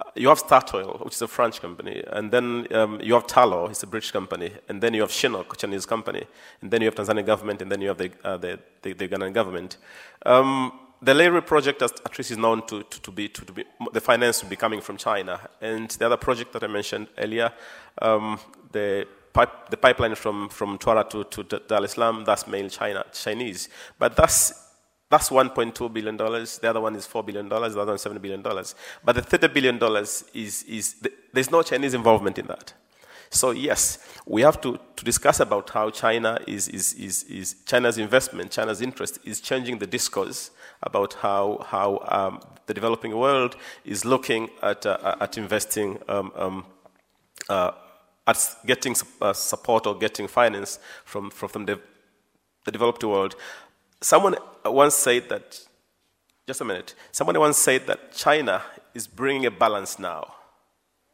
[0.00, 3.70] uh, you have Statoil, which is a French company, and then um, you have Tullow,
[3.70, 6.24] it's a British company, and then you have CNOOC, Chinese company,
[6.62, 9.08] and then you have Tanzanian government, and then you have the, uh, the, the, the
[9.08, 9.76] Ugandan government.
[10.24, 10.72] Um,
[11.02, 13.64] the LEIRI project, as at least is known to, to, to be, to, to, be,
[13.92, 15.40] the finance will be coming from China.
[15.60, 17.52] And the other project that I mentioned earlier,
[18.02, 18.38] um,
[18.72, 21.80] the, pipe, the pipeline from, from Mtwara to, to Dar
[22.24, 23.68] that's mainly China, Chinese.
[23.98, 24.66] But that's
[25.08, 26.16] that's $1.2 billion.
[26.16, 27.48] The other one is $4 billion.
[27.48, 28.42] The other one is $7 billion.
[28.42, 29.76] But the $30 billion
[30.32, 32.72] is, is there's no Chinese involvement in that.
[33.28, 37.98] So yes, we have to, to discuss about how China is, is, is, is China's
[37.98, 44.04] investment, China's interest is changing the discourse about how, how um, the developing world is
[44.04, 46.66] looking at, uh, at investing, um, um,
[47.48, 47.72] uh,
[48.26, 51.80] at getting uh, support or getting finance from, from, from the,
[52.64, 53.34] the developed world.
[54.00, 55.60] Someone once said that,
[56.46, 58.62] just a minute, someone once said that China
[58.94, 60.34] is bringing a balance now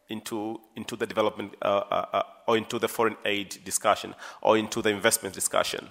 [0.09, 4.81] into, into the development uh, uh, uh, or into the foreign aid discussion or into
[4.83, 5.89] the investment discussion.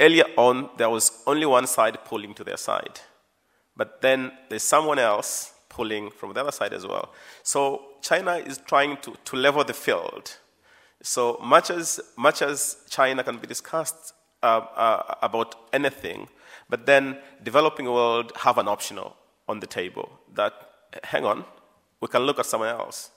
[0.00, 3.00] Earlier on, there was only one side pulling to their side,
[3.76, 7.12] but then there's someone else pulling from the other side as well.
[7.42, 10.36] So China is trying to, to level the field.
[11.02, 16.28] So much as, much as China can be discussed uh, uh, about anything,
[16.68, 19.16] but then developing world have an optional
[19.48, 20.52] on the table that,
[21.02, 21.44] hang on,
[22.00, 23.10] we can look at someone else.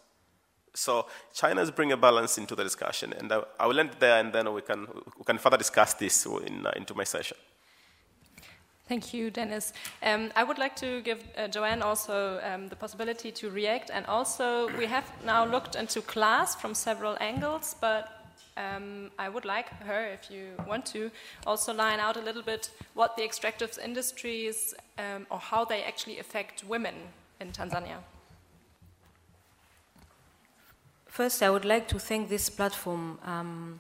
[0.78, 4.32] So China's bring a balance into the discussion, and I, I will end there, and
[4.32, 4.88] then we can,
[5.18, 7.38] we can further discuss this in, uh, into my session.
[8.88, 9.74] Thank you, Dennis.
[10.02, 14.06] Um, I would like to give uh, Joanne also um, the possibility to react, and
[14.06, 18.10] also we have now looked into class from several angles, but
[18.56, 21.12] um, I would like her, if you want to,
[21.46, 26.20] also line out a little bit what the extractive industries um, or how they actually
[26.20, 26.96] affect women
[27.42, 27.98] in Tanzania.
[31.18, 33.80] First, I would like to thank this platform um,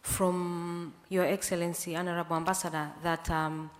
[0.00, 3.70] from Your Excellency, Honorable Ambassador, that um,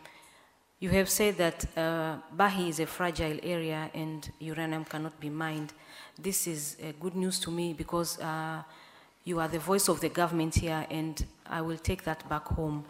[0.78, 5.72] you have said that uh, Bahi is a fragile area and uranium cannot be mined.
[6.18, 8.62] This is uh, good news to me because uh,
[9.24, 12.84] you are the voice of the government here, and I will take that back home.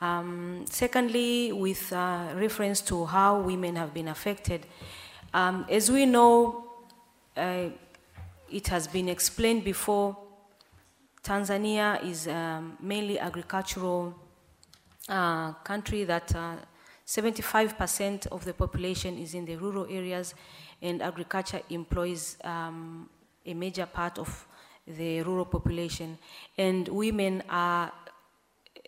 [0.00, 4.64] Um, secondly, with uh, reference to how women have been affected,
[5.34, 6.64] um, as we know,
[7.36, 7.68] uh,
[8.54, 10.16] it has been explained before,
[11.24, 14.14] Tanzania is um, mainly agricultural
[15.08, 16.32] uh, country that
[17.04, 20.34] 75% uh, of the population is in the rural areas,
[20.80, 23.08] and agriculture employs um,
[23.44, 24.46] a major part of
[24.86, 26.16] the rural population.
[26.56, 27.92] And women are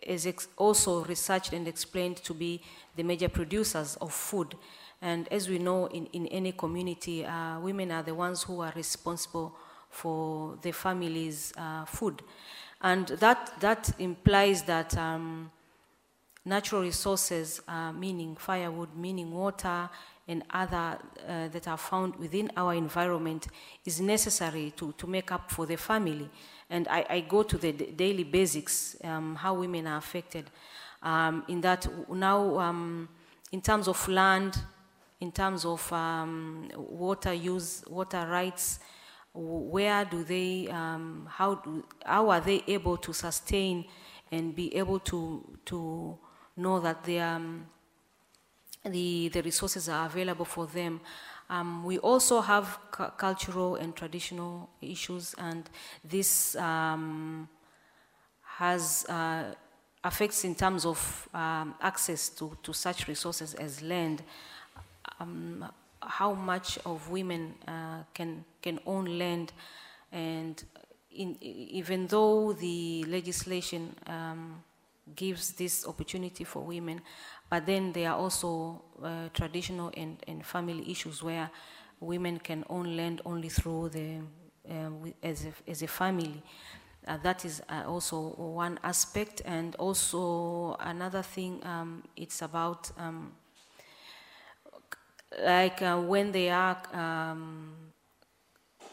[0.01, 2.61] is also researched and explained to be
[2.95, 4.55] the major producers of food.
[5.01, 8.73] And as we know, in, in any community, uh, women are the ones who are
[8.75, 9.55] responsible
[9.89, 12.21] for the family's uh, food.
[12.81, 15.51] And that, that implies that um,
[16.45, 19.89] natural resources, uh, meaning firewood, meaning water,
[20.27, 20.97] and other
[21.27, 23.47] uh, that are found within our environment
[23.85, 26.29] is necessary to, to make up for the family.
[26.69, 30.49] And I, I go to the daily basics, um, how women are affected.
[31.01, 33.07] Um, in that now, um,
[33.51, 34.57] in terms of land,
[35.19, 38.79] in terms of um, water use, water rights,
[39.33, 43.85] where do they, um, how, do, how are they able to sustain
[44.31, 46.17] and be able to, to
[46.55, 47.65] know that they um,
[48.85, 51.01] the, the resources are available for them.
[51.49, 55.69] Um, we also have cu cultural and traditional issues, and
[56.03, 57.47] this um,
[58.43, 59.53] has uh,
[60.03, 64.23] affects in terms of um, access to, to such resources as land.
[65.19, 65.65] Um,
[66.01, 69.51] how much of women uh, can can own land,
[70.11, 70.63] and
[71.11, 74.63] in, even though the legislation um,
[75.15, 77.01] gives this opportunity for women,
[77.49, 81.49] but then there are also uh, traditional and, and family issues where
[81.99, 84.19] women can own land only through the,
[84.69, 84.89] uh,
[85.23, 86.43] as, a, as a family.
[87.07, 89.41] Uh, that is uh, also one aspect.
[89.45, 93.31] And also another thing, um, it's about um,
[95.43, 97.73] like uh, when they are, um,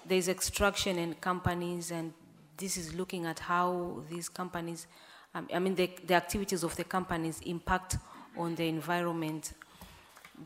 [0.07, 2.13] there's extraction in companies and
[2.57, 4.87] this is looking at how these companies,
[5.35, 7.97] um, I mean the, the activities of the companies impact
[8.37, 9.53] on the environment.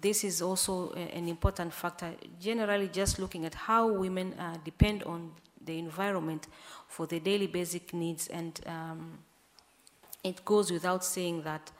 [0.00, 2.12] This is also a, an important factor.
[2.40, 5.32] Generally, just looking at how women uh, depend on
[5.64, 6.46] the environment
[6.86, 9.18] for the daily basic needs, and um,
[10.24, 11.70] it goes without saying that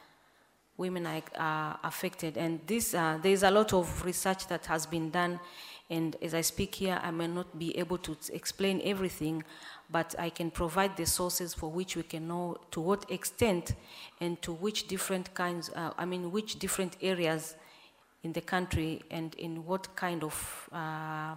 [0.78, 2.38] women are, affected.
[2.38, 5.38] And this, uh, there is a lot of research that has been done,
[5.90, 9.42] and as I speak here, I may not be able to explain everything,
[9.90, 13.74] but I can provide the sources for which we can know to what extent
[14.20, 17.56] and to which different kinds, uh, I mean, which different areas
[18.22, 21.34] in the country and in what kind of uh,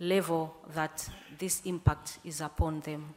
[0.00, 1.08] level that
[1.38, 3.14] this impact is upon them.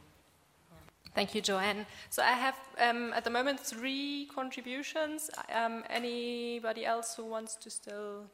[1.17, 1.87] Thank you, Joanne.
[2.11, 5.31] So I have um, at the moment three contributions.
[5.51, 8.25] Um, anybody else who wants to still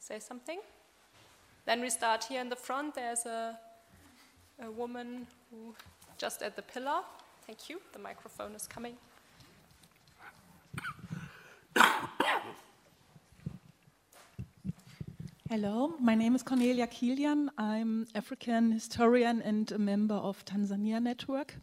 [0.00, 0.58] say something?
[1.64, 2.96] Then we start here in the front.
[2.96, 3.56] There's a,
[4.60, 5.76] a woman who
[6.18, 7.02] just at the pillar.
[7.46, 7.80] Thank you.
[7.92, 8.96] The microphone is coming.
[15.48, 17.48] Hello, my name is Cornelia Kilian.
[17.58, 21.54] I'm African historian and a member of Tanzania Network.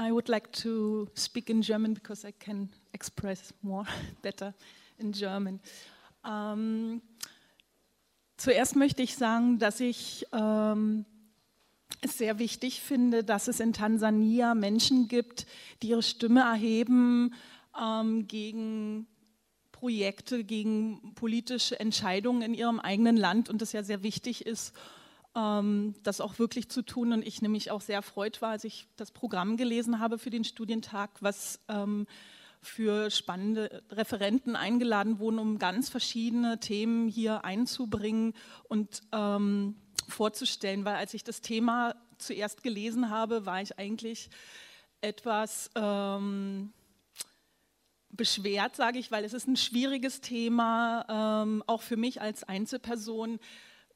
[0.00, 3.84] I would like to speak in German because I can express more
[4.22, 4.54] better
[4.96, 5.60] in German.
[6.24, 7.02] Ähm,
[8.38, 11.04] zuerst möchte ich sagen, dass ich ähm,
[12.00, 15.46] es sehr wichtig finde, dass es in Tansania Menschen gibt,
[15.82, 17.34] die ihre Stimme erheben
[17.78, 19.06] ähm, gegen
[19.70, 24.74] Projekte, gegen politische Entscheidungen in ihrem eigenen Land und es ja sehr wichtig ist,
[25.32, 27.12] das auch wirklich zu tun.
[27.12, 30.44] Und ich nämlich auch sehr erfreut war, als ich das Programm gelesen habe für den
[30.44, 32.06] Studientag, was ähm,
[32.62, 38.34] für spannende Referenten eingeladen wurden, um ganz verschiedene Themen hier einzubringen
[38.68, 39.76] und ähm,
[40.08, 40.84] vorzustellen.
[40.84, 44.28] Weil als ich das Thema zuerst gelesen habe, war ich eigentlich
[45.00, 46.72] etwas ähm,
[48.10, 53.38] beschwert, sage ich, weil es ist ein schwieriges Thema, ähm, auch für mich als Einzelperson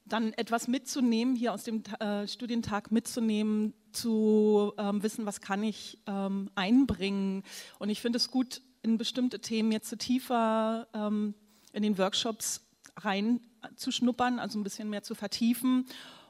[0.06, 5.98] dann etwas mitzunehmen, hier aus dem äh, Studientag mitzunehmen, zu ähm, wissen, was kann ich
[6.06, 7.42] ähm, einbringen.
[7.78, 11.34] Und ich finde es gut, in bestimmte Themen jetzt tiefer ähm,
[11.72, 12.60] in den Workshops
[12.98, 15.86] reinzuschnuppern, also ein bisschen mehr zu vertiefen.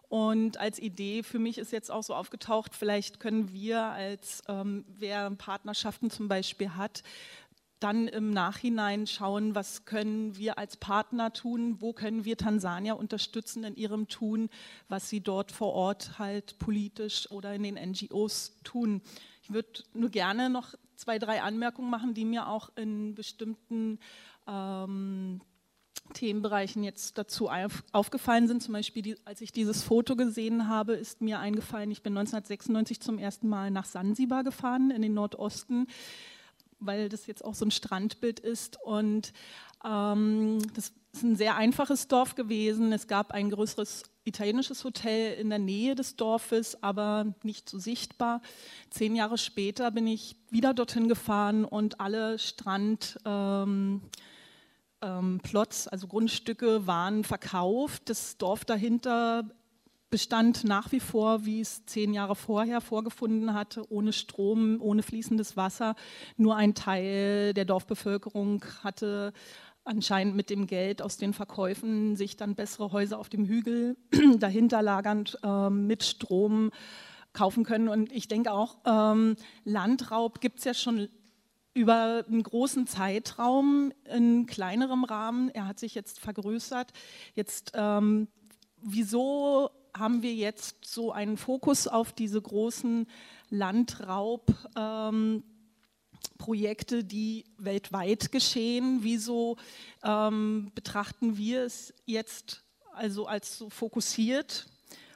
[0.09, 4.84] Und als Idee für mich ist jetzt auch so aufgetaucht, vielleicht können wir als, ähm,
[4.86, 7.02] wer Partnerschaften zum Beispiel hat,
[7.80, 13.64] dann im Nachhinein schauen, was können wir als Partner tun, wo können wir Tansania unterstützen
[13.64, 14.48] in ihrem Tun,
[14.88, 19.02] was sie dort vor Ort halt politisch oder in den NGOs tun.
[19.42, 23.98] Ich würde nur gerne noch zwei, drei Anmerkungen machen, die mir auch in bestimmten
[24.46, 25.40] ähm,
[26.12, 28.62] Themenbereichen jetzt dazu auf, aufgefallen sind.
[28.62, 33.01] Zum Beispiel, die, als ich dieses Foto gesehen habe, ist mir eingefallen, ich bin 1996
[33.01, 35.86] zum ersten Mal nach Sansibar gefahren, in den Nordosten
[36.86, 38.78] weil das jetzt auch so ein Strandbild ist.
[38.82, 39.32] Und
[39.85, 42.93] ähm, das ist ein sehr einfaches Dorf gewesen.
[42.93, 48.40] Es gab ein größeres italienisches Hotel in der Nähe des Dorfes, aber nicht so sichtbar.
[48.90, 53.19] Zehn Jahre später bin ich wieder dorthin gefahren und alle Strand...
[53.24, 54.02] Ähm,
[55.05, 58.09] ähm, Plots, also Grundstücke, waren verkauft.
[58.09, 59.44] Das Dorf dahinter
[60.15, 65.57] bestand nach wie vor, wie es zehn Jahre vorher vorgefunden hatte, ohne Strom, ohne fließendes
[65.57, 65.97] Wasser.
[66.36, 69.32] Nur ein Teil der Dorfbevölkerung hatte
[69.82, 73.97] anscheinend mit dem Geld aus den Verkäufen sich dann bessere Häuser auf dem Hügel
[74.39, 76.70] dahinter lagernd äh, mit Strom
[77.32, 77.89] kaufen können.
[77.89, 79.35] Und ich denke auch, ähm,
[79.65, 81.09] Landraub gibt es ja schon
[81.74, 85.49] über einen großen Zeitraum in kleinerem Rahmen.
[85.49, 86.93] Er hat sich jetzt vergrößert.
[87.35, 88.28] Jetzt, ähm,
[88.81, 93.07] wieso haben wir jetzt so einen Fokus auf diese großen
[93.51, 95.45] Landraubprojekte,
[96.99, 98.99] ähm, die weltweit geschehen.
[99.03, 99.57] Wieso
[100.03, 104.66] ähm, betrachten wir es jetzt also als so fokussiert?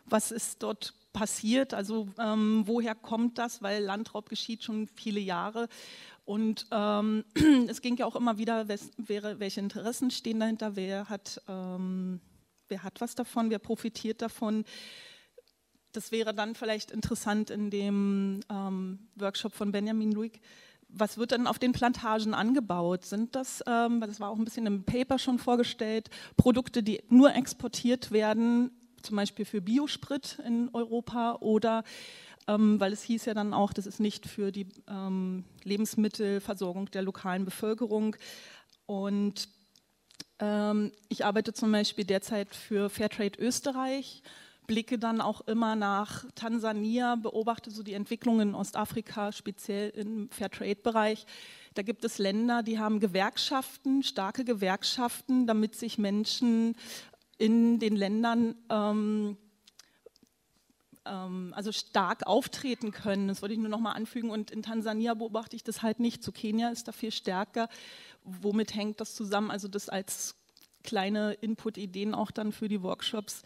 [0.07, 1.75] Was ist dort passiert?
[1.75, 3.63] Also ähm, woher kommt das?
[3.63, 5.69] Weil Landraub geschieht schon viele Jahre.
[6.25, 7.25] Und ähm,
[7.69, 12.21] es ging ja auch immer wieder, welche Interessen stehen dahinter, wer hat ähm,
[12.69, 14.65] wer hat was davon, wer profitiert davon.
[15.93, 20.41] Das wäre dann vielleicht interessant in dem ähm, Workshop von Benjamin Luig.
[20.91, 23.05] Was wird dann auf den Plantagen angebaut?
[23.05, 27.35] Sind das, ähm, das war auch ein bisschen im Paper schon vorgestellt, Produkte, die nur
[27.35, 28.71] exportiert werden,
[29.03, 31.85] zum Beispiel für Biosprit in Europa oder
[32.49, 37.03] ähm, weil es hieß ja dann auch, das ist nicht für die ähm, Lebensmittelversorgung der
[37.03, 38.17] lokalen Bevölkerung.
[38.87, 39.51] Und
[41.09, 44.23] ich arbeite zum Beispiel derzeit für Fairtrade Österreich,
[44.69, 51.27] blicke dann auch immer nach Tansania, beobachte so die Entwicklungen in Ostafrika, speziell im Fairtrade-Bereich.
[51.75, 56.77] Da gibt es Länder, die haben Gewerkschaften, starke Gewerkschaften, damit sich Menschen
[57.39, 59.48] in den Ländern ähm, ähm
[61.53, 63.29] also stark auftreten können.
[63.29, 64.31] Das wollte ich nur noch mal anfügen.
[64.31, 66.23] Und in Tansania beobachte ich das halt nicht.
[66.23, 67.69] Zu Kenia ist da viel stärker
[68.29, 69.51] womit hängt das zusammen?
[69.51, 70.37] Also das als
[70.85, 73.43] kleine Input-Ideen auch dann für die Workshops.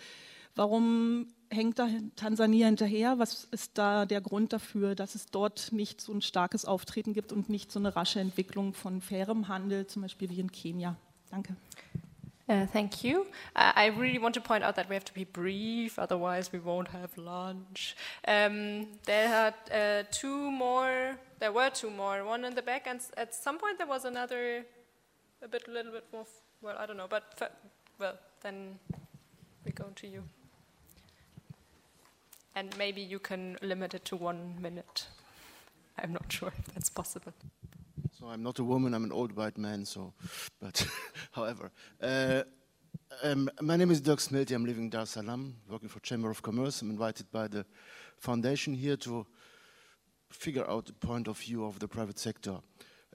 [0.55, 3.19] Warum hängt da Tansania hinterher?
[3.19, 7.33] Was ist da der Grund dafür, dass es dort nicht so ein starkes Auftreten gibt
[7.33, 10.97] und nicht so eine rasche Entwicklung von fairem Handel, zum Beispiel wie in Kenia?
[11.31, 11.57] Danke.
[12.49, 13.27] Uh, thank you.
[13.55, 16.59] Uh, I really want to point out that we have to be brief, otherwise we
[16.59, 17.97] won't have lunch.
[18.27, 21.17] Um, there are uh, two more.
[21.39, 22.25] There were two more.
[22.25, 24.65] One in the back, and at some point there was another,
[25.41, 26.27] a bit, a little bit more.
[26.61, 27.53] Well, I don't know, but
[27.99, 28.79] well, then
[29.65, 30.25] we go to you,
[32.57, 35.07] and maybe you can limit it to one minute.
[35.97, 37.33] I'm not sure if that's possible.
[38.23, 40.13] So I'm not a woman, I'm an old white man, so,
[40.61, 40.87] but
[41.33, 41.73] however.
[42.01, 42.45] Uh,
[43.25, 46.31] um, my name is Dirk Smilty, I'm living in Dar es Salaam, working for Chamber
[46.31, 46.83] of Commerce.
[46.83, 47.67] I'm invited by the
[48.19, 49.27] foundation here to
[50.31, 52.59] figure out the point of view of the private sector.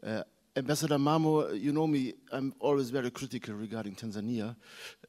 [0.05, 0.23] Uh,
[0.57, 4.57] Ambassador Marmo, you know me, I'm always very critical regarding Tanzania,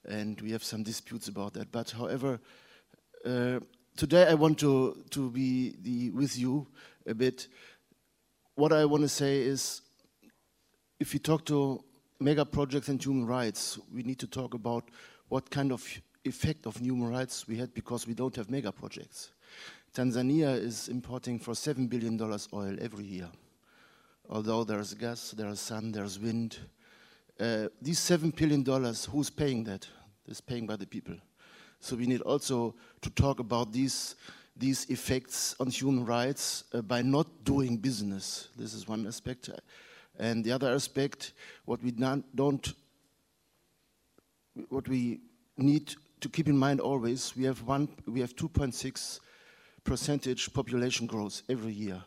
[0.04, 1.72] and we have some disputes about that.
[1.72, 2.38] But however,
[3.24, 3.58] uh,
[3.96, 6.68] today I want to, to be the, with you
[7.04, 7.48] a bit.
[8.54, 9.82] What I want to say is
[11.00, 11.82] if we talk to
[12.20, 14.84] mega projects and human rights, we need to talk about
[15.28, 15.84] what kind of
[16.24, 19.30] effect of human rights we had because we don't have mega projects.
[19.94, 23.28] Tanzania is importing for $7 billion oil every year.
[24.28, 26.58] Although there's gas, there's sun, there's wind.
[27.40, 28.64] Uh, these $7 billion,
[29.10, 29.86] who's paying that?
[30.26, 31.14] It's paying by the people.
[31.80, 34.16] So we need also to talk about these,
[34.56, 38.48] these effects on human rights uh, by not doing business.
[38.56, 39.48] This is one aspect.
[40.18, 41.32] And the other aspect,
[41.64, 42.74] what we don't,
[44.68, 45.20] what we
[45.56, 49.20] need to keep in mind always, we have one, we have 2.6
[49.84, 52.02] percentage population growth every year.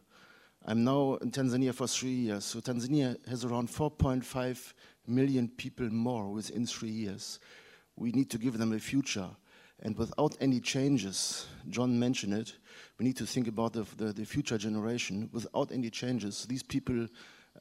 [0.66, 4.74] I'm now in Tanzania for three years, so Tanzania has around 4.5
[5.08, 7.40] million people more within three years.
[7.96, 9.30] We need to give them a future.
[9.84, 12.54] And without any changes, John mentioned it,
[13.00, 15.30] we need to think about the, the, the future generation.
[15.34, 17.08] Without any changes, these people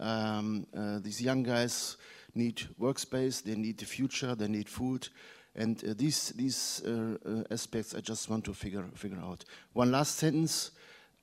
[0.00, 1.96] um, uh, these young guys
[2.34, 5.08] need workspace, they need the future, they need food,
[5.54, 9.44] and uh, these these uh, uh, aspects I just want to figure figure out.
[9.72, 10.72] One last sentence.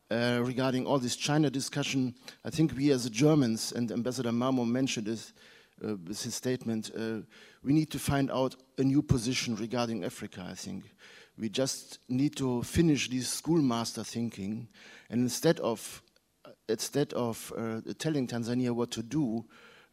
[0.09, 5.07] Uh, regarding all this China discussion, I think we as Germans, and Ambassador Marmo mentioned
[5.07, 5.33] this
[5.83, 6.91] uh, his statement,
[7.61, 10.85] we need to find out a new position regarding Africa, I think.
[11.37, 14.69] We just need to finish this schoolmaster thinking,
[15.09, 16.01] and instead of
[16.69, 19.45] instead of uh, telling Tanzania what to do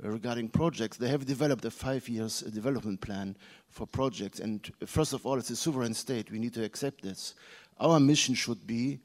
[0.03, 3.37] uh, regarding projects, they have developed a five years development plan
[3.69, 4.41] for projects.
[4.41, 6.31] And first of all, it's a sovereign state.
[6.31, 7.35] We need to accept this.
[7.79, 9.01] Our mission should be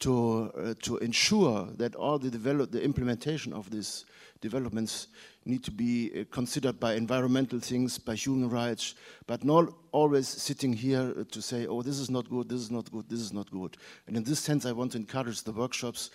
[0.00, 4.04] to, uh, to ensure that all the, develop, the implementation of these
[4.40, 5.08] developments
[5.46, 8.94] need to be uh, considered by environmental things, by human rights,
[9.26, 12.90] but not always sitting here to say, oh, this is not good, this is not
[12.90, 13.76] good, this is not good.
[14.06, 16.10] And in this sense, I want to encourage the workshops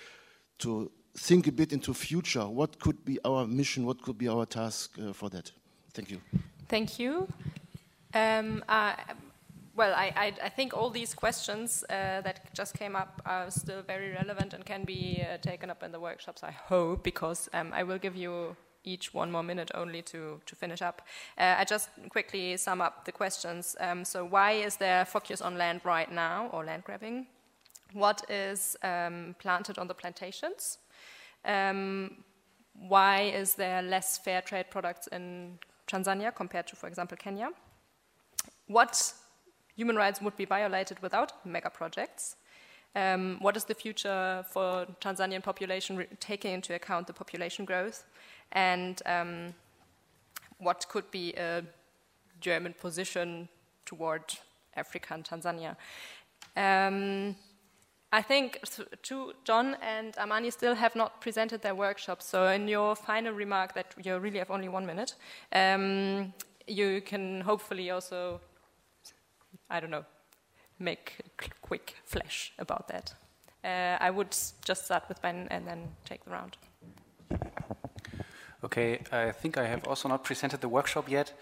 [0.62, 2.48] to think a bit into future.
[2.48, 3.86] What could be our mission?
[3.86, 5.52] What could be our task uh, for that?
[5.94, 6.22] Thank you.
[6.68, 7.28] Thank you.
[8.14, 8.94] Um, uh,
[9.76, 13.82] well, I, I, I, think all these questions uh, that just came up are still
[13.82, 17.72] very relevant and can be uh, taken up in the workshops, I hope, because um,
[17.74, 21.02] I will give you each one more minute only to, to finish up.
[21.38, 23.76] Uh, I just quickly sum up the questions.
[23.80, 27.28] Um, so why is there focus on land right now, or land grabbing?
[27.94, 30.78] What is um, planted on the plantations,
[31.46, 32.24] um,
[32.74, 37.50] why is there less fair trade products in Tanzania compared to, for example, Kenya,
[38.68, 39.14] what
[39.76, 42.36] human rights would be violated without mega projects,
[42.96, 48.06] um, what is the future for Tanzanian population taking into account the population growth,
[48.52, 49.54] and um,
[50.60, 51.64] what could be a
[52.42, 53.48] German position
[53.86, 54.24] toward
[54.76, 55.76] Africa and Tanzania.
[58.14, 58.60] I think
[59.46, 62.26] John and Amani still have not presented their workshops.
[62.26, 65.16] So in your final remark that you really have only one minute,
[65.54, 66.34] um,
[66.68, 68.42] you can hopefully also,
[69.70, 70.06] I don't know,
[70.78, 73.14] make a quick flash about that.
[73.64, 74.36] Uh, I would
[74.66, 76.58] just start with Ben and then take the round.
[78.64, 81.34] Okay, I think I have also not presented the workshop yet.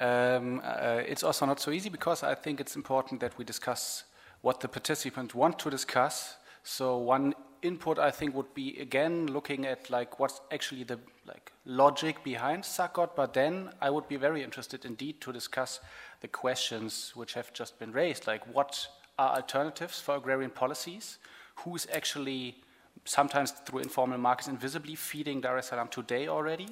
[0.00, 4.04] Um, uh, it's also not so easy because I think it's important that we discuss
[4.42, 6.36] what the participants want to discuss.
[6.62, 11.52] So one input I think would be again looking at like what's actually the like
[11.64, 15.80] logic behind SAGCOT, but then I would be very interested indeed to discuss
[16.20, 18.88] the questions which have just been raised, like what
[19.18, 21.18] are alternatives for agrarian policies,
[21.56, 22.56] who's actually
[23.04, 26.68] sometimes through informal markets invisibly feeding Dar es Salaam today already,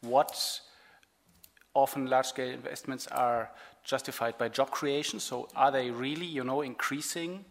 [0.00, 0.60] what
[1.74, 3.50] often large-scale investments are
[3.84, 5.20] justified by job creation.
[5.20, 7.44] So are they really, you know, increasing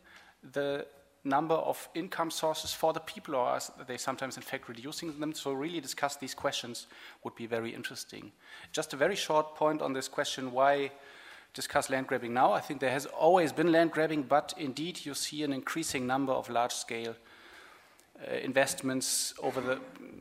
[0.52, 0.86] the
[1.24, 5.34] number of income sources for the people, or are they sometimes, in fact, reducing them?
[5.34, 6.88] So, really discuss these questions
[7.24, 8.32] would be very interesting.
[8.72, 10.92] Just a very short point on this question why
[11.54, 12.52] discuss land grabbing now?
[12.52, 16.34] I think there has always been land grabbing, but indeed, you see an increasing number
[16.34, 17.16] of large scale
[18.20, 19.80] uh, investments over the,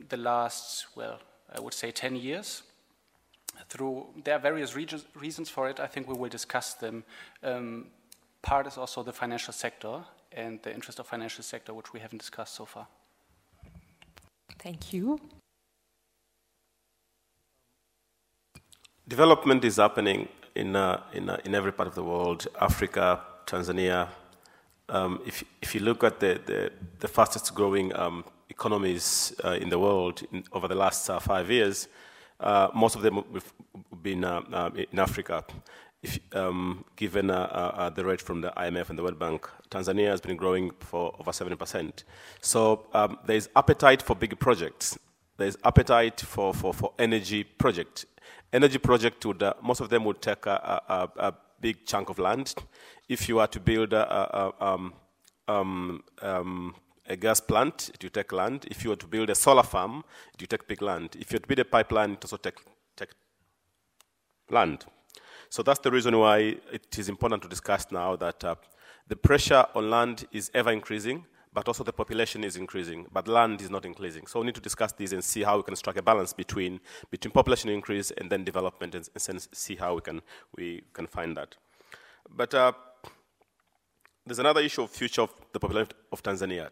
[0.08, 1.18] the last, well,
[1.54, 2.62] I would say 10 years.
[3.68, 5.80] Through there are various reasons for it.
[5.80, 7.04] I think we will discuss them.
[7.42, 7.86] Um,
[8.42, 12.18] part is also the financial sector and the interest of financial sector, which we haven't
[12.18, 12.86] discussed so far.
[14.58, 15.20] Thank you.
[19.08, 24.08] Development is happening in, uh, in, uh, in every part of the world Africa, Tanzania.
[24.88, 29.68] Um, if, if you look at the, the, the fastest growing um, economies uh, in
[29.68, 31.88] the world in, over the last uh, five years,
[32.42, 33.52] uh, most of them have
[34.02, 35.44] been uh, in Africa
[36.02, 40.08] if, um, given uh, uh, the rate from the IMF and the World Bank, Tanzania
[40.08, 42.02] has been growing for over 70%.
[42.40, 44.98] So um, there's appetite for big projects.
[45.36, 48.06] There's appetite for, for, for energy project.
[48.52, 52.18] Energy project would, uh, most of them would take a, a, a, big chunk of
[52.18, 52.56] land.
[53.08, 54.92] If you are to build a, um,
[55.46, 56.74] um, um,
[57.08, 58.66] a gas plant, it will take land.
[58.70, 60.04] If you were to build a solar farm,
[60.34, 61.16] it will take big land.
[61.18, 62.60] If you were to build a pipeline, it also take,
[62.96, 63.10] take
[64.50, 64.84] land.
[65.50, 68.54] So that's the reason why it is important to discuss now that uh,
[69.08, 73.60] the pressure on land is ever increasing, but also the population is increasing, but land
[73.60, 74.26] is not increasing.
[74.26, 76.80] So we need to discuss this and see how we can strike a balance between,
[77.10, 80.22] between population increase and then development and, and see how we can,
[80.56, 81.56] we can find that.
[82.34, 82.72] But uh,
[84.24, 86.70] there's another issue of future of the population of Tanzania.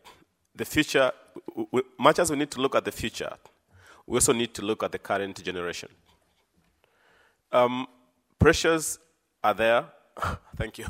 [0.55, 1.13] The future,
[1.99, 3.33] much as we need to look at the future,
[4.07, 5.89] we also need to look at the current generation.
[7.53, 7.87] Um,
[8.39, 8.99] Pressures
[9.45, 9.85] are there.
[10.57, 10.87] Thank you.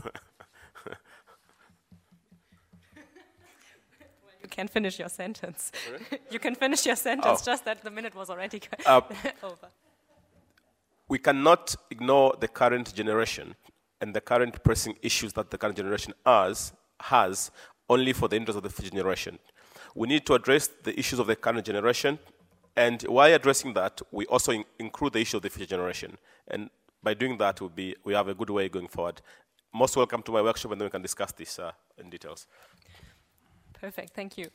[4.41, 5.73] you can finish your sentence.
[6.31, 7.45] you can finish your sentence, oh.
[7.45, 9.01] just that the minute was already uh,
[9.43, 9.69] over.
[11.09, 13.57] We cannot ignore the current generation
[14.01, 17.51] and the current pressing issues that the current generation has, has
[17.91, 19.39] only for the interest of the future generation.
[19.95, 22.19] We need to address the issues of the current generation,
[22.77, 26.17] and while addressing that, we also in- include the issue of the future generation.
[26.49, 26.71] And
[27.03, 29.21] by doing that, we'll be, we have a good way going forward.
[29.75, 32.47] Most welcome to my workshop, and then we can discuss this uh, in details.
[33.73, 34.47] Perfect, thank you.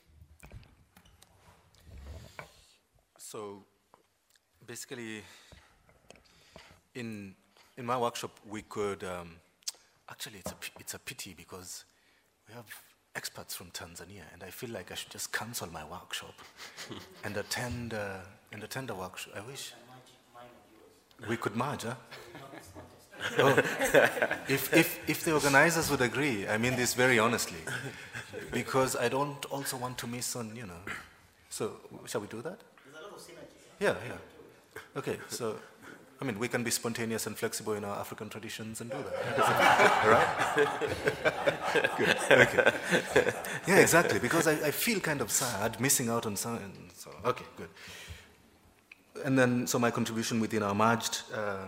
[3.17, 3.65] So,
[4.65, 5.23] basically,
[6.93, 7.35] in
[7.77, 9.35] in my workshop, we could um,
[10.09, 11.85] actually it's a it's a pity because
[12.47, 12.65] we have
[13.15, 16.33] experts from Tanzania, and I feel like I should just cancel my workshop
[17.23, 18.19] and attend uh,
[18.51, 19.33] and attend a workshop.
[19.35, 19.73] I wish
[21.27, 21.95] we could merge, huh?
[23.39, 23.57] oh,
[24.47, 27.59] if, if, if the organizers would agree, I mean this very honestly,
[28.51, 30.83] because I don't also want to miss on, you know.
[31.49, 32.59] So, shall we do that?
[33.79, 34.17] Yeah, yeah.
[34.97, 35.57] Okay, so,
[36.21, 40.05] I mean, we can be spontaneous and flexible in our African traditions and do that.
[40.55, 41.97] right?
[41.97, 42.17] Good.
[42.31, 43.33] Okay.
[43.67, 46.59] Yeah, exactly, because I, I feel kind of sad missing out on some.
[46.93, 47.69] So, okay, good.
[49.25, 51.23] And then, so my contribution within our merged.
[51.33, 51.67] Uh,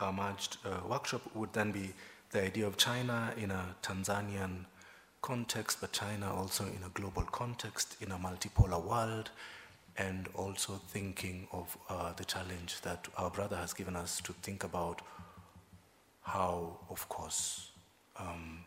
[0.00, 1.92] our merged uh, workshop would then be
[2.30, 4.66] the idea of China in a Tanzanian
[5.22, 9.30] context, but China also in a global context, in a multipolar world,
[9.96, 14.64] and also thinking of uh, the challenge that our brother has given us to think
[14.64, 15.02] about
[16.22, 17.70] how, of course,
[18.18, 18.60] um,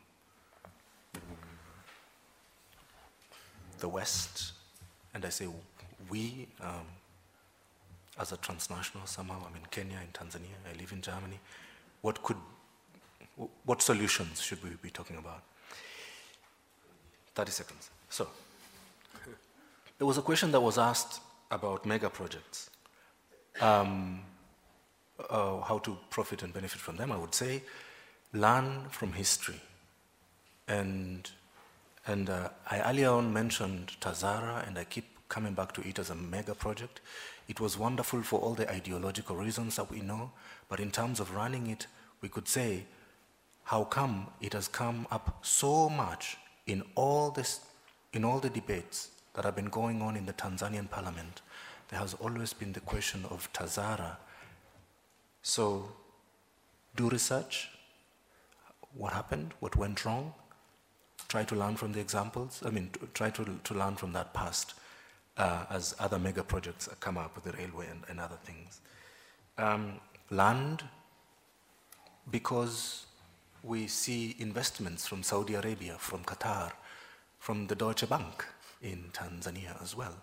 [3.80, 4.54] the West,
[5.14, 5.48] and I say
[6.10, 6.86] we, um,
[8.20, 9.42] as a transnational somehow.
[9.46, 11.40] I'm in Kenya, in Tanzania, I live in Germany.
[12.02, 12.38] What could,
[13.66, 15.44] what solutions should we be talking about?
[17.36, 17.90] 30 seconds.
[18.10, 18.28] So,
[19.98, 22.70] there was a question that was asked about mega projects.
[23.62, 24.22] Um,
[25.30, 27.64] uh, how to profit and benefit from them, I would say
[28.34, 29.60] learn from history.
[30.68, 31.30] And,
[32.06, 36.12] and uh, I earlier on mentioned Tazara, and I keep coming back to it as
[36.12, 37.02] a mega project.
[37.48, 40.32] It was wonderful for all the ideological reasons that we know,
[40.70, 41.88] but in terms of running it,
[42.22, 42.84] we could say,
[43.64, 46.38] how come it has come up so much
[46.68, 47.62] in all, this,
[48.14, 51.42] in all the debates that have been going on in the Tanzanian parliament?
[51.90, 54.18] There has always been the question of Tazara.
[55.44, 55.92] So,
[56.96, 57.70] do research.
[58.96, 59.54] What happened?
[59.60, 60.34] What went wrong?
[61.30, 62.64] Try to learn from the examples.
[62.66, 64.74] I mean, try to, to learn from that past
[65.38, 68.82] uh, as other mega projects come up with the railway and, and other things.
[69.60, 70.00] Um,
[70.32, 70.84] land,
[72.32, 73.06] because
[73.62, 76.72] we see investments from Saudi Arabia, from Qatar,
[77.38, 78.46] from the Deutsche Bank
[78.82, 80.16] in Tanzania as well.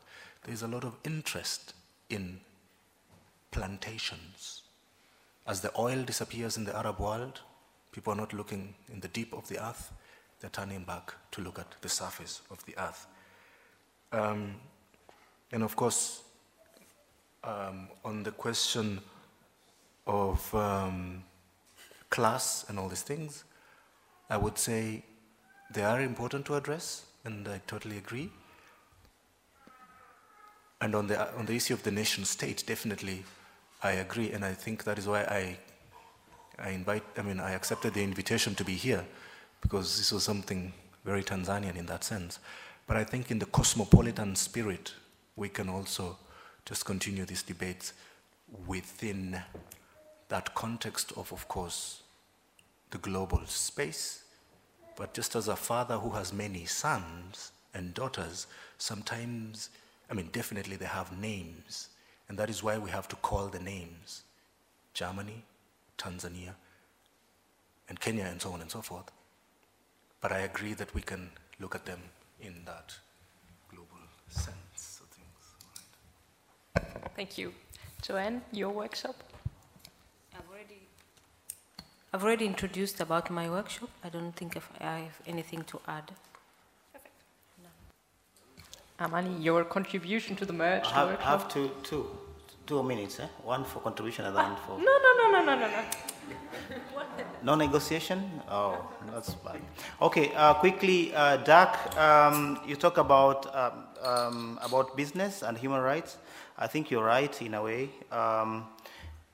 [0.45, 1.75] There's a lot of interest
[2.11, 2.41] in
[3.51, 4.63] plantations.
[5.47, 7.41] As the oil disappears in the Arab world,
[7.93, 9.93] people are not looking in the deep of the earth,
[10.41, 13.07] they're turning back to look at the surface of the earth.
[14.13, 14.57] Um,
[15.53, 16.23] and of course,
[17.43, 19.01] um, on the question
[20.07, 21.25] of um,
[22.11, 23.45] class and all these things,
[24.29, 25.05] I would say
[25.73, 28.31] they are important to address, and I totally agree.
[30.81, 33.25] And on the, on the issue of the nation state, definitely
[33.83, 35.59] I agree, and I think that is why I,
[36.59, 39.05] I invite, I mean, I accepted the invitation to be here,
[39.61, 40.73] because this was something
[41.05, 42.39] very Tanzanian in that sense.
[42.87, 44.95] But I think in the cosmopolitan spirit,
[45.37, 46.17] we can also
[46.65, 47.93] just continue these debates
[48.67, 49.43] within
[50.29, 52.03] that context of, of course,
[52.91, 54.25] the global space.
[54.97, 58.47] But just as a father who has many sons and daughters,
[58.79, 59.71] sometimes,
[60.11, 61.89] I mean, definitely they have names.
[62.29, 64.23] And that is why we have to call the names
[64.95, 65.45] Germany,
[65.99, 66.55] Tanzania,
[67.89, 69.11] and Kenya, and so on and so forth.
[70.21, 72.01] But I agree that we can look at them
[72.41, 72.95] in that
[73.69, 73.99] global
[74.29, 77.05] sense of things.
[77.15, 77.53] Thank you.
[78.03, 79.17] Joanne, your workshop?
[80.35, 80.89] I've already,
[82.13, 83.91] I've already introduced about my workshop.
[84.03, 86.11] I don't think if I have anything to add.
[89.01, 91.41] Amani, your contribution to the merge I have, workshop?
[91.41, 92.07] have two, two,
[92.67, 93.27] two minutes, eh?
[93.43, 94.79] one for contribution and one for.
[94.79, 95.85] No, no, no, no, no, no, no.
[97.43, 98.41] No negotiation?
[98.49, 98.79] Oh,
[99.13, 99.61] that's bad.
[100.01, 103.73] Okay, uh, quickly, uh, Dak, um, you talk about um,
[104.03, 106.17] um, about business and human rights.
[106.57, 107.91] I think you're right in a way.
[108.13, 108.67] Um,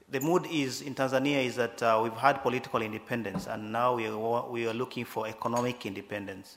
[0.09, 4.09] the mood is in Tanzania is that uh, we've had political independence, and now we
[4.09, 6.57] are, we are looking for economic independence,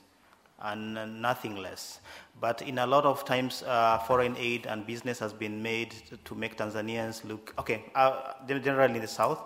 [0.62, 2.00] and nothing less.
[2.40, 5.94] But in a lot of times, uh, foreign aid and business has been made
[6.24, 7.84] to make Tanzanians look okay.
[7.94, 9.40] Uh, generally in the south,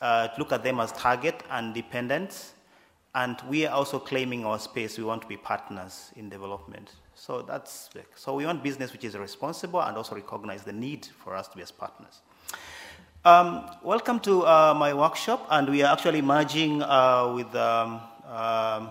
[0.00, 2.54] uh, look at them as target and dependents,
[3.14, 4.98] and we are also claiming our space.
[4.98, 6.92] We want to be partners in development.
[7.14, 11.34] So that's so we want business which is responsible and also recognize the need for
[11.34, 12.20] us to be as partners.
[13.24, 18.90] Um, welcome to uh, my workshop, and we are actually merging uh, with um, um,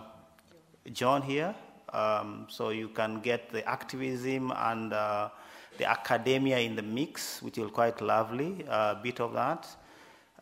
[0.93, 1.53] John here,
[1.93, 5.29] um, so you can get the activism and uh,
[5.77, 9.67] the academia in the mix, which is quite lovely, a bit of that.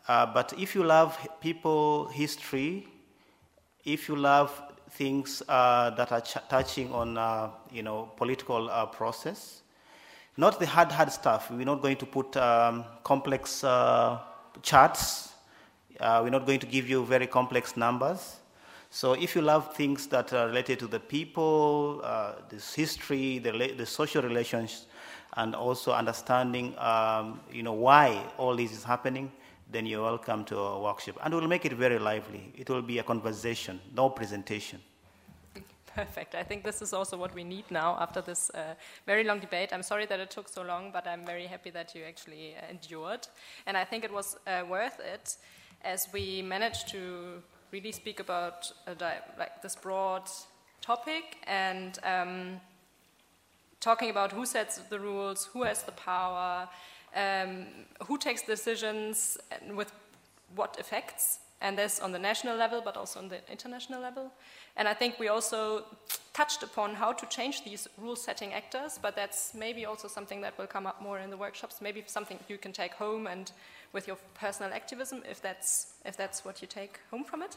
[0.08, 2.86] Uh, but if you love people, history,
[3.84, 8.86] if you love things uh, that are ch- touching on, uh, you know, political uh,
[8.86, 9.62] process,
[10.36, 11.50] not the hard, hard stuff.
[11.50, 14.18] We're not going to put um, complex uh,
[14.62, 15.32] charts.
[15.98, 18.36] Uh, we're not going to give you very complex numbers.
[18.96, 23.74] So if you love things that are related to the people, uh, this history, the,
[23.76, 24.86] the social relations,
[25.34, 29.30] and also understanding, um, you know, why all this is happening,
[29.70, 31.18] then you're welcome to our workshop.
[31.22, 32.50] And we'll make it very lively.
[32.56, 34.80] It will be a conversation, no presentation.
[35.94, 36.34] Perfect.
[36.34, 39.74] I think this is also what we need now after this uh, very long debate.
[39.74, 42.70] I'm sorry that it took so long, but I'm very happy that you actually uh,
[42.70, 43.28] endured.
[43.66, 45.36] And I think it was uh, worth it
[45.82, 47.42] as we managed to
[47.72, 50.28] really speak about like this broad
[50.80, 52.60] topic and um,
[53.80, 56.68] talking about who sets the rules, who has the power,
[57.14, 57.66] um,
[58.06, 59.92] who takes decisions, and with
[60.54, 64.30] what effects, and this on the national level, but also on the international level.
[64.76, 65.84] And I think we also
[66.34, 70.66] touched upon how to change these rule-setting actors, but that's maybe also something that will
[70.66, 71.80] come up more in the workshops.
[71.80, 73.50] Maybe something you can take home and
[73.96, 77.56] with your personal activism, if that's if that's what you take home from it.